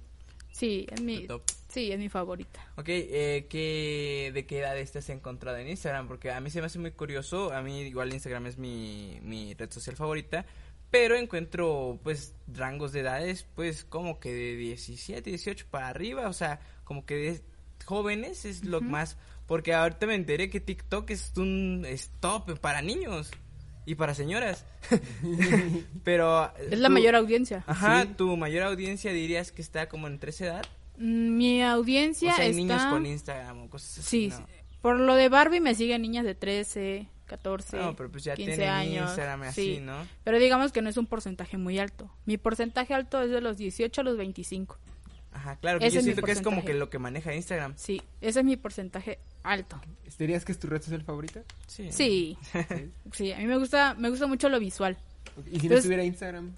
Sí, 0.51 0.87
es 0.91 1.01
mi, 1.01 1.27
top. 1.27 1.41
sí, 1.69 1.91
es 1.91 1.99
mi 1.99 2.09
favorita. 2.09 2.59
Ok, 2.75 2.89
eh, 2.89 3.47
¿qué, 3.49 4.31
¿de 4.33 4.45
qué 4.45 4.59
edad 4.59 4.77
estás 4.77 5.09
encontrado 5.09 5.57
en 5.57 5.69
Instagram? 5.69 6.07
Porque 6.07 6.31
a 6.31 6.39
mí 6.39 6.49
se 6.49 6.59
me 6.59 6.67
hace 6.67 6.79
muy 6.79 6.91
curioso, 6.91 7.53
a 7.53 7.61
mí 7.61 7.81
igual 7.81 8.13
Instagram 8.13 8.47
es 8.47 8.57
mi, 8.57 9.19
mi 9.23 9.53
red 9.53 9.71
social 9.71 9.95
favorita, 9.95 10.45
pero 10.89 11.15
encuentro 11.15 11.99
pues 12.03 12.35
rangos 12.47 12.91
de 12.91 12.99
edades 12.99 13.45
pues 13.55 13.85
como 13.85 14.19
que 14.19 14.33
de 14.33 14.55
17, 14.57 15.29
18 15.29 15.65
para 15.71 15.87
arriba, 15.87 16.27
o 16.27 16.33
sea, 16.33 16.59
como 16.83 17.05
que 17.05 17.15
de 17.15 17.41
jóvenes 17.85 18.45
es 18.45 18.65
lo 18.65 18.81
más, 18.81 19.17
porque 19.47 19.73
ahorita 19.73 20.05
me 20.05 20.15
enteré 20.15 20.49
que 20.49 20.59
TikTok 20.59 21.09
es 21.09 21.33
un 21.37 21.85
es 21.87 22.11
top 22.19 22.59
para 22.59 22.81
niños. 22.81 23.31
Y 23.85 23.95
para 23.95 24.13
señoras. 24.13 24.65
Pero... 26.03 26.51
Es 26.69 26.79
la 26.79 26.87
tú- 26.87 26.93
mayor 26.93 27.15
audiencia. 27.15 27.63
Ajá, 27.67 28.03
Sí. 28.03 28.09
tu 28.17 28.37
mayor 28.37 28.63
audiencia 28.63 29.11
dirías 29.11 29.51
que 29.51 29.61
está 29.61 29.87
como 29.89 30.07
entre 30.07 30.31
esa 30.31 30.45
edad. 30.45 30.65
Mm, 30.97 31.37
Mi 31.37 31.61
audiencia 31.63 32.33
o 32.33 32.35
sea, 32.35 32.45
hay 32.45 32.51
está... 32.51 32.61
niños 32.61 32.85
con 32.85 33.05
Instagram 33.05 33.63
o 33.63 33.69
cosas 33.69 33.99
así. 33.99 34.07
Sí, 34.09 34.27
¿no? 34.29 34.37
sí. 34.37 34.43
por 34.81 34.99
lo 34.99 35.15
de 35.15 35.29
Barbie 35.29 35.59
me 35.61 35.75
siguen 35.75 36.01
niñas 36.01 36.25
de 36.25 36.35
13, 36.35 37.07
14, 37.25 37.77
No, 37.77 37.95
pero 37.95 38.11
pues 38.11 38.23
ya 38.23 38.35
15 38.35 38.51
tienen 38.55 38.69
años. 38.73 39.05
Instagram 39.09 39.43
así, 39.43 39.75
sí. 39.75 39.79
¿no? 39.81 39.95
Pero 40.23 40.37
digamos 40.39 40.71
que 40.71 40.81
no 40.81 40.89
es 40.89 40.97
un 40.97 41.05
porcentaje 41.07 41.57
muy 41.57 41.79
alto. 41.79 42.11
Mi 42.25 42.37
porcentaje 42.37 42.93
alto 42.93 43.21
es 43.21 43.29
de 43.31 43.41
los 43.41 43.57
18 43.57 44.01
a 44.01 44.03
los 44.03 44.17
25. 44.17 44.77
Ajá, 45.33 45.55
claro, 45.55 45.79
que 45.79 45.87
Ese 45.87 45.95
yo 45.97 46.01
siento 46.01 46.23
que 46.23 46.33
es 46.33 46.41
como 46.41 46.65
que 46.65 46.73
lo 46.73 46.89
que 46.89 46.99
maneja 46.99 47.33
Instagram. 47.33 47.73
Sí, 47.77 48.01
ese 48.19 48.39
es 48.39 48.45
mi 48.45 48.57
porcentaje 48.57 49.17
alto. 49.43 49.79
¿Dirías 50.19 50.45
que 50.45 50.51
es 50.51 50.59
tu 50.59 50.67
red 50.67 50.81
social 50.81 51.01
favorita? 51.03 51.41
Sí. 51.67 51.91
Sí, 51.91 52.37
Sí. 52.51 52.91
sí, 53.13 53.31
a 53.33 53.37
mí 53.39 53.45
me 53.45 53.57
gusta, 53.57 53.95
me 53.95 54.09
gusta 54.09 54.27
mucho 54.27 54.49
lo 54.49 54.59
visual. 54.59 54.97
Y 55.51 55.59
si 55.59 55.67
no 55.69 55.75
estuviera 55.77 56.03
Instagram, 56.03 56.51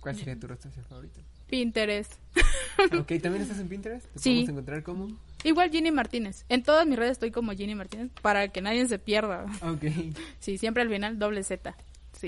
¿cuál 0.00 0.16
sería 0.16 0.38
tu 0.38 0.46
red 0.46 0.58
social 0.60 0.84
favorita? 0.84 1.20
Pinterest. 1.48 2.12
ok, 2.98 3.06
¿también 3.22 3.42
estás 3.42 3.58
en 3.60 3.68
Pinterest? 3.68 4.04
¿Te 4.12 4.18
Sí. 4.18 4.30
podemos 4.30 4.48
encontrar 4.50 4.82
como? 4.82 5.08
Igual 5.44 5.70
Ginny 5.70 5.92
Martínez. 5.92 6.44
En 6.48 6.62
todas 6.64 6.86
mis 6.86 6.98
redes 6.98 7.12
estoy 7.12 7.30
como 7.30 7.52
Ginny 7.52 7.74
Martínez 7.76 8.10
para 8.20 8.48
que 8.48 8.60
nadie 8.60 8.86
se 8.88 8.98
pierda. 8.98 9.46
Ok. 9.62 9.84
Sí, 10.40 10.58
siempre 10.58 10.82
al 10.82 10.90
final 10.90 11.18
doble 11.18 11.44
Z. 11.44 11.74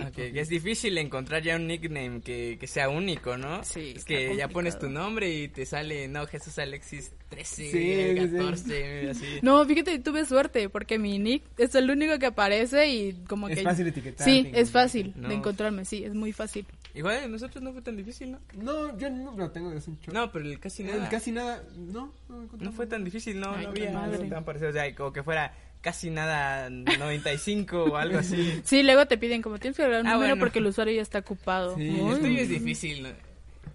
Sí. 0.00 0.06
Ok, 0.06 0.14
que 0.32 0.40
es 0.40 0.48
difícil 0.48 0.96
encontrar 0.98 1.42
ya 1.42 1.56
un 1.56 1.66
nickname 1.66 2.20
que, 2.20 2.56
que 2.58 2.66
sea 2.66 2.88
único, 2.88 3.36
¿no? 3.36 3.62
Sí, 3.64 3.94
Es 3.96 4.04
que 4.04 4.36
ya 4.36 4.48
pones 4.48 4.74
tu 4.74 4.82
complicado. 4.82 5.04
nombre 5.06 5.30
y 5.34 5.48
te 5.48 5.66
sale, 5.66 6.08
no, 6.08 6.26
Jesús 6.26 6.58
Alexis 6.58 7.12
13, 7.28 7.54
Sí, 7.56 7.70
sí, 7.70 8.18
sí. 8.28 8.36
14, 8.36 9.10
así. 9.10 9.26
No, 9.42 9.64
fíjate, 9.66 9.98
tuve 9.98 10.24
suerte 10.24 10.68
porque 10.68 10.98
mi 10.98 11.18
nick 11.18 11.42
es 11.58 11.74
el 11.74 11.90
único 11.90 12.18
que 12.18 12.26
aparece 12.26 12.88
y 12.88 13.12
como 13.28 13.48
Es 13.48 13.58
que... 13.58 13.64
fácil 13.64 13.86
etiquetar. 13.86 14.24
Sí, 14.24 14.50
es 14.54 14.70
fácil 14.70 15.12
No. 15.16 15.28
de 15.28 15.34
encontrarme, 15.34 15.84
sí, 15.84 16.04
es 16.04 16.14
muy 16.14 16.32
fácil. 16.32 16.66
Igual 16.94 17.20
de 17.20 17.28
nosotros 17.28 17.62
no 17.62 17.72
fue 17.72 17.82
tan 17.82 17.96
difícil, 17.96 18.32
¿no? 18.32 18.40
No, 18.56 18.96
yo 18.98 19.10
no 19.10 19.36
lo 19.36 19.50
tengo 19.50 19.70
desde 19.70 19.90
un 19.90 20.00
chorro. 20.00 20.18
No, 20.18 20.32
pero 20.32 20.46
el 20.46 20.58
casi 20.58 20.82
nada. 20.82 21.08
Casi 21.08 21.30
nada, 21.32 21.62
no, 21.76 22.12
no, 22.28 22.48
No 22.58 22.72
fue 22.72 22.86
nada. 22.86 22.96
tan 22.96 23.04
difícil, 23.04 23.38
no, 23.38 23.52
Ay, 23.52 23.64
no 23.64 23.70
había 23.70 24.04
algo 24.04 24.24
tan 24.24 24.44
parecido. 24.44 24.70
O 24.70 24.72
sea, 24.72 24.94
como 24.94 25.12
que 25.12 25.22
fuera 25.22 25.54
casi 25.80 26.10
nada 26.10 26.68
95 26.70 27.84
o 27.84 27.96
algo 27.96 28.18
así. 28.18 28.60
Sí, 28.64 28.82
luego 28.82 29.06
te 29.06 29.18
piden 29.18 29.42
como 29.42 29.58
tienes 29.58 29.76
que 29.76 29.82
agregar 29.82 30.02
un 30.02 30.08
Ah, 30.08 30.14
número 30.14 30.30
bueno. 30.32 30.40
porque 30.40 30.58
el 30.58 30.66
usuario 30.66 30.94
ya 30.94 31.02
está 31.02 31.18
ocupado. 31.20 31.76
Sí, 31.76 31.90
Uy. 32.00 32.12
El 32.14 32.20
tuyo 32.20 32.40
es 32.40 32.48
difícil, 32.48 33.02
¿no? 33.02 33.08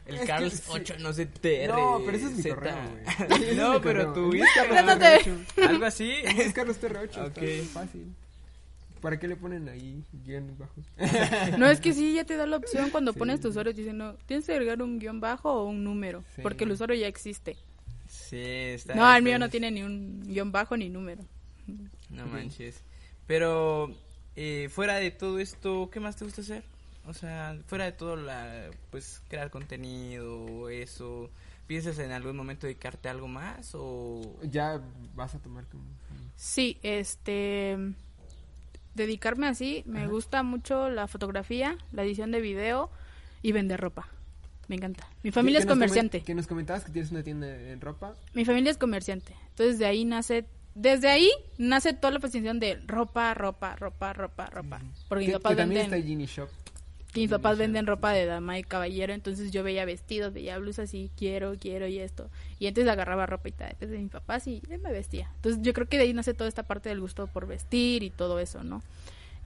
El 0.05 0.15
Es 0.15 0.21
que 0.21 0.27
Carlos 0.27 0.53
sí. 0.53 0.61
8, 0.67 0.95
no 0.99 1.13
sé, 1.13 1.25
TR. 1.27 1.69
No, 1.69 2.01
pero 2.05 2.17
ese 2.17 2.25
es 2.25 2.31
mi 2.33 2.41
Z. 2.43 2.55
correo, 2.55 2.75
güey. 2.75 3.55
No, 3.55 3.81
pero 3.81 4.13
correo. 4.13 4.29
tu 4.31 4.33
Es 4.35 4.49
Carlos 4.53 4.79
Instagram. 4.79 5.45
Algo 5.69 5.85
así. 5.85 6.11
Es 6.37 6.53
Carlos 6.53 6.81
TR8, 6.81 7.27
Ok. 7.27 7.37
está 7.37 7.79
fácil. 7.79 8.13
¿Para 9.01 9.19
qué 9.19 9.27
le 9.27 9.35
ponen 9.35 9.67
ahí 9.69 10.01
guion 10.25 10.57
bajo? 10.57 10.73
No, 11.57 11.69
es 11.69 11.79
que 11.81 11.93
sí, 11.93 12.13
ya 12.13 12.23
te 12.25 12.35
da 12.37 12.45
la 12.45 12.57
opción 12.57 12.89
cuando 12.89 13.13
Sí. 13.13 13.19
pones 13.19 13.39
tu 13.41 13.47
usuario, 13.49 13.73
te 13.73 13.81
dicen, 13.81 13.97
no, 13.97 14.13
tienes 14.25 14.45
que 14.45 14.51
agregar 14.53 14.81
un 14.81 14.99
guion 14.99 15.19
bajo 15.21 15.51
o 15.51 15.65
un 15.65 15.83
número, 15.83 16.23
Sí. 16.35 16.41
porque 16.41 16.63
el 16.65 16.71
usuario 16.71 16.95
ya 16.97 17.07
existe. 17.07 17.55
Sí, 18.07 18.41
está. 18.41 18.95
No, 18.95 19.13
el 19.15 19.23
mío 19.23 19.39
no 19.39 19.49
tiene 19.49 19.71
ni 19.71 19.83
un 19.83 20.21
guion 20.25 20.51
bajo 20.51 20.75
ni 20.77 20.89
número. 20.89 21.23
No 22.09 22.25
manches. 22.27 22.81
Pero 23.27 23.95
eh, 24.35 24.69
fuera 24.69 24.95
de 24.95 25.11
todo 25.11 25.39
esto, 25.39 25.89
¿qué 25.91 25.99
más 25.99 26.15
te 26.15 26.25
gusta 26.25 26.41
hacer? 26.41 26.63
O 27.05 27.13
sea, 27.13 27.57
fuera 27.67 27.85
de 27.85 27.91
todo, 27.91 28.15
la, 28.15 28.69
pues 28.89 29.21
crear 29.27 29.49
contenido 29.49 30.69
eso. 30.69 31.29
¿Piensas 31.67 31.99
en 31.99 32.11
algún 32.11 32.35
momento 32.35 32.67
dedicarte 32.67 33.07
a 33.07 33.11
algo 33.11 33.27
más 33.27 33.71
o...? 33.73 34.39
Ya 34.43 34.81
vas 35.15 35.35
a 35.35 35.39
tomar 35.39 35.65
como... 35.67 35.83
Sí, 36.35 36.77
este 36.83 37.77
dedicarme 38.95 39.47
así, 39.47 39.83
me 39.87 40.07
gusta 40.07 40.43
mucho 40.43 40.89
la 40.89 41.07
fotografía, 41.07 41.77
la 41.91 42.03
edición 42.03 42.31
de 42.31 42.41
video 42.41 42.91
y 43.41 43.51
vender 43.51 43.79
ropa. 43.79 44.07
Me 44.67 44.75
encanta. 44.75 45.07
Mi 45.23 45.31
familia 45.31 45.59
es 45.59 45.65
comerciante. 45.65 46.21
Que 46.21 46.35
nos 46.35 46.47
comentabas 46.47 46.85
que 46.85 46.91
tienes 46.91 47.11
una 47.11 47.23
tienda 47.23 47.47
en 47.47 47.81
ropa. 47.81 48.13
Mi 48.33 48.45
familia 48.45 48.71
es 48.71 48.77
comerciante. 48.77 49.35
Entonces 49.49 49.77
de 49.77 49.85
ahí 49.85 50.05
nace 50.05 50.45
desde 50.75 51.09
ahí 51.09 51.29
nace 51.57 51.93
toda 51.93 52.11
la 52.11 52.19
fascinación 52.19 52.59
de 52.59 52.75
ropa, 52.87 53.33
ropa, 53.33 53.75
ropa, 53.75 54.13
ropa, 54.13 54.47
ropa. 54.47 54.81
Porque 55.07 55.25
Que, 55.25 55.31
mis 55.31 55.39
papás 55.39 55.57
venden 55.57 55.77
está 55.77 56.01
Genie 56.01 56.25
Shop. 56.25 56.49
Mis 57.15 57.29
papás 57.29 57.57
Genie 57.57 57.67
venden 57.67 57.85
Shop. 57.85 57.89
ropa 57.89 58.11
de 58.11 58.25
dama 58.25 58.57
y 58.57 58.63
caballero, 58.63 59.13
entonces 59.13 59.51
yo 59.51 59.63
veía 59.63 59.85
vestidos, 59.85 60.33
veía 60.33 60.57
blusas 60.57 60.93
y 60.93 61.11
quiero, 61.15 61.55
quiero 61.59 61.87
y 61.87 61.99
esto. 61.99 62.29
Y 62.59 62.67
antes 62.67 62.87
agarraba 62.87 63.25
ropa 63.25 63.49
y 63.49 63.51
tal, 63.51 63.75
de 63.79 63.97
mis 63.99 64.11
papás 64.11 64.47
y 64.47 64.61
me 64.67 64.91
vestía. 64.91 65.29
Entonces 65.35 65.61
yo 65.61 65.73
creo 65.73 65.87
que 65.87 65.97
de 65.97 66.03
ahí 66.03 66.13
nace 66.13 66.33
toda 66.33 66.47
esta 66.47 66.63
parte 66.63 66.89
del 66.89 67.01
gusto 67.01 67.27
por 67.27 67.45
vestir 67.45 68.03
y 68.03 68.09
todo 68.09 68.39
eso, 68.39 68.63
¿no? 68.63 68.81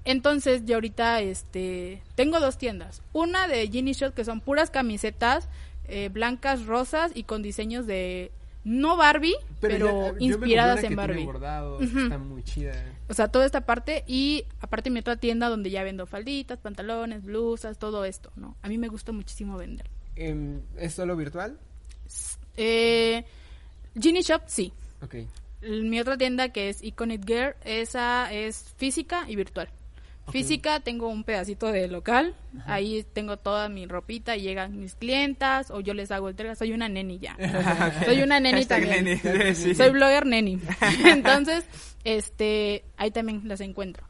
Entonces 0.05 0.63
yo 0.65 0.75
ahorita 0.75 1.19
este 1.19 2.01
tengo 2.15 2.39
dos 2.39 2.57
tiendas. 2.57 3.01
Una 3.11 3.49
de 3.49 3.67
Ginny 3.67 3.91
Shot 3.91 4.13
que 4.13 4.23
son 4.23 4.39
puras 4.39 4.71
camisetas 4.71 5.49
eh, 5.89 6.09
blancas, 6.09 6.65
rosas 6.65 7.11
y 7.13 7.23
con 7.23 7.41
diseños 7.41 7.85
de 7.85 8.31
no 8.67 8.97
Barbie, 8.97 9.35
pero, 9.61 9.85
ya, 9.85 9.91
compré 10.09 10.25
inspiradas 10.25 10.83
en 10.83 10.95
Barbie. 10.95 11.23
Bordados, 11.23 11.81
Ujú. 11.81 11.99
Está 11.99 12.17
muy 12.17 12.43
chida. 12.43 12.73
O 13.07 13.13
sea, 13.13 13.29
toda 13.29 13.45
esta 13.45 13.61
parte 13.61 14.03
y 14.05 14.43
aparte 14.59 14.89
mi 14.89 14.99
otra 14.99 15.15
tienda 15.15 15.47
donde 15.47 15.69
ya 15.69 15.83
vendo 15.83 16.05
falditas, 16.05 16.59
pantalones, 16.59 17.23
blusas, 17.23 17.77
todo 17.77 18.03
esto, 18.03 18.29
¿no? 18.35 18.57
A 18.61 18.67
mí 18.67 18.77
me 18.77 18.89
gusta 18.89 19.13
muchísimo 19.13 19.57
vender. 19.57 19.89
Em, 20.17 20.61
¿Es 20.77 20.95
solo 20.95 21.15
virtual? 21.15 21.57
Eh, 22.57 23.23
Ginny 23.99 24.21
Shop, 24.21 24.41
sí. 24.47 24.73
Ok. 25.01 25.15
Mi 25.61 25.99
otra 26.01 26.17
tienda 26.17 26.49
que 26.49 26.67
es 26.69 26.83
Iconic 26.83 27.25
Girl, 27.25 27.55
esa 27.63 28.31
es 28.33 28.73
física 28.75 29.23
y 29.29 29.37
virtual. 29.37 29.69
Física 30.29 30.81
tengo 30.81 31.07
un 31.07 31.23
pedacito 31.23 31.71
de 31.71 31.87
local, 31.87 32.35
ahí 32.65 33.05
tengo 33.13 33.37
toda 33.37 33.69
mi 33.69 33.85
ropita 33.85 34.35
y 34.35 34.41
llegan 34.41 34.77
mis 34.77 34.95
clientas 34.95 35.71
o 35.71 35.79
yo 35.79 35.93
les 35.93 36.11
hago 36.11 36.29
entrega, 36.29 36.55
soy 36.55 36.73
una 36.73 36.89
neni 36.89 37.19
ya. 37.19 37.37
soy 38.05 38.21
una 38.21 38.39
neni 38.39 38.65
también. 38.65 39.05
neni, 39.05 39.55
sí. 39.55 39.73
Soy 39.73 39.89
blogger 39.89 40.25
neni. 40.25 40.59
Entonces, 41.05 41.65
este, 42.03 42.83
ahí 42.97 43.11
también 43.11 43.41
las 43.45 43.61
encuentro. 43.61 44.05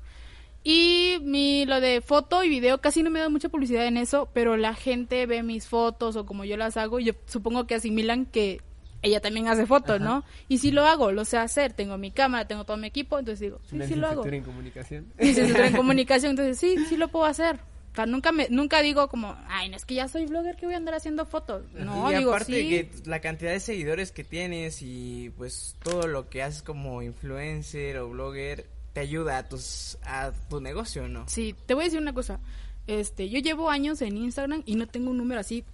Y 0.64 1.20
mi 1.22 1.66
lo 1.66 1.80
de 1.80 2.02
foto 2.02 2.44
y 2.44 2.50
video 2.50 2.82
casi 2.82 3.04
no 3.04 3.10
me 3.10 3.20
da 3.20 3.30
mucha 3.30 3.50
publicidad 3.50 3.86
en 3.86 3.96
eso, 3.96 4.28
pero 4.34 4.58
la 4.58 4.74
gente 4.74 5.26
ve 5.26 5.44
mis 5.44 5.68
fotos 5.68 6.16
o 6.16 6.26
como 6.26 6.46
yo 6.46 6.58
las 6.58 6.78
hago, 6.78 7.00
yo 7.00 7.14
supongo 7.26 7.68
que 7.68 7.76
asimilan 7.76 8.26
que 8.26 8.60
ella 9.02 9.22
también 9.22 9.48
hace 9.48 9.66
fotos, 9.66 10.00
¿no? 10.00 10.24
Y 10.48 10.58
si 10.58 10.72
lo 10.72 10.86
hago, 10.86 11.12
lo 11.12 11.26
sé 11.26 11.38
hacer, 11.38 11.74
tengo 11.74 11.98
mi 11.98 12.12
cámara, 12.12 12.48
tengo 12.48 12.64
todo 12.64 12.78
mi 12.78 12.88
equipo, 12.88 13.20
entonces 13.20 13.40
digo, 13.40 13.60
sí, 13.70 13.80
sí 13.88 13.96
lo 13.96 14.08
hago. 14.08 14.26
en 14.26 14.44
comunicación. 14.44 15.06
En 15.18 15.74
comunicación, 15.76 16.32
entonces 16.32 16.58
sí, 16.58 16.86
sí 16.88 16.98
lo 16.98 17.08
puedo 17.10 17.26
hacer. 17.26 17.60
O 17.92 17.96
sea, 17.96 18.06
nunca 18.06 18.32
me, 18.32 18.48
nunca 18.50 18.82
digo 18.82 19.08
como, 19.08 19.36
ay, 19.48 19.70
no 19.70 19.76
es 19.76 19.86
que 19.86 19.96
ya 19.96 20.08
soy 20.08 20.28
blogger 20.28 20.56
que 20.56 20.68
voy 20.68 20.76
a 20.76 20.78
andar 20.78 20.94
haciendo 20.94 21.26
fotos. 21.26 21.64
No, 21.74 22.12
y 22.12 22.18
digo, 22.18 22.32
aparte 22.32 22.52
de 22.52 22.62
sí. 22.62 22.70
que 22.70 23.10
la 23.10 23.22
cantidad 23.22 23.52
de 23.52 23.60
seguidores 23.60 24.12
que 24.12 24.24
tienes 24.24 24.82
y 24.82 25.32
pues 25.36 25.76
todo 25.84 26.06
lo 26.08 26.30
que 26.30 26.44
haces 26.44 26.62
como 26.62 27.02
influencer 27.02 27.98
o 27.98 28.10
blogger 28.10 28.68
te 28.94 29.00
ayuda 29.00 29.40
a 29.40 29.50
tus 29.50 29.98
a 30.04 30.32
tu 30.50 30.62
negocio, 30.62 31.08
¿no? 31.08 31.28
Sí, 31.28 31.56
te 31.66 31.74
voy 31.74 31.84
a 31.84 31.86
decir 31.86 32.00
una 32.00 32.14
cosa. 32.14 32.40
Este, 32.86 33.30
yo 33.30 33.40
llevo 33.40 33.70
años 33.70 34.02
en 34.02 34.16
Instagram 34.18 34.64
y 34.66 34.76
no 34.76 34.88
tengo 34.88 35.10
un 35.10 35.18
número 35.18 35.42
así 35.42 35.66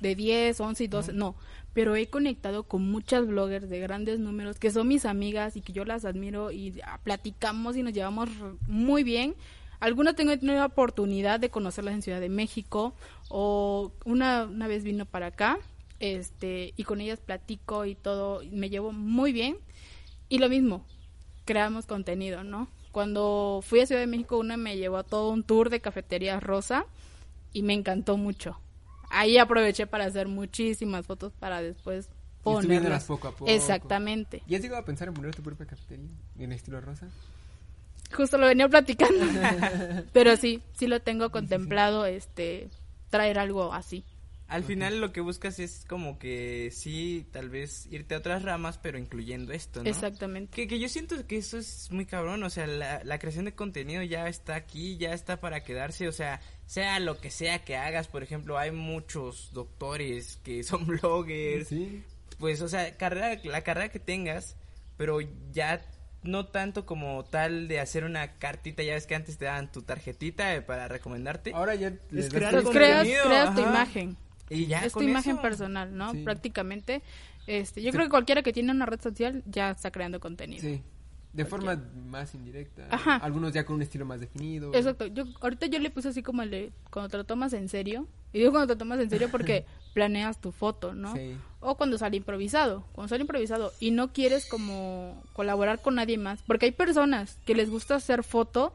de 0.00 0.14
10, 0.14 0.60
11 0.60 0.84
y 0.84 0.86
12, 0.86 1.12
no. 1.12 1.34
Pero 1.74 1.96
he 1.96 2.06
conectado 2.06 2.62
con 2.62 2.90
muchas 2.90 3.26
bloggers 3.26 3.68
de 3.68 3.80
grandes 3.80 4.20
números 4.20 4.58
que 4.58 4.70
son 4.70 4.88
mis 4.88 5.04
amigas 5.04 5.56
y 5.56 5.60
que 5.60 5.72
yo 5.72 5.84
las 5.84 6.04
admiro 6.04 6.50
y 6.50 6.80
platicamos 7.02 7.76
y 7.76 7.82
nos 7.82 7.92
llevamos 7.92 8.30
muy 8.66 9.02
bien. 9.02 9.34
Algunas 9.80 10.14
tengo 10.14 10.36
tenido 10.38 10.56
la 10.56 10.66
oportunidad 10.66 11.40
de 11.40 11.50
conocerlas 11.50 11.94
en 11.94 12.02
Ciudad 12.02 12.20
de 12.20 12.28
México 12.28 12.94
o 13.28 13.92
una, 14.04 14.44
una 14.44 14.68
vez 14.68 14.84
vino 14.84 15.04
para 15.04 15.26
acá 15.26 15.58
este 16.00 16.74
y 16.76 16.84
con 16.84 17.00
ellas 17.00 17.20
platico 17.20 17.84
y 17.84 17.94
todo, 17.94 18.42
y 18.42 18.50
me 18.50 18.70
llevo 18.70 18.92
muy 18.92 19.32
bien. 19.32 19.56
Y 20.28 20.38
lo 20.38 20.48
mismo, 20.48 20.84
creamos 21.44 21.86
contenido, 21.86 22.44
¿no? 22.44 22.68
Cuando 22.92 23.60
fui 23.62 23.80
a 23.80 23.86
Ciudad 23.86 24.00
de 24.00 24.06
México, 24.06 24.38
una 24.38 24.56
me 24.56 24.76
llevó 24.76 24.98
a 24.98 25.02
todo 25.02 25.30
un 25.30 25.42
tour 25.42 25.70
de 25.70 25.80
cafeterías 25.80 26.42
rosa 26.42 26.86
y 27.52 27.62
me 27.62 27.74
encantó 27.74 28.16
mucho. 28.16 28.58
Ahí 29.14 29.38
aproveché 29.38 29.86
para 29.86 30.06
hacer 30.06 30.28
muchísimas 30.28 31.06
fotos 31.06 31.32
para 31.34 31.62
después 31.62 32.08
ponerlas. 32.42 33.04
poco 33.04 33.28
a 33.28 33.32
poco. 33.32 33.50
Exactamente. 33.50 34.42
¿Y 34.46 34.54
has 34.54 34.62
llegado 34.62 34.82
a 34.82 34.84
pensar 34.84 35.08
en 35.08 35.14
poner 35.14 35.34
tu 35.34 35.42
propia 35.42 35.66
cafetería? 35.66 36.08
¿En 36.38 36.52
estilo 36.52 36.80
rosa? 36.80 37.08
Justo 38.12 38.38
lo 38.38 38.46
venía 38.46 38.68
platicando. 38.68 39.24
Pero 40.12 40.36
sí, 40.36 40.62
sí 40.74 40.86
lo 40.86 41.00
tengo 41.00 41.30
contemplado, 41.30 42.06
este, 42.06 42.68
traer 43.10 43.38
algo 43.38 43.72
así. 43.72 44.04
Al 44.46 44.62
final 44.62 45.00
lo 45.00 45.10
que 45.10 45.20
buscas 45.20 45.58
es 45.58 45.86
como 45.88 46.18
que 46.18 46.70
sí, 46.70 47.26
tal 47.32 47.48
vez 47.48 47.86
irte 47.90 48.14
a 48.14 48.18
otras 48.18 48.42
ramas, 48.42 48.76
pero 48.76 48.98
incluyendo 48.98 49.54
esto, 49.54 49.82
¿no? 49.82 49.88
Exactamente. 49.88 50.54
Que, 50.54 50.68
que 50.68 50.78
yo 50.78 50.88
siento 50.90 51.26
que 51.26 51.38
eso 51.38 51.56
es 51.56 51.90
muy 51.90 52.04
cabrón, 52.04 52.42
o 52.42 52.50
sea, 52.50 52.66
la, 52.66 53.02
la 53.04 53.18
creación 53.18 53.46
de 53.46 53.54
contenido 53.54 54.02
ya 54.02 54.28
está 54.28 54.54
aquí, 54.54 54.98
ya 54.98 55.14
está 55.14 55.40
para 55.40 55.64
quedarse, 55.64 56.08
o 56.08 56.12
sea, 56.12 56.42
sea 56.66 56.98
lo 57.00 57.18
que 57.20 57.30
sea 57.30 57.64
que 57.64 57.76
hagas, 57.76 58.08
por 58.08 58.22
ejemplo, 58.22 58.58
hay 58.58 58.70
muchos 58.70 59.50
doctores 59.52 60.38
que 60.44 60.62
son 60.64 60.86
bloggers, 60.86 61.68
Sí. 61.68 62.02
pues, 62.38 62.60
o 62.62 62.68
sea, 62.68 62.96
carrera, 62.96 63.40
la 63.44 63.62
carrera 63.62 63.88
que 63.90 63.98
tengas, 64.00 64.56
pero 64.96 65.18
ya 65.52 65.84
no 66.22 66.46
tanto 66.46 66.86
como 66.86 67.22
tal 67.24 67.68
de 67.68 67.80
hacer 67.80 68.04
una 68.04 68.38
cartita, 68.38 68.82
ya 68.82 68.94
ves 68.94 69.06
que 69.06 69.14
antes 69.14 69.36
te 69.36 69.44
daban 69.44 69.70
tu 69.70 69.82
tarjetita 69.82 70.54
eh, 70.54 70.62
para 70.62 70.88
recomendarte. 70.88 71.52
Ahora 71.52 71.74
ya 71.74 71.92
les 72.10 72.30
creas, 72.30 72.64
tu 73.54 73.60
imagen. 73.60 74.16
Y 74.50 74.66
ya 74.66 74.84
es 74.84 74.92
tu 74.92 75.02
imagen 75.02 75.32
eso. 75.34 75.42
personal, 75.42 75.94
¿no? 75.96 76.12
Sí. 76.12 76.22
Prácticamente. 76.22 77.02
Este, 77.46 77.82
yo 77.82 77.90
Sí. 77.90 77.92
creo 77.96 78.06
que 78.06 78.10
cualquiera 78.10 78.42
que 78.42 78.52
tiene 78.54 78.72
una 78.72 78.86
red 78.86 79.00
social 79.00 79.42
ya 79.46 79.70
está 79.72 79.90
creando 79.90 80.18
contenido. 80.20 80.62
Sí. 80.62 80.82
De 81.34 81.44
forma 81.44 81.82
más 82.06 82.34
indirecta. 82.34 82.86
Ajá. 82.90 83.16
Algunos 83.16 83.52
ya 83.52 83.66
con 83.66 83.76
un 83.76 83.82
estilo 83.82 84.04
más 84.04 84.20
definido. 84.20 84.72
Exacto. 84.72 85.06
Yo, 85.06 85.24
ahorita 85.40 85.66
yo 85.66 85.80
le 85.80 85.90
puse 85.90 86.08
así 86.08 86.22
como 86.22 86.42
el 86.42 86.50
de 86.50 86.72
cuando 86.90 87.08
te 87.08 87.16
lo 87.16 87.24
tomas 87.24 87.52
en 87.54 87.68
serio. 87.68 88.06
Y 88.32 88.38
digo 88.38 88.52
cuando 88.52 88.72
te 88.72 88.78
tomas 88.78 89.00
en 89.00 89.10
serio 89.10 89.28
porque 89.30 89.66
planeas 89.94 90.40
tu 90.40 90.52
foto, 90.52 90.94
¿no? 90.94 91.12
Sí. 91.14 91.36
O 91.58 91.76
cuando 91.76 91.98
sale 91.98 92.16
improvisado. 92.16 92.84
Cuando 92.92 93.08
sale 93.08 93.22
improvisado 93.22 93.72
y 93.80 93.90
no 93.90 94.12
quieres 94.12 94.46
como 94.48 95.20
colaborar 95.32 95.82
con 95.82 95.96
nadie 95.96 96.18
más. 96.18 96.40
Porque 96.46 96.66
hay 96.66 96.72
personas 96.72 97.36
que 97.44 97.56
les 97.56 97.68
gusta 97.68 97.96
hacer 97.96 98.22
foto, 98.22 98.72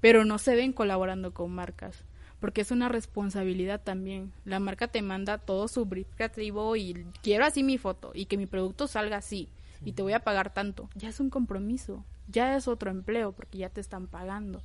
pero 0.00 0.24
no 0.24 0.38
se 0.38 0.56
ven 0.56 0.72
colaborando 0.72 1.32
con 1.32 1.52
marcas. 1.52 2.02
Porque 2.40 2.62
es 2.62 2.72
una 2.72 2.88
responsabilidad 2.88 3.82
también. 3.82 4.32
La 4.44 4.58
marca 4.58 4.88
te 4.88 5.02
manda 5.02 5.38
todo 5.38 5.68
su 5.68 5.84
brief 5.84 6.08
creativo 6.16 6.74
y 6.74 7.06
quiero 7.22 7.44
así 7.44 7.62
mi 7.62 7.78
foto 7.78 8.10
y 8.14 8.24
que 8.26 8.36
mi 8.36 8.46
producto 8.46 8.88
salga 8.88 9.18
así. 9.18 9.48
Y 9.84 9.92
te 9.92 10.02
voy 10.02 10.12
a 10.12 10.20
pagar 10.20 10.52
tanto. 10.52 10.90
Ya 10.94 11.08
es 11.08 11.20
un 11.20 11.30
compromiso. 11.30 12.04
Ya 12.28 12.56
es 12.56 12.68
otro 12.68 12.90
empleo 12.90 13.32
porque 13.32 13.58
ya 13.58 13.70
te 13.70 13.80
están 13.80 14.06
pagando. 14.06 14.62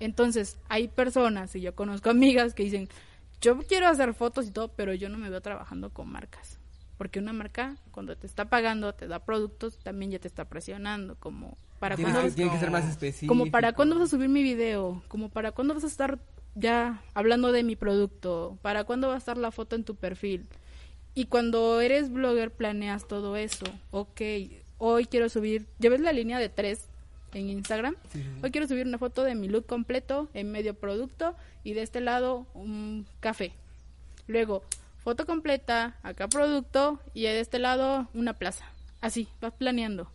Entonces, 0.00 0.58
hay 0.68 0.88
personas, 0.88 1.54
y 1.56 1.60
yo 1.60 1.74
conozco 1.74 2.10
amigas 2.10 2.54
que 2.54 2.64
dicen, 2.64 2.88
yo 3.40 3.58
quiero 3.58 3.86
hacer 3.86 4.14
fotos 4.14 4.46
y 4.46 4.50
todo, 4.50 4.68
pero 4.68 4.94
yo 4.94 5.08
no 5.08 5.18
me 5.18 5.30
veo 5.30 5.40
trabajando 5.40 5.90
con 5.90 6.10
marcas. 6.10 6.58
Porque 6.98 7.18
una 7.18 7.32
marca, 7.32 7.76
cuando 7.90 8.16
te 8.16 8.26
está 8.26 8.46
pagando, 8.46 8.94
te 8.94 9.06
da 9.06 9.24
productos, 9.24 9.78
también 9.78 10.10
ya 10.10 10.18
te 10.18 10.28
está 10.28 10.46
presionando, 10.46 11.16
como 11.16 11.58
para 11.78 11.96
Tiene, 11.96 12.10
cuándo 12.10 12.28
que, 12.28 12.34
tiene 12.34 12.50
que 12.50 12.58
ser 12.58 12.70
más 12.70 12.88
específico. 12.88 13.30
como 13.30 13.50
para 13.50 13.74
cuándo 13.74 13.98
vas 13.98 14.04
a 14.04 14.10
subir 14.10 14.30
mi 14.30 14.42
video, 14.42 15.02
como 15.08 15.28
para 15.28 15.52
cuándo 15.52 15.74
vas 15.74 15.84
a 15.84 15.88
estar 15.88 16.18
ya 16.54 17.02
hablando 17.12 17.52
de 17.52 17.62
mi 17.62 17.76
producto, 17.76 18.58
para 18.62 18.84
cuándo 18.84 19.08
va 19.08 19.14
a 19.14 19.18
estar 19.18 19.36
la 19.36 19.50
foto 19.50 19.76
en 19.76 19.84
tu 19.84 19.94
perfil. 19.94 20.48
Y 21.16 21.24
cuando 21.24 21.80
eres 21.80 22.12
blogger 22.12 22.50
planeas 22.50 23.08
todo 23.08 23.36
eso. 23.36 23.64
Ok, 23.90 24.20
hoy 24.76 25.06
quiero 25.06 25.30
subir, 25.30 25.64
¿ya 25.78 25.88
ves 25.88 26.02
la 26.02 26.12
línea 26.12 26.38
de 26.38 26.50
tres 26.50 26.88
en 27.32 27.48
Instagram? 27.48 27.96
Sí, 28.12 28.18
sí, 28.18 28.22
sí. 28.22 28.40
Hoy 28.42 28.50
quiero 28.50 28.68
subir 28.68 28.86
una 28.86 28.98
foto 28.98 29.24
de 29.24 29.34
mi 29.34 29.48
look 29.48 29.64
completo 29.64 30.28
en 30.34 30.52
medio 30.52 30.74
producto 30.74 31.34
y 31.64 31.72
de 31.72 31.80
este 31.80 32.02
lado 32.02 32.46
un 32.52 33.06
café. 33.20 33.54
Luego, 34.26 34.62
foto 34.98 35.24
completa, 35.24 35.96
acá 36.02 36.28
producto 36.28 37.00
y 37.14 37.22
de 37.22 37.40
este 37.40 37.58
lado 37.60 38.08
una 38.12 38.34
plaza. 38.34 38.66
Así, 39.00 39.26
vas 39.40 39.54
planeando. 39.54 40.10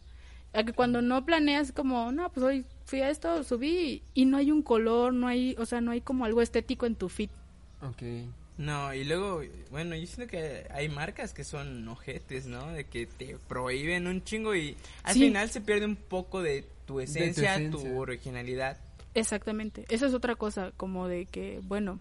A 0.53 0.63
que 0.63 0.73
cuando 0.73 1.01
no 1.01 1.25
planeas 1.25 1.71
como, 1.71 2.11
no, 2.11 2.31
pues 2.31 2.45
hoy 2.45 2.65
fui 2.85 3.01
a 3.01 3.09
esto, 3.09 3.43
subí 3.43 4.03
y 4.13 4.25
no 4.25 4.37
hay 4.37 4.51
un 4.51 4.61
color, 4.61 5.15
no 5.15 5.27
hay, 5.27 5.55
o 5.57 5.65
sea, 5.65 5.81
no 5.81 5.89
hay 5.89 6.01
como 6.01 6.25
algo 6.25 6.43
estético 6.43 6.85
en 6.85 6.93
tu 6.93 7.09
feed. 7.09 7.31
Ok. 7.81 8.03
No, 8.61 8.93
y 8.93 9.03
luego, 9.03 9.41
bueno, 9.71 9.95
yo 9.95 10.05
siento 10.05 10.29
que 10.29 10.67
hay 10.71 10.87
marcas 10.87 11.33
que 11.33 11.43
son 11.43 11.87
ojetes, 11.87 12.45
¿no? 12.45 12.67
De 12.71 12.83
que 12.85 13.07
te 13.07 13.37
prohíben 13.47 14.05
un 14.05 14.23
chingo 14.23 14.53
y 14.55 14.77
al 15.03 15.15
Sí. 15.15 15.21
final 15.21 15.49
se 15.49 15.61
pierde 15.61 15.85
un 15.85 15.95
poco 15.95 16.43
de 16.43 16.63
tu 16.85 16.99
esencia, 16.99 17.55
tu, 17.55 17.77
esencia. 17.79 17.93
originalidad. 17.97 18.77
Exactamente. 19.15 19.85
Esa 19.89 20.05
es 20.05 20.13
otra 20.13 20.35
cosa, 20.35 20.71
como 20.77 21.07
de 21.07 21.25
que, 21.25 21.59
bueno, 21.63 21.99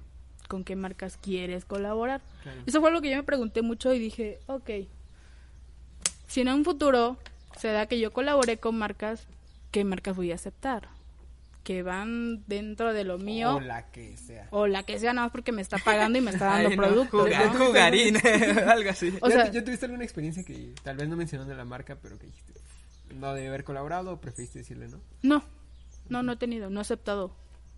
¿con 0.48 0.62
qué 0.64 0.76
marcas 0.76 1.16
quieres 1.16 1.64
colaborar? 1.64 2.20
Claro. 2.42 2.60
Eso 2.66 2.80
fue 2.82 2.90
lo 2.90 3.00
que 3.00 3.08
yo 3.10 3.16
me 3.16 3.22
pregunté 3.22 3.62
mucho 3.62 3.94
y 3.94 3.98
dije, 3.98 4.38
ok, 4.46 4.70
si 6.28 6.42
en 6.42 6.48
un 6.48 6.64
futuro 6.64 7.16
se 7.58 7.68
da 7.68 7.86
que 7.86 7.98
yo 7.98 8.12
colabore 8.12 8.58
con 8.58 8.76
marcas, 8.76 9.26
¿qué 9.70 9.82
marcas 9.84 10.14
voy 10.14 10.30
a 10.30 10.34
aceptar? 10.34 10.88
Que 11.62 11.82
van 11.82 12.42
dentro 12.46 12.92
de 12.94 13.04
lo 13.04 13.18
mío 13.18 13.56
O 13.56 13.60
la 13.60 13.90
que 13.90 14.16
sea. 14.16 14.48
o 14.50 14.66
la 14.66 14.82
que 14.82 14.98
sea 14.98 15.12
nada 15.12 15.26
más 15.26 15.32
porque 15.32 15.52
me 15.52 15.60
está 15.60 15.76
pagando 15.78 16.18
y 16.18 16.22
me 16.22 16.30
está 16.30 16.46
dando 16.54 16.68
Ay, 16.70 16.76
no, 16.76 16.82
productos. 16.82 17.22
juga- 17.28 17.44
¿no? 17.52 17.66
jugarín, 17.66 18.16
algo 18.66 18.90
así. 18.90 19.12
O 19.20 19.28
¿Ya, 19.28 19.34
sea- 19.44 19.50
ya 19.52 19.62
tuviste 19.64 19.84
alguna 19.86 20.04
experiencia 20.04 20.42
que 20.42 20.72
tal 20.82 20.96
vez 20.96 21.08
no 21.08 21.16
mencionando 21.16 21.54
la 21.54 21.64
marca, 21.66 21.96
pero 22.00 22.18
que 22.18 22.26
dijiste, 22.26 22.54
no 23.14 23.34
debe 23.34 23.48
haber 23.48 23.64
colaborado 23.64 24.12
o 24.12 24.20
preferiste 24.20 24.60
decirle 24.60 24.88
no? 24.88 25.00
No, 25.22 25.44
no, 26.08 26.22
no 26.22 26.32
he 26.32 26.36
tenido, 26.36 26.70
no 26.70 26.80
he 26.80 26.82
aceptado. 26.82 27.34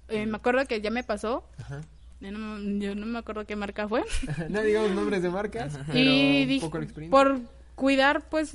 Eh, 0.09 0.27
me 0.27 0.37
acuerdo 0.37 0.65
que 0.67 0.81
ya 0.81 0.91
me 0.91 1.03
pasó, 1.05 1.45
Ajá. 1.59 1.81
yo 2.21 2.31
no, 2.33 2.61
yo 2.79 2.95
no 2.95 3.07
me 3.07 3.19
acuerdo 3.19 3.47
qué 3.47 3.57
marca 3.57 3.89
fue. 3.89 4.05
no 4.49 4.63
digamos 4.63 4.91
nombres 4.93 5.23
de 5.23 5.31
marcas, 5.31 5.77
pero 5.87 5.99
y 5.99 6.45
dije, 6.47 6.65
poco 6.67 6.79
la 6.79 6.85
experiencia. 6.85 7.11
por 7.19 7.41
cuidar 7.75 8.29
pues 8.29 8.53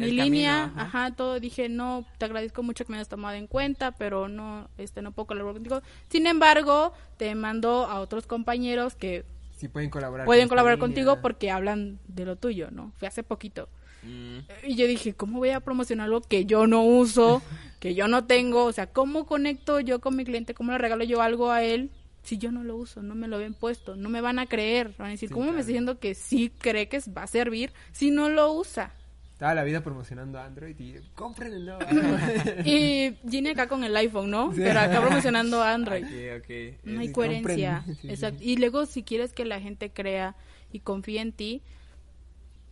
mi 0.00 0.10
El 0.10 0.16
línea, 0.16 0.72
camino, 0.72 0.82
ajá. 0.82 0.82
ajá. 0.82 1.10
todo 1.16 1.40
dije, 1.40 1.68
no, 1.68 2.06
te 2.18 2.24
agradezco 2.26 2.62
mucho 2.62 2.84
que 2.84 2.92
me 2.92 2.98
hayas 2.98 3.08
tomado 3.08 3.36
en 3.36 3.46
cuenta, 3.46 3.92
pero 3.92 4.28
no, 4.28 4.68
este, 4.78 5.02
no 5.02 5.12
puedo 5.12 5.26
colaborar 5.26 5.54
contigo. 5.56 5.82
Sin 6.08 6.26
embargo, 6.26 6.92
te 7.16 7.34
mando 7.34 7.86
a 7.86 8.00
otros 8.00 8.26
compañeros 8.26 8.94
que 8.96 9.24
Si 9.56 9.68
pueden 9.68 9.90
colaborar. 9.90 10.24
pueden 10.26 10.48
con 10.48 10.48
colaborar 10.48 10.78
línea. 10.78 10.88
contigo 10.88 11.20
porque 11.20 11.50
hablan 11.50 11.98
de 12.08 12.24
lo 12.24 12.36
tuyo, 12.36 12.70
¿no? 12.70 12.92
Fue 12.98 13.08
hace 13.08 13.22
poquito. 13.22 13.68
Mm, 14.02 14.38
Y 14.66 14.76
yo 14.76 14.86
dije, 14.86 15.14
¿cómo 15.14 15.38
voy 15.38 15.50
a 15.50 15.60
promocionar 15.60 16.06
algo 16.06 16.22
que 16.22 16.46
yo 16.46 16.66
no 16.66 16.82
uso, 16.84 17.42
que 17.80 17.94
yo 17.94 18.08
no 18.08 18.24
tengo? 18.26 18.64
O 18.64 18.72
sea, 18.72 18.86
¿cómo 18.86 19.26
conecto 19.26 19.80
yo 19.80 20.00
con 20.00 20.16
mi 20.16 20.24
cliente? 20.24 20.54
¿Cómo 20.54 20.72
le 20.72 20.78
regalo 20.78 21.04
yo 21.04 21.20
algo 21.22 21.50
a 21.50 21.62
él 21.62 21.90
si 22.22 22.38
yo 22.38 22.50
no 22.52 22.64
lo 22.64 22.76
uso? 22.76 23.02
No 23.02 23.14
me 23.14 23.28
lo 23.28 23.38
ven 23.38 23.52
puesto, 23.54 23.96
no 23.96 24.08
me 24.08 24.22
van 24.22 24.38
a 24.38 24.46
creer. 24.46 24.94
Van 24.98 25.08
a 25.08 25.10
decir, 25.10 25.28
Sí, 25.28 25.34
¿cómo 25.34 25.52
me 25.52 25.60
está 25.60 25.66
diciendo 25.66 25.98
que 25.98 26.14
sí 26.14 26.50
cree 26.58 26.88
que 26.88 27.00
va 27.16 27.24
a 27.24 27.26
servir 27.26 27.72
si 27.92 28.10
no 28.10 28.30
lo 28.30 28.52
usa? 28.52 28.94
Toda 29.40 29.54
la 29.54 29.64
vida 29.64 29.82
promocionando 29.82 30.38
Android 30.38 30.78
y 30.78 30.94
compren 31.16 31.52
el 31.54 31.64
nuevo. 31.64 31.80
Y 32.64 33.16
Ginny 33.28 33.48
acá 33.48 33.66
con 33.68 33.82
el 33.82 33.96
iPhone, 33.96 34.30
¿no? 34.30 34.52
Sí. 34.54 34.60
Pero 34.62 34.78
acá 34.80 35.00
promocionando 35.00 35.62
Android. 35.62 36.04
ok, 36.04 36.42
ok. 36.44 36.84
No 36.84 37.00
hay 37.00 37.06
Sí, 37.08 37.12
coherencia. 37.12 37.84
Sí, 38.00 38.08
Exacto. 38.10 38.38
sí. 38.40 38.50
Y 38.50 38.56
luego, 38.58 38.86
si 38.86 39.02
quieres 39.02 39.32
que 39.32 39.44
la 39.44 39.58
gente 39.60 39.90
crea 39.90 40.36
y 40.72 40.80
confíe 40.80 41.20
en 41.20 41.32
ti, 41.32 41.62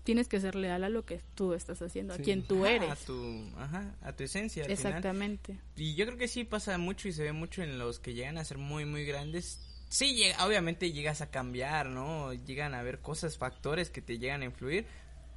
tienes 0.04 0.28
que 0.28 0.40
ser 0.40 0.54
leal 0.54 0.84
a 0.84 0.88
lo 0.88 1.04
que 1.04 1.20
tú 1.34 1.52
estás 1.54 1.80
haciendo, 1.82 2.14
Sí. 2.14 2.20
a 2.20 2.24
quien 2.24 2.42
tú 2.42 2.64
Ajá, 2.64 2.74
eres. 2.74 2.90
A 2.90 2.96
tu, 2.96 3.44
ajá, 3.58 3.94
a 4.02 4.12
tu 4.12 4.24
esencia. 4.24 4.64
al 4.64 4.76
final. 4.76 4.92
Exactamente. 4.92 5.58
Y 5.76 5.94
yo 5.94 6.06
creo 6.06 6.18
que 6.18 6.28
sí 6.28 6.44
pasa 6.44 6.76
mucho 6.78 7.08
y 7.08 7.12
se 7.12 7.22
ve 7.24 7.32
mucho 7.32 7.62
en 7.62 7.78
los 7.78 7.98
que 7.98 8.14
llegan 8.14 8.38
a 8.38 8.44
ser 8.44 8.58
muy, 8.58 8.84
muy 8.84 9.04
grandes. 9.04 9.64
Sí, 9.90 10.14
llega- 10.14 10.44
obviamente 10.46 10.92
llegas 10.92 11.22
a 11.22 11.30
cambiar, 11.30 11.88
¿no? 11.88 12.32
Llegan 12.34 12.74
a 12.74 12.82
ver 12.82 13.00
cosas, 13.00 13.38
factores 13.38 13.88
que 13.90 14.02
te 14.02 14.18
llegan 14.18 14.42
a 14.42 14.44
influir. 14.46 14.86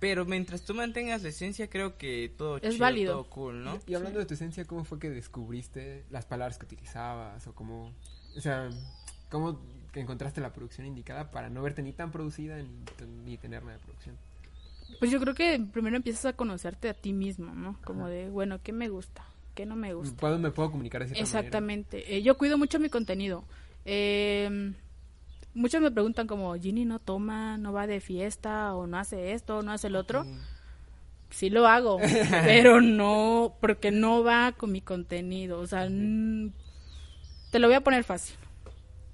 Pero 0.02 0.26
mientras 0.26 0.64
tú 0.64 0.74
mantengas 0.74 1.22
la 1.22 1.30
esencia, 1.30 1.70
creo 1.70 1.96
que 1.96 2.34
todo 2.36 2.58
Es 2.58 2.64
chido, 2.74 2.78
válido. 2.80 3.14
todo 3.14 3.24
cool, 3.30 3.64
¿no? 3.64 3.78
Y 3.86 3.94
hablando 3.94 4.18
de 4.18 4.26
tu 4.26 4.34
esencia, 4.34 4.66
¿cómo 4.66 4.84
fue 4.84 4.98
que 4.98 5.12
descubriste 5.12 6.06
las 6.10 6.26
palabras 6.26 6.58
que 6.58 6.66
utilizabas? 6.66 7.46
O 7.46 7.54
cómo, 7.54 7.94
o 8.36 8.42
sea, 8.42 8.68
cómo 9.30 9.62
que 9.94 10.00
encontraste 10.00 10.42
la 10.42 10.52
producción 10.52 10.88
indicada 10.88 11.30
para 11.30 11.52
no 11.52 11.62
verte 11.62 11.84
ni 11.84 11.94
tan 11.94 12.12
producida 12.12 12.58
ni, 12.58 12.68
ni 13.26 13.38
tener 13.38 13.62
nada 13.62 13.78
de 13.78 13.84
producción? 13.84 14.18
Pues 14.98 15.12
yo 15.12 15.20
creo 15.20 15.36
que 15.36 15.64
primero 15.72 15.96
empiezas 15.96 16.26
a 16.26 16.34
conocerte 16.34 16.90
a 16.90 16.96
ti 16.96 17.14
mismo, 17.14 17.54
¿no? 17.54 17.78
Como 17.84 18.08
de, 18.08 18.28
bueno, 18.30 18.60
¿qué 18.64 18.74
me 18.74 18.90
gusta? 18.90 19.24
¿Qué 19.54 19.68
no 19.68 19.76
me 19.76 19.94
gusta? 19.94 20.20
¿Puedo, 20.20 20.40
me 20.40 20.50
puedo 20.50 20.72
comunicar 20.72 21.08
de? 21.08 21.20
Exactamente. 21.20 22.18
Eh, 22.18 22.24
yo 22.24 22.40
cuido 22.40 22.58
mucho 22.58 22.80
mi 22.80 22.90
contenido. 22.90 23.44
Eh, 23.86 24.74
muchos 25.54 25.82
me 25.82 25.92
preguntan 25.92 26.28
como, 26.28 26.54
Ginny 26.56 26.86
no 26.86 27.00
toma, 27.00 27.58
no 27.58 27.74
va 27.74 27.88
de 27.88 28.00
fiesta, 28.00 28.76
o 28.76 28.88
no 28.88 28.98
hace 28.98 29.34
esto, 29.34 29.62
no 29.64 29.72
hace 29.72 29.88
el 29.88 29.96
otro. 29.96 30.24
Sí. 30.24 30.30
Sí 31.32 31.50
lo 31.50 31.66
hago, 31.66 31.98
pero 32.44 32.82
no, 32.82 33.56
porque 33.62 33.90
no 33.90 34.22
va 34.24 34.52
con 34.52 34.72
mi 34.72 34.82
contenido. 34.82 35.60
O 35.60 35.68
sea, 35.68 35.88
mm, 35.90 36.52
te 37.52 37.60
lo 37.60 37.68
voy 37.68 37.76
a 37.76 37.82
poner 37.82 38.04
fácil. 38.04 38.36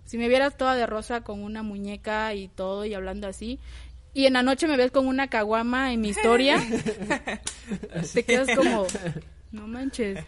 Si 0.06 0.18
me 0.18 0.28
vieras 0.28 0.58
toda 0.58 0.76
de 0.76 0.88
rosa 0.88 1.22
con 1.22 1.44
una 1.44 1.64
muñeca 1.64 2.34
y 2.34 2.48
todo 2.48 2.86
y 2.86 2.94
hablando 2.94 3.28
así, 3.28 3.60
y 4.14 4.26
en 4.26 4.34
la 4.34 4.42
noche 4.42 4.68
me 4.68 4.78
ves 4.78 4.92
con 4.92 5.06
una 5.06 5.28
caguama 5.28 5.94
en 5.94 6.02
mi 6.02 6.10
historia, 6.10 6.60
te 8.14 8.24
quedas 8.24 8.48
como, 8.56 8.88
no 9.52 9.68
manches. 9.68 10.24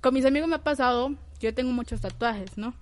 Con 0.00 0.12
mis 0.12 0.24
amigos 0.24 0.48
me 0.48 0.56
ha 0.56 0.64
pasado, 0.64 1.14
yo 1.38 1.54
tengo 1.54 1.70
muchos 1.70 2.00
tatuajes, 2.00 2.58
¿no? 2.58 2.74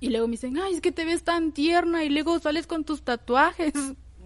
Y 0.00 0.08
luego 0.08 0.26
me 0.26 0.32
dicen, 0.32 0.56
ay, 0.58 0.74
es 0.74 0.80
que 0.80 0.92
te 0.92 1.04
ves 1.04 1.22
tan 1.24 1.52
tierna 1.52 2.04
y 2.04 2.08
luego 2.08 2.38
sales 2.38 2.66
con 2.66 2.84
tus 2.84 3.02
tatuajes. 3.02 3.74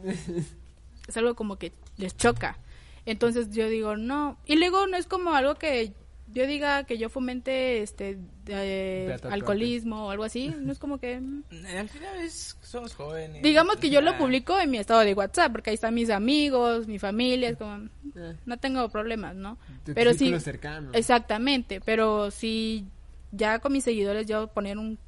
es 1.08 1.16
algo 1.16 1.34
como 1.34 1.56
que 1.56 1.72
les 1.96 2.16
choca. 2.16 2.58
Entonces 3.06 3.50
yo 3.50 3.68
digo, 3.68 3.96
no. 3.96 4.38
Y 4.46 4.56
luego 4.56 4.86
no 4.86 4.96
es 4.96 5.06
como 5.06 5.30
algo 5.34 5.56
que 5.56 5.92
yo 6.32 6.46
diga 6.46 6.84
que 6.84 6.96
yo 6.96 7.10
fomente 7.10 7.82
este 7.82 8.18
eh, 8.46 9.16
alcoholismo 9.30 10.06
o 10.06 10.10
algo 10.10 10.24
así. 10.24 10.54
No 10.58 10.72
es 10.72 10.78
como 10.78 10.98
que... 10.98 11.20
mm. 11.20 11.44
Al 11.78 11.88
final 11.88 12.16
es, 12.20 12.56
somos 12.62 12.94
jóvenes. 12.94 13.42
Digamos 13.42 13.76
que 13.76 13.90
yo 13.90 14.00
lo 14.00 14.12
Ya. 14.12 14.18
publico 14.18 14.58
en 14.58 14.70
mi 14.70 14.78
estado 14.78 15.00
de 15.00 15.12
WhatsApp, 15.14 15.52
porque 15.52 15.70
ahí 15.70 15.74
están 15.74 15.94
mis 15.94 16.08
amigos, 16.10 16.86
mi 16.86 16.98
familia, 16.98 17.50
es 17.50 17.56
como... 17.58 17.88
Eh, 18.16 18.36
No 18.46 18.56
tengo 18.58 18.88
problemas, 18.88 19.34
¿no? 19.34 19.58
tu 19.84 19.92
Pero 19.92 20.14
sí... 20.14 20.32
cercano. 20.40 20.90
Exactamente, 20.92 21.80
pero 21.80 22.30
si 22.30 22.86
ya 23.32 23.58
con 23.58 23.72
mis 23.72 23.84
seguidores 23.84 24.26
yo 24.26 24.46
poner 24.48 24.78
un 24.78 24.98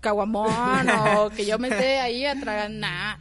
caguamón 0.00 0.88
o 1.16 1.30
que 1.36 1.44
yo 1.46 1.58
me 1.58 1.68
esté 1.68 1.98
ahí 2.00 2.24
atrás, 2.26 2.70
nah. 2.70 3.16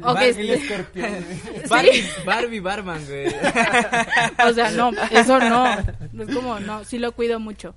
Ok, 0.00 0.14
Barbie, 0.14 0.28
El 0.40 0.50
escorpión, 0.50 1.10
güey. 1.10 1.66
Barbie, 1.68 2.04
Barbie 2.24 2.60
Barman, 2.60 3.04
güey. 3.06 3.26
o 4.48 4.52
sea, 4.54 4.70
no, 4.70 4.90
eso 5.10 5.38
no. 5.40 5.66
Es 5.78 6.34
como, 6.34 6.58
no, 6.60 6.84
sí 6.84 6.98
lo 6.98 7.12
cuido 7.12 7.38
mucho. 7.38 7.74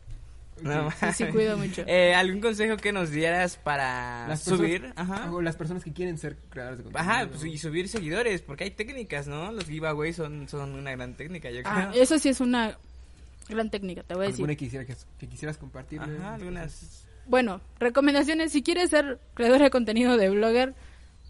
No, 0.62 0.92
Sí, 0.92 1.08
sí 1.16 1.26
cuido 1.26 1.58
mucho. 1.58 1.84
Eh, 1.88 2.14
¿Algún 2.14 2.40
consejo 2.40 2.78
que 2.78 2.92
nos 2.94 3.10
dieras 3.10 3.58
para 3.58 4.28
Las 4.28 4.44
personas- 4.44 4.58
subir? 4.60 4.94
Ajá. 4.96 5.32
o 5.32 5.42
las 5.42 5.56
personas 5.56 5.84
que 5.84 5.92
quieren 5.92 6.18
ser 6.20 6.38
creadores 6.50 6.78
de 6.78 6.84
contenido. 6.86 7.12
Ajá, 7.12 7.28
pues, 7.28 7.44
y 7.46 7.58
subir 7.58 7.90
seguidores, 7.90 8.42
porque 8.42 8.66
hay 8.66 8.72
técnicas, 8.72 9.28
¿no? 9.28 9.52
Los 9.52 9.66
giveaways 9.66 10.16
son, 10.16 10.48
son 10.48 10.74
una 10.76 10.92
gran 10.92 11.16
técnica, 11.16 11.50
yo 11.50 11.62
Ah, 11.66 11.90
creo. 11.90 12.04
eso 12.04 12.20
sí 12.20 12.30
es 12.30 12.40
una 12.42 12.78
gran 13.50 13.72
técnica, 13.72 14.04
te 14.04 14.14
voy 14.14 14.26
a 14.26 14.28
decir. 14.28 14.44
¿Alguna 14.44 14.54
que, 14.54 14.66
quisiera 14.66 14.86
que, 14.86 14.96
que 15.20 15.28
quisieras 15.28 15.58
compartir? 15.58 16.00
Ajá, 16.00 16.36
algunas. 16.36 17.06
Bueno, 17.26 17.62
recomendaciones, 17.80 18.52
si 18.52 18.64
quieres 18.64 18.90
ser 18.90 19.20
creador 19.34 19.62
de 19.62 19.70
contenido 19.70 20.18
de 20.18 20.30
blogger, 20.30 20.74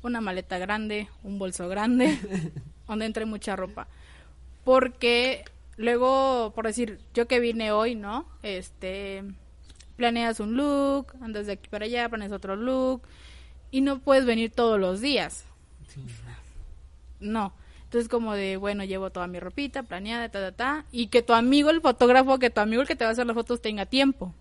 una 0.04 0.22
maleta 0.22 0.58
grande, 0.58 1.10
un 1.24 1.38
bolso 1.38 1.68
grande, 1.68 2.18
donde 2.88 3.06
entre 3.06 3.26
mucha 3.26 3.56
ropa. 3.56 3.88
Porque 4.64 5.44
luego, 5.78 6.54
por 6.56 6.66
decir, 6.66 7.00
yo 7.14 7.28
que 7.28 7.39
vine 7.39 7.72
hoy, 7.72 7.96
¿no? 7.96 8.26
Este, 8.42 9.24
planeas 9.96 10.39
un 10.39 10.56
look, 10.56 11.14
andas 11.22 11.48
de 11.48 11.54
aquí 11.54 11.70
para 11.70 11.86
allá, 11.86 12.10
planeas 12.10 12.32
otro 12.32 12.56
look, 12.56 13.04
y 13.70 13.82
no 13.82 14.00
puedes 14.00 14.26
venir 14.26 14.52
todos 14.52 14.80
los 14.80 15.02
días. 15.02 15.46
Sí. 15.88 16.02
No. 17.20 17.54
Entonces 17.84 18.08
como 18.08 18.34
de, 18.34 18.56
bueno, 18.56 18.86
llevo 18.86 19.10
toda 19.10 19.28
mi 19.28 19.39
ropita 19.39 19.84
planeada, 19.84 20.30
ta, 20.30 20.39
ta, 20.39 20.52
ta, 20.54 20.86
y 20.92 21.08
que 21.08 21.22
tu 21.22 21.34
amigo, 21.34 21.70
el 21.70 21.82
fotógrafo, 21.82 22.39
que 22.39 22.50
tu 22.50 22.62
amigo 22.62 22.82
el 22.82 22.88
que 22.88 22.96
te 22.96 23.04
va 23.04 23.10
a 23.10 23.12
hacer 23.12 23.28
las 23.28 23.36
fotos 23.36 23.62
tenga 23.62 23.86
tiempo. 23.86 24.34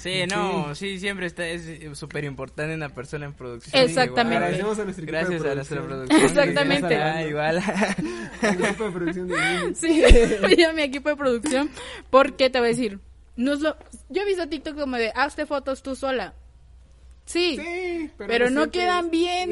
Sí, 0.00 0.24
no, 0.28 0.74
sí, 0.74 0.98
siempre 0.98 1.26
está, 1.26 1.46
es 1.46 1.66
eh, 1.66 1.90
súper 1.94 2.24
importante 2.24 2.74
una 2.74 2.88
persona 2.88 3.26
en 3.26 3.34
producción. 3.34 3.82
Exactamente. 3.82 4.34
Igual. 4.34 4.42
Agradecemos 4.42 4.78
a 4.78 4.84
nuestro 4.84 5.04
equipo 5.04 5.16
de 5.16 5.22
Gracias 5.24 5.44
a 5.50 5.54
nuestra 5.54 5.82
producción. 5.82 6.18
producción. 6.18 6.48
Exactamente. 6.48 6.96
Ah, 6.96 7.22
igual. 7.26 7.62
El 8.42 8.64
equipo 8.64 8.84
de 8.84 8.90
producción 8.90 9.28
de. 9.28 9.74
Sí, 9.74 10.02
oye 10.44 10.64
a 10.66 10.72
mi 10.72 10.82
equipo 10.82 11.08
de 11.08 11.16
producción, 11.16 11.70
porque 12.10 12.50
te 12.50 12.58
voy 12.58 12.66
a 12.66 12.70
decir, 12.70 12.98
no 13.36 13.52
es 13.52 13.60
lo, 13.60 13.76
yo 14.08 14.22
he 14.22 14.26
visto 14.26 14.48
TikTok 14.48 14.76
como 14.78 14.96
de, 14.96 15.12
hazte 15.14 15.46
fotos 15.46 15.82
tú 15.82 15.94
sola. 15.94 16.34
Sí, 17.26 17.56
Sí, 17.62 18.10
pero, 18.18 18.50
no 18.50 18.62
siempre- 18.62 18.80
quedan 18.80 19.10
bien, 19.10 19.50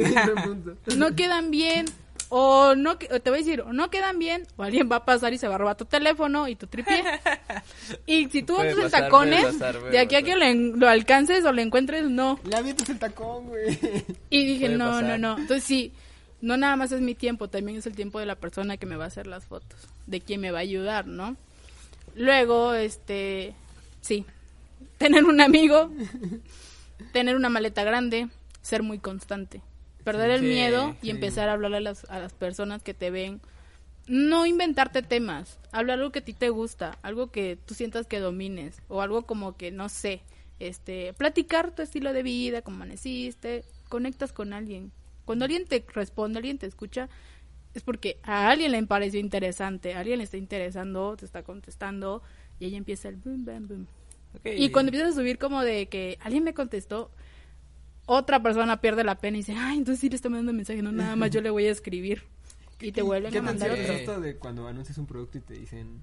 no 0.97 1.15
quedan 1.15 1.51
bien, 1.53 1.87
o 2.31 2.75
no, 2.75 2.99
que- 2.99 3.09
o 3.13 3.21
te 3.21 3.31
voy 3.31 3.39
a 3.41 3.43
decir, 3.43 3.61
o 3.63 3.73
no 3.73 3.91
quedan 3.91 4.19
bien, 4.19 4.47
o 4.57 4.63
alguien 4.63 4.89
va 4.91 4.97
a 4.97 5.05
pasar 5.05 5.33
y 5.33 5.39
se 5.39 5.49
va 5.49 5.55
a 5.55 5.59
robar 5.59 5.77
tu 5.77 5.85
teléfono 5.85 6.49
y 6.49 6.57
tu 6.57 6.67
tripié. 6.67 7.03
Y 8.07 8.29
si 8.29 8.43
tú 8.43 8.59
andas 8.59 8.77
en 8.79 8.91
tacones, 8.91 9.45
pasar, 9.45 9.81
de 9.91 9.99
aquí 9.99 10.15
a 10.15 10.23
que 10.23 10.37
lo, 10.37 10.45
en- 10.45 10.79
lo 10.79 10.89
alcances 10.89 11.45
o 11.45 11.53
lo 11.53 11.61
encuentres, 11.63 12.09
no. 12.11 12.39
Le 12.45 12.57
avientas 12.57 12.89
el 12.91 12.99
tacón, 12.99 13.47
güey. 13.47 13.79
Y 14.31 14.45
dije, 14.45 14.67
Puede 14.67 14.79
no, 14.79 14.87
pasar. 14.87 15.05
no, 15.05 15.19
no. 15.19 15.39
Entonces 15.39 15.65
sí, 15.65 15.93
no 16.41 16.57
nada 16.57 16.77
más 16.77 16.93
es 16.93 17.01
mi 17.01 17.15
tiempo, 17.15 17.49
también 17.49 17.79
es 17.79 17.87
el 17.87 17.97
tiempo 17.97 18.21
de 18.21 18.27
la 18.27 18.35
persona 18.37 18.77
que 18.77 18.87
me 18.87 18.97
va 18.97 19.05
a 19.05 19.09
hacer 19.09 19.27
las 19.27 19.45
fotos, 19.47 19.89
de 20.07 20.21
quien 20.21 20.41
me 20.41 20.51
va 20.51 20.59
a 20.59 20.63
ayudar, 20.63 21.07
¿no? 21.07 21.37
Luego, 22.15 22.75
este, 22.75 23.55
sí, 24.01 24.25
tener 24.99 25.25
un 25.25 25.41
amigo, 25.41 25.91
tener 27.13 27.37
una 27.37 27.49
maleta 27.49 27.85
grande, 27.85 28.29
ser 28.63 28.83
muy 28.83 28.99
constante, 28.99 29.63
perder 30.13 30.31
el 30.31 30.41
Sí, 30.41 30.47
miedo 30.47 30.97
y 31.03 31.07
sí. 31.07 31.11
empezar 31.11 31.49
a 31.49 31.53
hablarle 31.53 31.79
a 31.79 31.81
las, 31.81 32.05
a 32.11 32.19
las 32.19 32.33
personas 32.33 32.83
que 32.83 32.95
te 32.95 33.11
ven. 33.11 33.41
No 34.07 34.47
inventarte 34.47 35.03
temas, 35.03 35.59
hablar 35.71 35.99
algo 35.99 36.13
que 36.13 36.21
a 36.21 36.25
ti 36.25 36.33
te 36.33 36.49
gusta, 36.49 36.99
algo 37.03 37.31
que 37.31 37.59
tú 37.67 37.75
sientas 37.75 38.07
que 38.07 38.21
domines, 38.21 38.81
o 38.89 39.03
algo 39.03 39.27
como 39.27 39.57
que, 39.59 39.71
no 39.71 39.91
sé, 39.91 40.23
este, 40.61 41.13
platicar 41.13 41.75
tu 41.75 41.83
estilo 41.83 42.15
de 42.15 42.23
vida, 42.23 42.63
cómo 42.63 42.77
amaneciste, 42.77 43.65
conectas 43.91 44.33
con 44.33 44.55
alguien. 44.55 44.93
Cuando 45.27 45.45
alguien 45.45 45.67
te 45.67 45.85
responde, 45.93 46.39
alguien 46.39 46.57
te 46.57 46.67
escucha, 46.67 47.11
es 47.75 47.83
porque 47.83 48.19
a 48.23 48.49
alguien 48.49 48.73
le 48.73 48.83
pareció 48.85 49.21
interesante, 49.21 49.93
a 49.93 50.01
alguien 50.01 50.19
le 50.19 50.25
está 50.25 50.39
interesando, 50.39 51.15
te 51.19 51.27
está 51.27 51.43
contestando, 51.43 52.23
y 52.59 52.65
ahí 52.65 52.77
empieza 52.77 53.11
el 53.11 53.17
boom, 53.17 53.45
boom. 53.45 53.87
Ok. 54.37 54.47
Y 54.57 54.71
cuando 54.71 54.89
empiezas 54.89 55.13
a 55.13 55.21
subir 55.21 55.37
como 55.37 55.63
de 55.63 55.87
que 55.87 56.17
alguien 56.23 56.45
me 56.45 56.55
contestó, 56.55 57.11
otra 58.09 58.43
persona 58.43 58.81
pierde 58.81 59.05
la 59.05 59.17
pena 59.17 59.37
y 59.37 59.41
dice, 59.41 59.55
ay, 59.55 59.79
entonces 59.79 60.01
sí 60.01 60.09
le 60.09 60.17
está 60.17 60.29
mandando 60.31 60.55
mensaje, 60.55 60.83
no, 60.83 60.91
nada 60.91 61.15
más 61.15 61.31
yo 61.31 61.41
le 61.41 61.51
voy 61.51 61.67
a 61.67 61.71
escribir. 61.71 62.25
Y 62.81 62.93
te 62.93 63.03
vuelven 63.03 63.33
¿Qué 63.33 63.39
a 63.39 63.43
mandar 63.43 63.73
otro. 63.73 63.83
es 63.83 63.91
esto 63.91 64.21
de 64.21 64.37
cuando 64.37 64.69
anuncias 64.69 64.99
un 64.99 65.07
producto 65.07 65.37
y 65.37 65.41
te 65.41 65.55
dicen... 65.55 66.01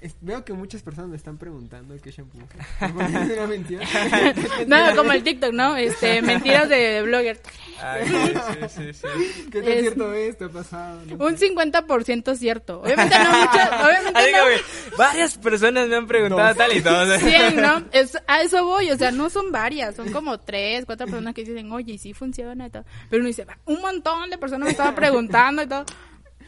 es- 0.00 0.16
veo 0.20 0.44
que 0.44 0.52
muchas 0.52 0.82
personas 0.82 1.10
me 1.10 1.16
están 1.16 1.38
preguntando 1.38 1.94
qué 2.02 2.10
shampoo. 2.10 2.40
¿Es 2.80 3.30
una 3.38 3.46
mentira? 3.46 3.84
No, 4.66 4.96
como 4.96 5.12
el 5.12 5.22
TikTok, 5.22 5.52
¿no? 5.52 5.76
Este, 5.76 6.22
mentiras 6.22 6.68
de 6.68 7.02
blogger. 7.02 7.40
Ay, 7.80 8.06
sí, 8.08 8.68
sí, 8.68 8.92
sí. 8.92 9.48
¿Qué 9.52 9.60
tan 9.62 9.72
Es- 9.72 9.80
cierto 9.80 10.12
es? 10.14 10.36
¿Te 10.38 10.44
ha 10.44 10.48
pasado? 10.48 11.00
No 11.06 11.24
Un 11.26 11.36
50% 11.36 12.34
cierto. 12.36 12.80
Obviamente 12.82 13.16
no 13.18 13.30
muchas, 13.38 13.70
obviamente 13.84 14.32
no. 14.32 14.96
varias 14.96 15.38
personas 15.38 15.88
me 15.88 15.96
han 15.96 16.06
preguntado 16.06 16.54
tal 16.54 16.76
y 16.76 16.80
todo. 16.80 17.18
100, 17.18 17.56
¿no? 17.56 17.84
Es, 17.92 18.18
a 18.26 18.42
eso 18.42 18.64
voy, 18.64 18.90
o 18.90 18.96
sea, 18.98 19.10
no 19.10 19.30
son 19.30 19.52
varias, 19.52 19.94
son 19.96 20.10
como 20.12 20.38
tres, 20.38 20.84
cuatro 20.86 21.06
personas 21.06 21.34
que 21.34 21.44
dicen, 21.44 21.70
oye, 21.72 21.92
y 21.94 21.98
sí 21.98 22.12
funciona 22.14 22.66
y 22.66 22.70
todo. 22.70 22.84
Pero 23.10 23.20
uno 23.20 23.28
dice, 23.28 23.44
"Va, 23.44 23.56
un 23.66 23.80
montón 23.80 24.30
de 24.30 24.38
personas 24.38 24.66
me 24.66 24.70
estaban 24.72 24.94
preguntando 24.94 25.62
y 25.62 25.66
todo. 25.66 25.84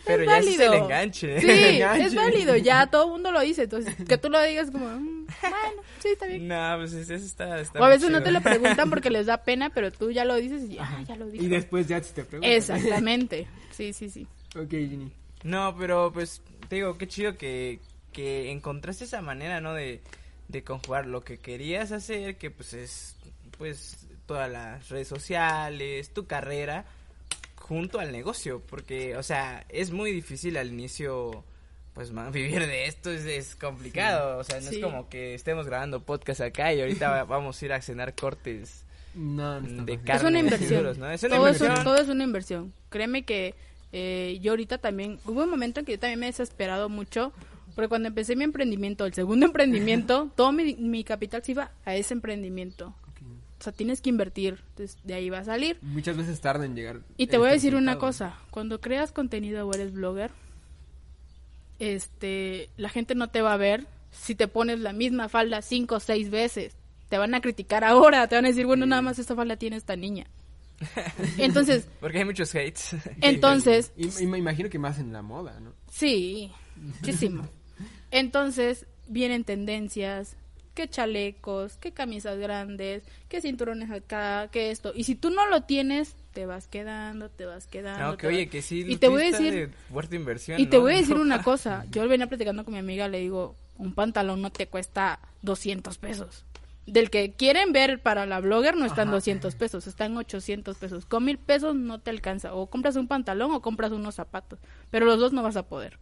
Pero 0.06 0.22
es 0.22 0.28
ya 0.28 0.38
ese 0.38 0.50
es 0.50 0.58
válido. 0.58 0.72
el 0.74 0.82
enganche. 0.82 1.40
Sí, 1.40 1.46
Enganche. 1.50 2.04
es 2.06 2.14
válido, 2.14 2.56
ya 2.56 2.86
todo 2.86 3.04
el 3.04 3.10
mundo 3.10 3.32
lo 3.32 3.40
dice. 3.40 3.64
Entonces, 3.64 3.94
que 4.08 4.18
tú 4.18 4.30
lo 4.30 4.42
digas 4.42 4.70
como, 4.70 4.86
"Mm, 4.88 5.26
bueno, 5.42 5.82
sí, 6.00 6.08
está 6.08 6.26
bien. 6.26 6.48
No, 6.48 6.74
pues 6.78 6.92
eso 6.92 7.14
está, 7.14 7.60
está 7.60 7.80
O 7.80 7.84
a 7.84 7.88
veces 7.88 8.10
no 8.10 8.18
chido. 8.18 8.22
te 8.24 8.30
lo 8.32 8.40
preguntan 8.40 8.88
porque 8.90 9.10
les 9.10 9.26
da 9.26 9.42
pena, 9.44 9.70
pero 9.70 9.90
tú 9.92 10.10
ya 10.10 10.24
lo 10.24 10.34
dices 10.36 10.62
y 10.70 10.74
ya, 10.76 11.04
ya 11.06 11.16
lo 11.16 11.26
dijo. 11.26 11.44
Y 11.44 11.48
después 11.48 11.86
ya 11.86 12.00
te 12.00 12.24
preguntan. 12.24 12.50
Exactamente, 12.52 13.46
sí, 13.70 13.92
sí, 13.92 14.08
sí. 14.10 14.26
ok, 14.56 14.70
Ginny. 14.70 15.12
No, 15.42 15.74
pero 15.78 16.10
pues 16.12 16.42
te 16.68 16.76
digo, 16.76 16.96
qué 16.98 17.06
chido 17.08 17.36
que, 17.36 17.80
que 18.12 18.50
encontraste 18.50 19.04
esa 19.04 19.20
manera, 19.22 19.60
¿no? 19.60 19.74
De, 19.74 20.00
de 20.48 20.64
conjugar 20.64 21.06
lo 21.06 21.22
que 21.22 21.38
querías 21.38 21.92
hacer, 21.92 22.36
que 22.36 22.50
pues 22.50 22.72
es 22.74 23.16
pues 23.56 24.06
todas 24.26 24.50
las 24.50 24.88
redes 24.88 25.08
sociales, 25.08 26.12
tu 26.12 26.26
carrera, 26.26 26.84
junto 27.70 28.00
al 28.00 28.10
negocio, 28.10 28.60
porque, 28.68 29.16
o 29.16 29.22
sea, 29.22 29.64
es 29.68 29.92
muy 29.92 30.10
difícil 30.10 30.56
al 30.56 30.68
inicio, 30.72 31.44
pues 31.94 32.10
man, 32.10 32.32
vivir 32.32 32.66
de 32.66 32.86
esto 32.86 33.10
es, 33.12 33.24
es 33.24 33.54
complicado, 33.54 34.38
o 34.38 34.44
sea, 34.44 34.60
no 34.60 34.68
Sí. 34.70 34.76
es 34.76 34.82
como 34.82 35.08
que 35.08 35.34
estemos 35.34 35.66
grabando 35.66 36.00
podcast 36.02 36.40
acá 36.40 36.74
y 36.74 36.80
ahorita 36.80 37.08
va- 37.08 37.24
vamos 37.36 37.62
a 37.62 37.64
ir 37.64 37.72
a 37.72 37.80
cenar 37.80 38.16
cortes 38.16 38.84
No, 39.14 39.60
de 39.60 39.98
carne. 39.98 40.14
es 40.16 40.22
una 40.24 40.38
inversión. 40.40 40.80
duros, 40.82 40.98
¿no? 40.98 41.08
Es 41.10 41.22
una 41.22 41.36
todo, 41.36 41.46
inversión. 41.46 41.72
Es, 41.72 41.84
todo 41.84 41.96
es 41.96 42.08
una 42.08 42.24
inversión. 42.24 42.72
Créeme 42.88 43.22
que 43.24 43.54
eh, 43.92 44.38
yo 44.42 44.50
ahorita 44.52 44.78
también, 44.78 45.20
hubo 45.24 45.44
un 45.44 45.50
momento 45.50 45.78
en 45.80 45.86
que 45.86 45.92
yo 45.92 45.98
también 46.00 46.18
me 46.18 46.26
he 46.26 46.30
desesperado 46.30 46.88
mucho, 46.88 47.32
porque 47.76 47.88
cuando 47.88 48.08
empecé 48.08 48.34
mi 48.34 48.42
emprendimiento, 48.42 49.06
el 49.06 49.14
segundo 49.14 49.46
emprendimiento, 49.52 50.28
todo 50.34 50.50
mi, 50.50 50.74
mi 50.74 51.04
capital 51.04 51.44
se 51.44 51.52
iba 51.52 51.70
a 51.84 51.94
ese 51.94 52.14
emprendimiento. 52.14 52.94
O 53.60 53.62
sea, 53.62 53.74
tienes 53.74 54.00
que 54.00 54.08
invertir, 54.08 54.58
entonces 54.70 54.96
de 55.04 55.12
ahí 55.14 55.28
va 55.28 55.40
a 55.40 55.44
salir. 55.44 55.78
Muchas 55.82 56.16
veces 56.16 56.40
tarda 56.40 56.64
en 56.64 56.74
llegar. 56.74 57.00
Y 57.18 57.26
te 57.26 57.36
voy 57.36 57.50
a 57.50 57.52
decir 57.52 57.74
una 57.76 57.98
cosa, 57.98 58.38
cuando 58.50 58.80
creas 58.80 59.12
contenido 59.12 59.66
o 59.68 59.74
eres 59.74 59.92
blogger, 59.92 60.30
este, 61.78 62.70
la 62.76 62.88
gente 62.88 63.14
no 63.14 63.28
te 63.28 63.42
va 63.42 63.52
a 63.54 63.56
ver 63.58 63.86
si 64.10 64.34
te 64.34 64.48
pones 64.48 64.80
la 64.80 64.92
misma 64.92 65.28
falda 65.28 65.62
cinco 65.62 65.96
o 65.96 66.00
seis 66.00 66.30
veces. 66.30 66.74
Te 67.08 67.18
van 67.18 67.34
a 67.34 67.40
criticar 67.40 67.84
ahora, 67.84 68.26
te 68.28 68.36
van 68.36 68.44
a 68.44 68.48
decir, 68.48 68.66
bueno, 68.66 68.86
nada 68.86 69.02
más 69.02 69.18
esta 69.18 69.34
falda 69.34 69.56
tiene 69.56 69.76
esta 69.76 69.96
niña. 69.96 70.26
Entonces, 71.38 71.86
Porque 72.00 72.18
hay 72.18 72.24
muchos 72.24 72.54
hates. 72.54 72.96
entonces, 73.20 73.92
Y, 73.96 74.22
y 74.22 74.26
me 74.26 74.38
imagino 74.38 74.70
que 74.70 74.78
más 74.78 74.98
en 74.98 75.12
la 75.12 75.20
moda, 75.20 75.60
¿no? 75.60 75.74
sí, 75.90 76.50
muchísimo. 76.76 77.46
Entonces, 78.10 78.86
vienen 79.06 79.44
tendencias, 79.44 80.36
que 80.74 80.88
chalecos, 80.88 81.76
que 81.76 81.92
camisas 81.92 82.38
grandes, 82.38 83.02
que 83.28 83.40
cinturones 83.40 83.90
acá, 83.90 84.48
que 84.50 84.70
esto. 84.70 84.92
Y 84.94 85.04
si 85.04 85.14
tú 85.14 85.30
no 85.30 85.46
lo 85.46 85.62
tienes, 85.62 86.14
te 86.32 86.46
vas 86.46 86.66
quedando, 86.68 87.28
te 87.28 87.46
vas 87.46 87.66
quedando. 87.66 88.06
No, 88.06 88.16
que 88.16 88.22
te 88.22 88.26
oye, 88.28 88.44
vas- 88.44 88.50
que 88.52 88.62
sí. 88.62 88.84
Y 88.86 88.96
te 88.96 89.08
voy 89.08 89.22
a 89.22 89.24
decir, 89.26 89.52
de 89.52 89.68
fuerte 89.90 90.16
inversión. 90.16 90.60
y 90.60 90.66
te 90.66 90.76
¿no? 90.76 90.82
voy 90.82 90.94
a 90.94 90.96
decir 90.98 91.16
una 91.16 91.42
cosa. 91.42 91.84
Yo 91.90 92.06
venía 92.08 92.26
platicando 92.26 92.64
con 92.64 92.72
mi 92.74 92.80
amiga, 92.80 93.08
le 93.08 93.18
digo, 93.20 93.56
un 93.78 93.94
pantalón 93.94 94.42
no 94.42 94.50
te 94.50 94.66
cuesta 94.66 95.18
200 95.42 95.98
pesos. 95.98 96.44
Del 96.86 97.10
que 97.10 97.32
quieren 97.32 97.72
ver 97.72 98.00
para 98.00 98.26
la 98.26 98.40
blogger 98.40 98.76
no 98.76 98.84
están 98.84 99.10
200 99.10 99.54
pesos, 99.54 99.86
están 99.86 100.16
800 100.16 100.76
pesos. 100.76 101.04
Con 101.06 101.24
mil 101.24 101.38
pesos 101.38 101.76
no 101.76 102.00
te 102.00 102.10
alcanza. 102.10 102.52
O 102.54 102.66
compras 102.66 102.96
un 102.96 103.06
pantalón 103.06 103.52
o 103.52 103.60
compras 103.62 103.92
unos 103.92 104.16
zapatos. 104.16 104.58
Pero 104.90 105.06
los 105.06 105.20
dos 105.20 105.32
no 105.32 105.42
vas 105.42 105.56
a 105.56 105.62
poder. 105.68 105.98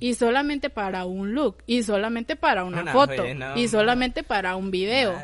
Y 0.00 0.14
solamente 0.14 0.70
para 0.70 1.04
un 1.04 1.34
look. 1.34 1.58
Y 1.66 1.82
solamente 1.82 2.36
para 2.36 2.64
una 2.64 2.82
No, 2.82 2.92
foto. 2.92 3.22
no, 3.34 3.56
y 3.58 3.62
no. 3.64 3.68
solamente 3.68 4.22
para 4.22 4.56
un 4.56 4.70
video. 4.70 5.18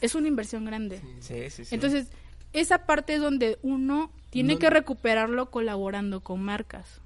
Es 0.00 0.14
una 0.14 0.28
inversión 0.28 0.64
grande. 0.64 1.00
Sí, 1.20 1.50
sí, 1.50 1.64
sí. 1.64 1.74
Entonces, 1.74 2.08
esa 2.52 2.86
parte 2.86 3.14
es 3.14 3.20
donde 3.20 3.58
uno 3.62 4.10
tiene 4.30 4.54
No- 4.54 4.58
que 4.58 4.70
recuperarlo 4.70 5.50
colaborando 5.50 6.20
con 6.20 6.42
marcas. 6.42 7.00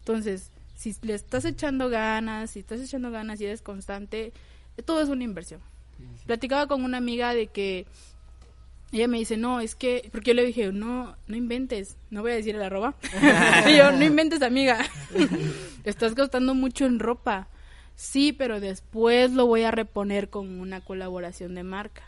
Entonces, 0.00 0.50
si 0.76 0.94
le 1.02 1.14
estás 1.14 1.44
echando 1.44 1.88
ganas, 1.88 2.50
si 2.52 2.60
estás 2.60 2.80
echando 2.80 3.10
ganas 3.10 3.40
y 3.40 3.44
eres 3.46 3.62
constante, 3.62 4.32
todo 4.84 5.00
es 5.02 5.08
una 5.08 5.24
inversión. 5.24 5.60
Platicaba 6.26 6.66
con 6.68 6.84
una 6.84 6.98
amiga 6.98 7.34
de 7.34 7.48
que 7.48 7.86
ella 8.92 9.08
me 9.08 9.18
dice, 9.18 9.36
no, 9.36 9.60
es 9.60 9.74
que, 9.74 10.08
porque 10.12 10.30
yo 10.30 10.34
le 10.34 10.44
dije, 10.46 10.72
no, 10.72 11.16
no 11.26 11.36
inventes, 11.36 11.96
no 12.10 12.22
voy 12.22 12.32
a 12.32 12.36
decir 12.36 12.54
el 12.54 12.62
arroba. 12.62 12.94
y 13.68 13.76
yo, 13.76 13.92
no 13.92 14.04
inventes, 14.04 14.42
amiga, 14.42 14.78
estás 15.84 16.14
gastando 16.14 16.54
mucho 16.54 16.86
en 16.86 16.98
ropa. 16.98 17.48
Sí, 17.96 18.32
pero 18.32 18.60
después 18.60 19.32
lo 19.32 19.46
voy 19.46 19.62
a 19.62 19.70
reponer 19.72 20.30
con 20.30 20.60
una 20.60 20.80
colaboración 20.82 21.54
de 21.54 21.64
marca. 21.64 22.02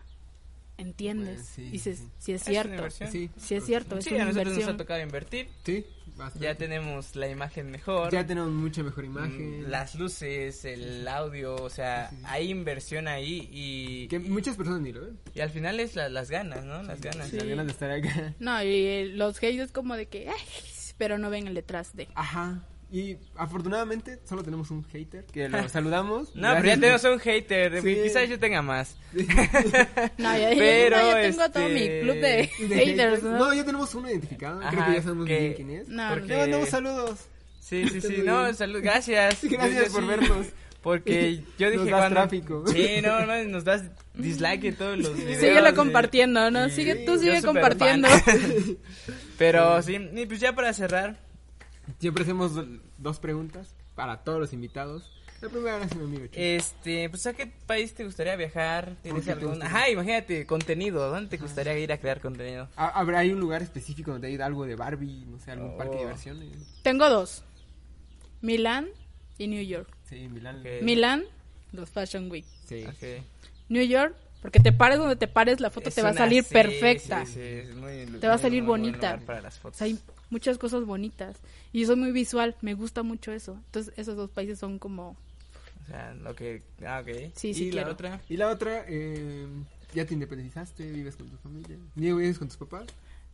¿Entiendes? 0.79 1.35
Pues, 1.37 1.47
sí, 1.49 1.63
Dices, 1.71 1.99
sí. 1.99 2.05
sí 2.19 2.33
es 2.33 2.43
cierto. 2.45 2.75
inversión. 2.75 3.11
Sí, 3.13 3.31
Sí 3.37 3.55
es 3.57 3.67
cierto, 3.67 3.99
es 3.99 4.05
Sí, 4.05 4.15
una 4.15 4.23
a 4.23 4.27
nosotros 4.27 4.47
nos 4.47 4.57
ha 4.57 4.61
inversión. 4.61 4.77
tocado 4.79 5.03
invertir. 5.03 5.49
sí, 5.65 5.85
bastante. 6.21 6.45
Ya 6.47 6.55
tenemos 6.55 7.17
la 7.17 7.29
imagen 7.29 7.71
mejor. 7.71 8.13
Ya 8.13 8.27
tenemos 8.27 8.51
mucha 8.51 8.83
mejor 8.83 9.05
imagen. 9.05 9.63
mm, 9.63 9.71
Las 9.71 9.95
luces, 9.97 10.65
el 10.65 11.07
audio, 11.09 11.57
o 11.57 11.71
sea, 11.71 12.09
Sí, 12.11 12.17
sí. 12.17 12.23
hay 12.27 12.51
inversión 12.51 13.09
ahí 13.09 13.49
y, 13.53 14.09
Que 14.09 14.19
muchas 14.19 14.57
personas 14.57 14.81
ni 14.81 14.93
lo 14.93 15.01
ven. 15.01 15.19
y 15.35 15.41
al 15.41 15.51
final 15.51 15.81
es 15.81 15.97
la- 15.97 16.09
las 16.09 16.31
ganas, 16.31 16.65
¿no? 16.65 16.83
Las 16.83 17.01
ganas. 17.01 17.29
Sí. 17.29 17.37
Las 17.37 17.47
ganas 17.47 17.67
de 17.67 17.73
estar 17.73 17.91
acá. 17.91 18.35
No, 18.39 18.63
y 18.63 18.69
eh, 18.69 19.07
los 19.15 19.39
haters 19.39 19.67
es 19.67 19.73
como 19.73 19.97
de 19.97 20.07
que, 20.07 20.29
"Ay", 20.29 20.37
pero 20.99 21.19
no 21.19 21.31
ven 21.31 21.47
el 21.49 21.55
detrás 21.55 21.97
de. 21.97 22.09
Ajá. 22.15 22.63
Y 22.93 23.17
afortunadamente 23.37 24.19
solo 24.29 24.43
tenemos 24.43 24.71
un 24.73 24.83
hater 24.85 25.25
que 25.27 25.49
lo 25.49 25.69
saludamos. 25.69 26.35
No, 26.35 26.55
pero 26.57 26.67
ya 26.67 26.75
tenemos 26.81 27.05
un 27.05 27.19
hater, 27.21 27.83
Sí. 27.83 27.99
quizás 28.03 28.29
yo 28.29 28.39
tenga 28.39 28.63
más. 28.63 28.97
No, 30.19 30.37
ya, 30.37 30.51
Pero, 30.57 30.97
no, 30.97 31.03
ya 31.13 31.21
tengo 31.23 31.51
todo 31.51 31.69
mi 31.69 31.81
este, 31.83 32.01
club 32.03 32.15
de, 32.17 32.51
de 32.69 32.85
haters, 32.87 33.23
¿no? 33.23 33.39
No, 33.39 33.55
ya 33.55 33.65
tenemos 33.65 33.95
uno 33.95 34.09
identificado. 34.09 34.59
Creo 34.59 34.69
Ajá, 34.81 34.87
que 34.91 34.97
ya 34.99 35.03
sabemos 35.03 35.27
que- 35.27 35.39
bien 35.39 35.55
quién 35.55 35.71
es. 35.71 35.89
No, 35.89 36.09
porque- 36.11 36.27
Le 36.29 36.37
mandamos 36.39 36.69
saludos. 36.69 37.19
Sí, 37.61 37.89
sí, 37.89 38.01
sí, 38.01 38.23
no, 38.25 38.53
salud, 38.55 38.81
gracias. 38.83 39.39
Gracias 39.45 39.87
Yo 39.87 39.93
por 39.93 40.03
sí, 40.03 40.09
vernos. 40.09 40.47
Porque 40.83 41.43
yo 41.59 41.67
Nos 41.71 41.73
dije 41.83 41.91
das 41.91 42.01
cuando... 42.01 42.15
tráfico. 42.21 42.65
Sí, 42.67 42.89
no, 43.03 43.25
no, 43.27 43.45
nos 43.45 43.65
das 43.65 43.83
dislike 44.15 44.65
en 44.65 44.75
todos 44.77 44.99
los 44.99 45.15
videos. 45.15 45.39
Síguelo 45.41 45.75
compartiendo, 45.75 46.51
¿no? 46.51 46.69
Sí, 46.71 46.77
Sigue, 46.77 46.95
tú 47.05 47.15
yo 47.17 47.19
sigue 47.21 47.43
compartiendo. 47.43 48.09
Pero 49.39 49.83
sí, 49.83 49.99
y 50.15 50.27
pues 50.27 50.41
ya 50.41 50.55
para 50.55 50.73
cerrar, 50.73 51.19
Siempre 51.99 52.23
hacemos 52.25 52.55
do- 52.55 52.67
dos 52.99 53.19
preguntas 53.19 53.75
para 53.95 54.23
todos 54.25 54.39
los 54.41 54.53
invitados. 54.53 55.11
La 55.41 55.49
primera 55.49 55.77
hace 55.83 55.95
mi 55.95 56.05
amigo 56.05 56.27
Chuy. 56.27 56.35
este, 56.43 57.09
pues 57.09 57.27
a 57.27 57.33
qué 57.33 57.47
país 57.67 57.95
te 57.95 58.05
gustaría 58.05 58.37
viajar? 58.37 58.97
¿Tienes 59.03 59.25
¿Por 59.25 59.35
qué 59.35 59.41
te 59.41 59.47
algún? 59.47 59.63
Ajá, 59.63 59.89
imagínate, 59.89 60.45
contenido, 60.45 61.09
¿dónde 61.11 61.31
te 61.31 61.39
gustaría 61.43 61.79
ir 61.79 61.91
a 61.93 61.99
crear 61.99 62.21
contenido? 62.21 62.69
¿Habrá 62.77 63.21
hay 63.21 63.33
un 63.33 63.41
lugar 63.41 63.63
específico 63.63 64.11
donde 64.13 64.29
hay 64.29 64.37
algo 64.37 64.67
de 64.67 64.77
Barbie, 64.77 65.25
no 65.27 65.39
sé, 65.39 65.53
algún 65.53 65.79
parque 65.79 65.93
de 65.95 65.99
Oh. 65.99 66.01
diversiones? 66.03 66.81
Tengo 66.83 67.09
dos. 67.09 67.43
Milán 68.43 68.89
y 69.39 69.47
New 69.49 69.63
York. 69.63 69.89
Sí, 70.09 70.29
Milán. 70.29 70.63
Milán, 70.83 71.25
los 71.73 71.89
Fashion 71.89 72.31
Week. 72.31 72.45
Sí. 72.67 72.85
New 73.71 73.83
York, 73.85 74.15
porque 74.43 74.61
te 74.61 74.73
pares 74.73 74.99
donde 74.99 75.17
te 75.17 75.27
pares, 75.29 75.61
la 75.61 75.71
foto 75.71 75.89
Es 75.89 75.95
te 75.95 76.03
va 76.03 76.11
a 76.11 76.15
salir 76.15 76.45
sí, 76.45 76.53
perfecta. 76.53 77.25
sí, 77.25 77.33
sí, 77.35 77.41
es 77.41 77.75
muy- 77.77 78.07
Te 78.21 78.27
va 78.29 78.35
a 78.35 78.39
salir 78.39 78.63
bonita. 78.63 79.19
Para 79.25 79.41
las 79.41 79.57
O 79.59 79.61
fotos. 79.63 79.79
sea, 79.79 79.87
hay 79.87 79.99
muchas 80.29 80.59
cosas 80.59 80.85
bonitas. 80.85 81.37
Y 81.73 81.87
soy 81.87 81.97
muy 81.97 82.13
visual, 82.13 82.57
me 82.63 82.75
gusta 82.75 83.03
mucho 83.03 83.33
eso. 83.33 83.55
Entonces, 83.67 83.95
esos 83.97 84.17
dos 84.17 84.31
países 84.31 84.59
son 84.59 84.79
como... 84.79 85.11
O 85.11 85.87
sea, 85.87 86.15
lo 86.15 86.35
que. 86.37 86.63
Ah, 86.87 87.01
ok. 87.03 87.33
Sí, 87.35 87.53
sí 87.55 87.67
¿Y 87.67 87.71
quiero. 87.71 87.89
la 87.89 87.93
otra? 87.93 88.21
Y 88.29 88.37
la 88.37 88.49
otra, 88.49 88.85
eh, 88.87 89.47
ya 89.93 90.05
te 90.07 90.15
independizaste, 90.15 90.89
vives 90.91 91.17
con 91.17 91.29
tu 91.29 91.37
familia, 91.39 91.77
vives 91.97 92.39
con 92.39 92.47
tus 92.49 92.57
papás. 92.57 92.87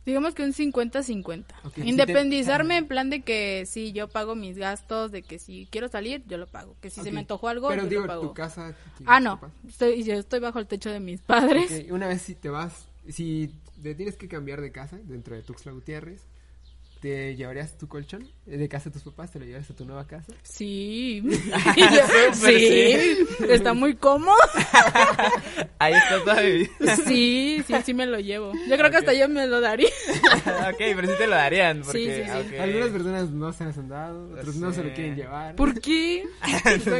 Digamos 0.05 0.33
que 0.33 0.43
un 0.43 0.53
50-50. 0.53 1.43
Ok, 1.65 1.75
si 1.75 1.81
te- 1.81 1.87
Independizarme 1.89 2.77
en 2.77 2.87
plan 2.87 3.09
de 3.09 3.21
que 3.21 3.65
si 3.67 3.91
yo 3.91 4.07
pago 4.07 4.35
mis 4.35 4.57
gastos, 4.57 5.11
de 5.11 5.21
que 5.21 5.37
si 5.37 5.67
quiero 5.69 5.87
salir, 5.89 6.23
yo 6.27 6.37
lo 6.37 6.47
pago. 6.47 6.75
Que 6.81 6.89
si 6.89 7.01
se 7.01 7.09
Ok. 7.09 7.13
me 7.13 7.19
antojó 7.19 7.49
algo, 7.49 7.67
Pero 7.67 7.83
yo 7.83 7.89
digo, 7.89 8.01
lo 8.03 8.07
pago. 8.07 8.27
tu 8.29 8.33
casa. 8.33 8.73
¿tienes 8.97 9.13
Ah, 9.13 9.19
no. 9.19 9.39
Estoy, 9.67 10.03
yo 10.03 10.13
estoy 10.15 10.39
bajo 10.39 10.57
el 10.59 10.65
techo 10.67 10.89
de 10.89 10.99
mis 11.01 11.21
padres. 11.21 11.69
Ok, 11.85 11.91
Una 11.91 12.07
vez 12.07 12.21
si 12.21 12.33
te 12.35 12.49
vas, 12.49 12.87
si 13.09 13.53
te 13.83 13.93
tienes 13.93 14.15
que 14.15 14.27
cambiar 14.29 14.61
de 14.61 14.71
casa 14.71 14.97
dentro 15.03 15.35
de 15.35 15.43
Tuxtla 15.43 15.73
Gutiérrez, 15.73 16.21
¿te 17.01 17.35
llevarías 17.35 17.77
tu 17.77 17.87
colchón 17.87 18.27
de 18.45 18.67
casa 18.69 18.89
de 18.89 18.93
tus 18.93 19.03
papás? 19.03 19.31
¿Te 19.31 19.39
lo 19.39 19.45
llevarías 19.45 19.69
a 19.69 19.75
tu 19.75 19.85
nueva 19.85 20.07
casa? 20.07 20.33
Sí. 20.43 21.21
Súper, 22.33 22.33
sí. 22.59 23.17
Está 23.49 23.73
muy 23.73 23.95
cómodo. 23.95 24.35
Ahí 25.79 25.93
está 25.93 26.23
toda 26.23 26.41
mi 26.41 26.51
vida. 26.51 26.95
Sí, 27.05 27.63
sí, 27.67 27.73
sí 27.85 27.93
me 27.93 28.05
lo 28.05 28.19
llevo. 28.19 28.53
Yo 28.67 28.77
creo 28.77 28.89
que 28.89 28.97
hasta 28.97 29.13
yo 29.13 29.29
me 29.29 29.45
lo 29.47 29.61
daría. 29.61 29.87
ok, 30.69 30.77
pero 30.77 31.07
sí 31.07 31.13
te 31.17 31.27
lo 31.27 31.35
darían. 31.35 31.81
Porque, 31.81 32.23
Sí, 32.25 32.31
sí, 32.31 32.49
sí. 32.49 32.55
Algunas 32.57 32.89
personas 32.89 33.29
no 33.31 33.53
se 33.53 33.65
las 33.65 33.77
han 33.77 33.89
dado, 33.89 34.31
otros 34.33 34.55
no 34.55 34.73
se 34.73 34.83
lo 34.83 34.93
quieren 34.93 35.15
llevar. 35.15 35.55
¿Por 35.55 35.79
qué? 35.79 36.23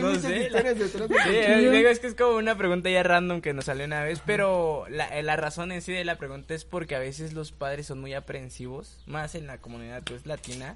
No 0.02 0.16
sé, 0.16 0.50
la- 0.50 0.62
de 0.74 0.88
Sí, 0.88 0.98
es, 1.36 1.72
digo, 1.72 1.88
es 1.90 2.00
que 2.00 2.08
es 2.08 2.16
como 2.16 2.38
una 2.38 2.58
pregunta 2.58 2.90
ya 2.90 3.04
random 3.04 3.42
que 3.42 3.54
nos 3.54 3.66
salió 3.66 3.86
una 3.86 4.04
vez, 4.04 4.22
pero 4.26 4.86
la, 4.90 5.08
eh, 5.18 5.24
la 5.24 5.36
razón 5.36 5.72
en 5.72 5.82
sí 5.82 5.92
de 5.94 6.06
la 6.06 6.18
pregunta 6.18 6.54
es 6.54 6.66
porque 6.66 6.96
a 6.96 7.00
veces 7.00 7.34
los 7.34 7.52
padres 7.52 7.88
son 7.88 8.00
muy 8.00 8.14
aprensivos, 8.14 8.98
más 9.06 9.36
en 9.36 9.48
la 9.48 9.58
comunidad 9.60 9.87
pues 10.06 10.26
latina, 10.26 10.76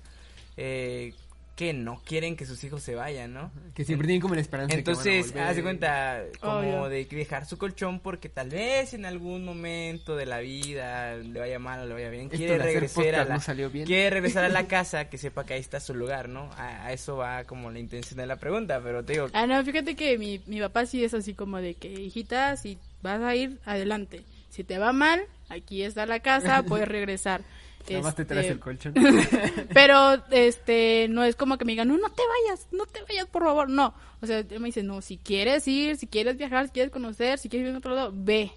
eh, 0.57 1.13
que 1.55 1.73
no 1.73 2.01
quieren 2.05 2.35
que 2.37 2.45
sus 2.47 2.63
hijos 2.63 2.81
se 2.81 2.95
vayan, 2.95 3.33
¿no? 3.33 3.51
Que 3.75 3.83
siempre 3.85 4.07
tienen 4.07 4.21
como 4.21 4.33
la 4.33 4.41
esperanza 4.41 4.75
de 4.75 4.83
que 4.83 4.89
van 4.89 4.97
a 4.97 5.01
Entonces, 5.01 5.27
volver. 5.31 5.47
haz 5.47 5.55
de 5.57 5.61
cuenta 5.61 6.23
como 6.39 6.57
Obvio. 6.59 6.89
de 6.89 7.07
que 7.07 7.15
dejar 7.17 7.45
su 7.45 7.57
colchón 7.59 7.99
porque 7.99 8.29
tal 8.29 8.49
vez 8.49 8.95
en 8.95 9.05
algún 9.05 9.45
momento 9.45 10.15
de 10.15 10.25
la 10.25 10.39
vida 10.39 11.17
le 11.17 11.39
vaya 11.39 11.59
mal 11.59 11.81
o 11.81 11.85
le 11.85 11.93
vaya 11.93 12.09
bien, 12.09 12.23
Esto 12.27 12.37
quiere 12.37 12.53
de 12.53 12.59
hacer 12.61 12.73
regresar 12.73 13.03
a 13.03 13.05
podcast 13.05 13.29
la 13.29 13.35
no 13.35 13.41
salió 13.41 13.69
bien. 13.69 13.85
quiere 13.85 14.09
regresar 14.09 14.43
a 14.45 14.49
la 14.49 14.65
casa, 14.67 15.05
que 15.09 15.17
sepa 15.19 15.45
que 15.45 15.53
ahí 15.53 15.59
está 15.59 15.79
su 15.79 15.93
lugar, 15.93 16.29
¿no? 16.29 16.49
A, 16.57 16.85
a 16.87 16.93
eso 16.93 17.17
va 17.17 17.43
como 17.43 17.69
la 17.69 17.77
intención 17.79 18.17
de 18.17 18.25
la 18.25 18.37
pregunta, 18.37 18.79
pero 18.81 19.03
te 19.03 19.13
digo, 19.13 19.27
Ah, 19.33 19.45
no, 19.45 19.63
fíjate 19.63 19.95
que 19.95 20.17
mi, 20.17 20.41
mi 20.47 20.59
papá 20.61 20.87
sí 20.87 21.03
es 21.03 21.13
así 21.13 21.35
como 21.35 21.57
de 21.57 21.75
que, 21.75 21.89
hijita, 21.91 22.55
si 22.57 22.79
vas 23.03 23.21
a 23.21 23.35
ir, 23.35 23.59
adelante. 23.65 24.23
Si 24.49 24.63
te 24.63 24.79
va 24.79 24.93
mal, 24.93 25.21
aquí 25.49 25.83
está 25.83 26.05
la 26.07 26.21
casa, 26.21 26.63
puedes 26.63 26.87
regresar. 26.87 27.41
Nada 27.89 28.03
más 28.03 28.15
te 28.15 28.25
traes 28.25 28.45
Este, 28.45 28.53
el 28.53 28.59
colchón. 28.59 28.93
Pero, 29.73 30.23
este, 30.31 31.07
no 31.09 31.23
es 31.23 31.35
como 31.35 31.57
que 31.57 31.65
me 31.65 31.73
digan, 31.73 31.87
no, 31.87 31.97
no 31.97 32.09
te 32.09 32.23
vayas, 32.45 32.67
no 32.71 32.85
te 32.85 33.01
vayas, 33.03 33.27
por 33.27 33.43
favor, 33.43 33.69
no. 33.69 33.93
O 34.21 34.27
sea, 34.27 34.43
me 34.59 34.67
dice, 34.67 34.83
no, 34.83 35.01
si 35.01 35.17
quieres 35.17 35.67
ir, 35.67 35.97
si 35.97 36.07
quieres 36.07 36.37
viajar, 36.37 36.67
si 36.67 36.71
quieres 36.71 36.91
conocer, 36.91 37.39
si 37.39 37.49
quieres 37.49 37.69
ir 37.69 37.75
a 37.75 37.77
otro 37.79 37.95
lado, 37.95 38.11
ve, 38.13 38.51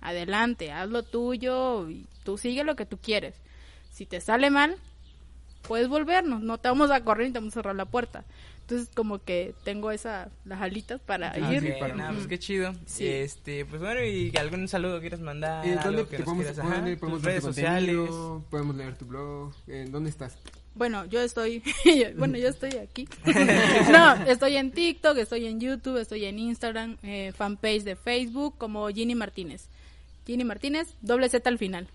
adelante, 0.00 0.72
haz 0.72 0.88
lo 0.88 1.02
tuyo, 1.02 1.88
y 1.88 2.06
tú 2.24 2.38
sigue 2.38 2.64
lo 2.64 2.76
que 2.76 2.86
tú 2.86 2.98
quieres. 2.98 3.34
Si 3.90 4.06
te 4.06 4.20
sale 4.20 4.50
mal, 4.50 4.76
puedes 5.62 5.88
volvernos, 5.88 6.42
no 6.42 6.58
te 6.58 6.68
vamos 6.68 6.90
a 6.90 7.04
correr 7.04 7.26
ni 7.26 7.32
te 7.32 7.38
vamos 7.38 7.54
a 7.54 7.60
cerrar 7.60 7.76
la 7.76 7.86
puerta. 7.86 8.24
Entonces, 8.62 8.88
como 8.94 9.18
que 9.18 9.54
tengo 9.64 9.90
esa, 9.90 10.30
las 10.44 10.60
alitas 10.62 11.00
para 11.00 11.32
Ah, 11.32 11.52
ir. 11.52 11.60
sí, 11.60 11.68
para- 11.78 11.94
nada, 11.94 12.12
pues 12.12 12.26
qué 12.26 12.38
chido. 12.38 12.72
Sí. 12.86 13.06
Este, 13.06 13.64
pues 13.66 13.80
bueno, 13.82 14.02
y 14.04 14.32
algún 14.36 14.66
saludo 14.68 15.00
quieres 15.00 15.20
mandar, 15.20 15.66
Eh, 15.66 15.72
algo 15.72 15.82
¿Dónde 15.84 16.04
que 16.06 16.16
te 16.18 16.22
podemos, 16.24 16.44
quieras, 16.44 16.58
ajá, 16.64 16.74
dónde 16.76 16.90
tus 16.92 17.00
podemos 17.00 17.22
redes 17.22 17.42
sociales. 17.44 17.98
Podemos 18.50 18.76
leer 18.76 18.96
tu 18.96 19.04
blog. 19.06 19.52
Eh, 19.66 19.86
¿Dónde 19.90 20.10
estás? 20.10 20.38
Bueno, 20.74 21.04
yo 21.04 21.20
estoy, 21.20 21.62
bueno, 22.16 22.38
yo 22.38 22.48
estoy 22.48 22.76
aquí. 22.78 23.06
no, 23.92 24.14
estoy 24.24 24.56
en 24.56 24.70
TikTok, 24.70 25.18
estoy 25.18 25.46
en 25.46 25.60
YouTube, 25.60 25.98
estoy 25.98 26.24
en 26.24 26.38
Instagram, 26.38 26.96
eh, 27.02 27.32
fanpage 27.36 27.82
de 27.82 27.96
Facebook 27.96 28.56
como 28.56 28.88
Ginny 28.88 29.14
Martínez. 29.14 29.66
Ginny 30.26 30.44
Martínez, 30.44 30.94
doble 31.02 31.28
Z 31.28 31.46
al 31.50 31.58
final. 31.58 31.88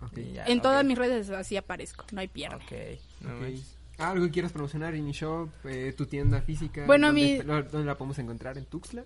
Ok. 0.00 0.16
Y 0.18 0.32
ya, 0.34 0.44
en 0.46 0.62
todas 0.62 0.84
mis 0.84 0.96
redes 0.96 1.28
así 1.30 1.56
aparezco, 1.58 2.06
no 2.12 2.20
hay 2.20 2.28
pierde. 2.28 2.56
Ok, 2.56 3.00
no 3.20 3.36
Ok. 3.36 3.58
¿Algo 3.98 4.24
que 4.26 4.30
quieras 4.32 4.52
promocionar? 4.52 4.94
InShop, 4.94 5.48
eh, 5.66 5.92
tu 5.96 6.06
tienda 6.06 6.40
física. 6.42 6.84
Bueno, 6.86 7.08
¿dónde, 7.08 7.20
mi- 7.22 7.42
lo- 7.42 7.62
¿Dónde 7.62 7.86
la 7.86 7.96
podemos 7.96 8.18
encontrar? 8.18 8.58
¿En 8.58 8.64
Tuxtla? 8.66 9.04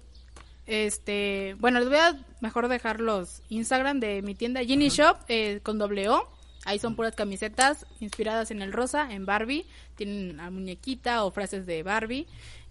Este, 0.67 1.57
bueno, 1.59 1.79
les 1.81 1.89
voy 1.89 1.99
a 1.99 2.19
mejor 2.41 2.69
dejar 2.69 3.01
los 3.01 3.43
Instagram 3.49 4.01
de 4.01 4.21
mi 4.23 4.35
tienda 4.35 4.63
Ginny 4.63 4.89
Shop 4.91 5.17
eh, 5.29 5.61
con 5.63 5.79
doble 5.79 6.09
O. 6.09 6.29
Ahí 6.65 6.79
son 6.79 6.95
puras 6.97 7.15
camisetas 7.15 7.87
inspiradas 8.01 8.51
en 8.51 8.61
el 8.61 8.73
rosa, 8.73 9.11
en 9.13 9.25
Barbie. 9.25 9.65
Tienen 9.97 10.37
la 10.37 10.51
muñequita 10.51 11.25
o 11.25 11.31
frases 11.31 11.65
de 11.67 11.83
Barbie. 11.83 12.27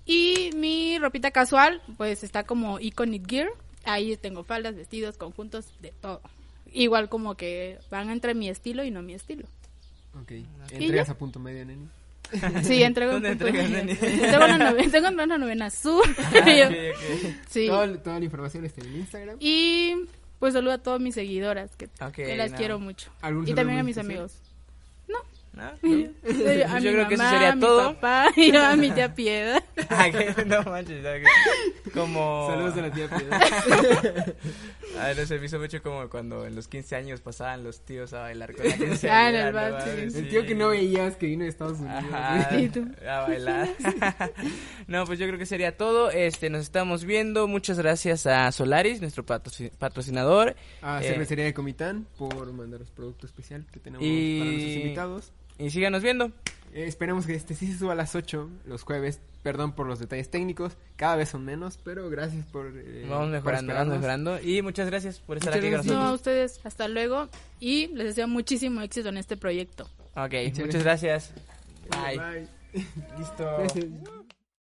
Y 0.06 0.52
mi 0.56 1.00
ropita 1.00 1.32
casual, 1.32 1.82
pues 1.98 2.24
está 2.24 2.44
como 2.46 2.80
Iconic 2.80 3.28
Gear. 3.28 3.50
Ahí 3.86 4.16
tengo 4.18 4.44
faldas, 4.44 4.76
vestidos, 4.76 5.18
conjuntos, 5.18 5.66
de 5.82 5.92
todo. 6.00 6.22
Igual 6.72 7.10
como 7.10 7.36
que 7.36 7.80
van 7.90 8.10
entre 8.10 8.36
mi 8.36 8.50
estilo 8.50 8.84
y 8.84 8.92
no 8.92 9.02
mi 9.02 9.14
estilo. 9.16 9.48
Ok. 10.22 10.32
¿Y 10.32 10.46
Entregas 10.72 11.10
a 11.10 11.18
punto 11.18 11.40
medio, 11.40 11.66
neni. 11.66 11.88
Sí, 12.64 12.84
entrego. 12.84 13.20
Tengo 13.22 14.46
una 14.46 14.58
novena, 14.58 14.92
tengo 14.92 15.08
una 15.10 15.38
novena 15.38 15.70
sur. 15.70 16.04
Ah, 16.18 16.70
sí. 17.50 17.68
Todo- 17.68 18.00
toda 18.00 18.20
la 18.20 18.26
información 18.26 18.66
está 18.66 18.82
en 18.82 18.88
el 18.88 18.96
Instagram. 18.98 19.38
Y 19.40 19.96
pues 20.40 20.54
saludo 20.54 20.74
a 20.74 20.78
todas 20.78 21.00
mis 21.02 21.16
seguidoras, 21.16 21.72
que, 21.76 21.88
las 22.36 22.52
no. 22.52 22.58
quiero 22.58 22.80
mucho. 22.80 23.12
¿Algún 23.22 23.48
Y 23.48 23.54
también 23.54 23.80
a 23.80 23.84
mis 23.84 23.98
especial? 23.98 24.18
amigos. 24.24 24.42
No, 25.58 25.72
¿No? 25.82 26.80
Yo, 26.80 26.92
creo 26.92 27.08
que 27.08 27.14
eso 27.16 27.30
sería 27.30 27.52
a 27.52 27.56
mi 27.56 27.62
todo. 27.62 27.94
papá 27.96 28.28
y 28.36 28.52
yo 28.52 28.64
a 28.64 28.76
mi 28.76 28.92
tía 28.92 29.14
Piedad. 29.14 29.64
Ah, 29.90 30.08
no 30.46 30.64
manches, 30.64 31.04
como... 31.94 32.48
Saludos 32.50 32.78
a 32.78 32.82
la 32.82 32.92
tía 32.92 33.08
Piedad. 33.10 34.36
A 35.00 35.08
ver, 35.08 35.28
se 35.28 35.38
me 35.40 35.46
hizo 35.46 35.60
mucho 35.60 35.82
como 35.84 36.10
cuando 36.10 36.46
en 36.46 36.56
los 36.56 36.68
15 36.68 36.96
años 36.96 37.22
pasaban 37.22 37.64
los 37.64 37.82
tíos 37.86 38.14
a 38.14 38.22
bailar 38.22 38.54
con 38.56 38.66
la 38.68 38.76
Ah, 39.12 39.30
en 39.30 39.36
el 39.36 40.06
¿no? 40.08 40.12
sí. 40.12 40.22
tío 40.24 40.46
que 40.46 40.56
no 40.56 40.70
veías 40.70 41.16
que 41.18 41.28
vino 41.28 41.44
de 41.44 41.50
Estados 41.50 41.80
Unidos. 41.80 42.04
Ajá, 42.12 42.48
güey. 42.52 42.66
¿Y 42.66 42.70
tú? 42.70 42.88
a 43.08 43.22
bailar. 43.22 43.70
no, 44.88 45.06
pues 45.06 45.20
yo 45.20 45.28
creo 45.28 45.38
que 45.40 45.46
sería 45.46 45.76
todo. 45.78 46.10
Este, 46.12 46.50
nos 46.50 46.62
estamos 46.62 47.04
viendo. 47.06 47.48
Muchas 47.48 47.78
gracias 47.80 48.26
a 48.28 48.52
Solaris, 48.52 49.02
nuestro 49.02 49.26
patroci- 49.26 49.72
patrocinador. 49.78 50.56
A 50.82 51.02
Eh, 51.04 51.08
Cervecería 51.08 51.46
de 51.46 51.54
Comitán 51.54 52.08
por 52.18 52.52
mandaros 52.54 52.90
producto 52.92 53.26
especial 53.26 53.66
que 53.72 53.80
tenemos 53.80 54.06
Y- 54.06 54.40
para 54.40 54.52
nuestros 54.52 54.76
invitados. 54.76 55.32
Y 55.60 55.70
síganos 55.70 56.04
viendo. 56.04 56.32
Eh, 56.74 56.86
esperemos 56.86 57.26
que 57.26 57.34
este 57.34 57.56
sí 57.56 57.72
se 57.72 57.80
suba 57.80 57.94
a 57.94 57.96
las 57.96 58.14
8 58.16 58.50
los 58.66 58.84
jueves. 58.84 59.20
Perdón 59.44 59.72
por 59.74 59.88
los 59.88 60.00
detalles 60.00 60.30
técnicos. 60.30 60.74
Cada 60.98 61.16
vez 61.16 61.30
son 61.30 61.46
menos, 61.46 61.80
pero 61.84 62.10
gracias 62.10 62.46
por. 62.48 62.68
eh, 62.76 63.06
Vamos 63.10 63.26
por 63.26 63.30
mejorando, 63.30 63.74
vamos 63.74 63.96
esperarnos. 63.96 63.96
mejorando. 63.98 64.40
Y 64.42 64.62
muchas 64.62 64.88
gracias 64.88 65.20
por 65.20 65.38
estar 65.38 65.54
Muchas 65.54 65.64
aquí 65.64 65.68
con 65.68 65.74
gracias. 65.74 65.94
No, 65.96 66.00
a 66.02 66.12
nosotros. 66.12 66.20
ustedes, 66.20 66.66
hasta 66.66 66.88
luego. 66.90 67.30
Y 67.60 67.88
les 67.88 68.08
deseo 68.08 68.28
muchísimo 68.28 68.82
éxito 68.82 69.10
en 69.10 69.18
este 69.18 69.38
proyecto. 69.38 69.86
Ok, 70.16 70.34
Muchas 70.48 70.60
muchas 70.66 70.84
gracias. 70.84 71.32
Bye. 71.90 72.18
Bye. 72.18 72.48
Listo. 73.18 73.46
Gracias. 73.60 74.27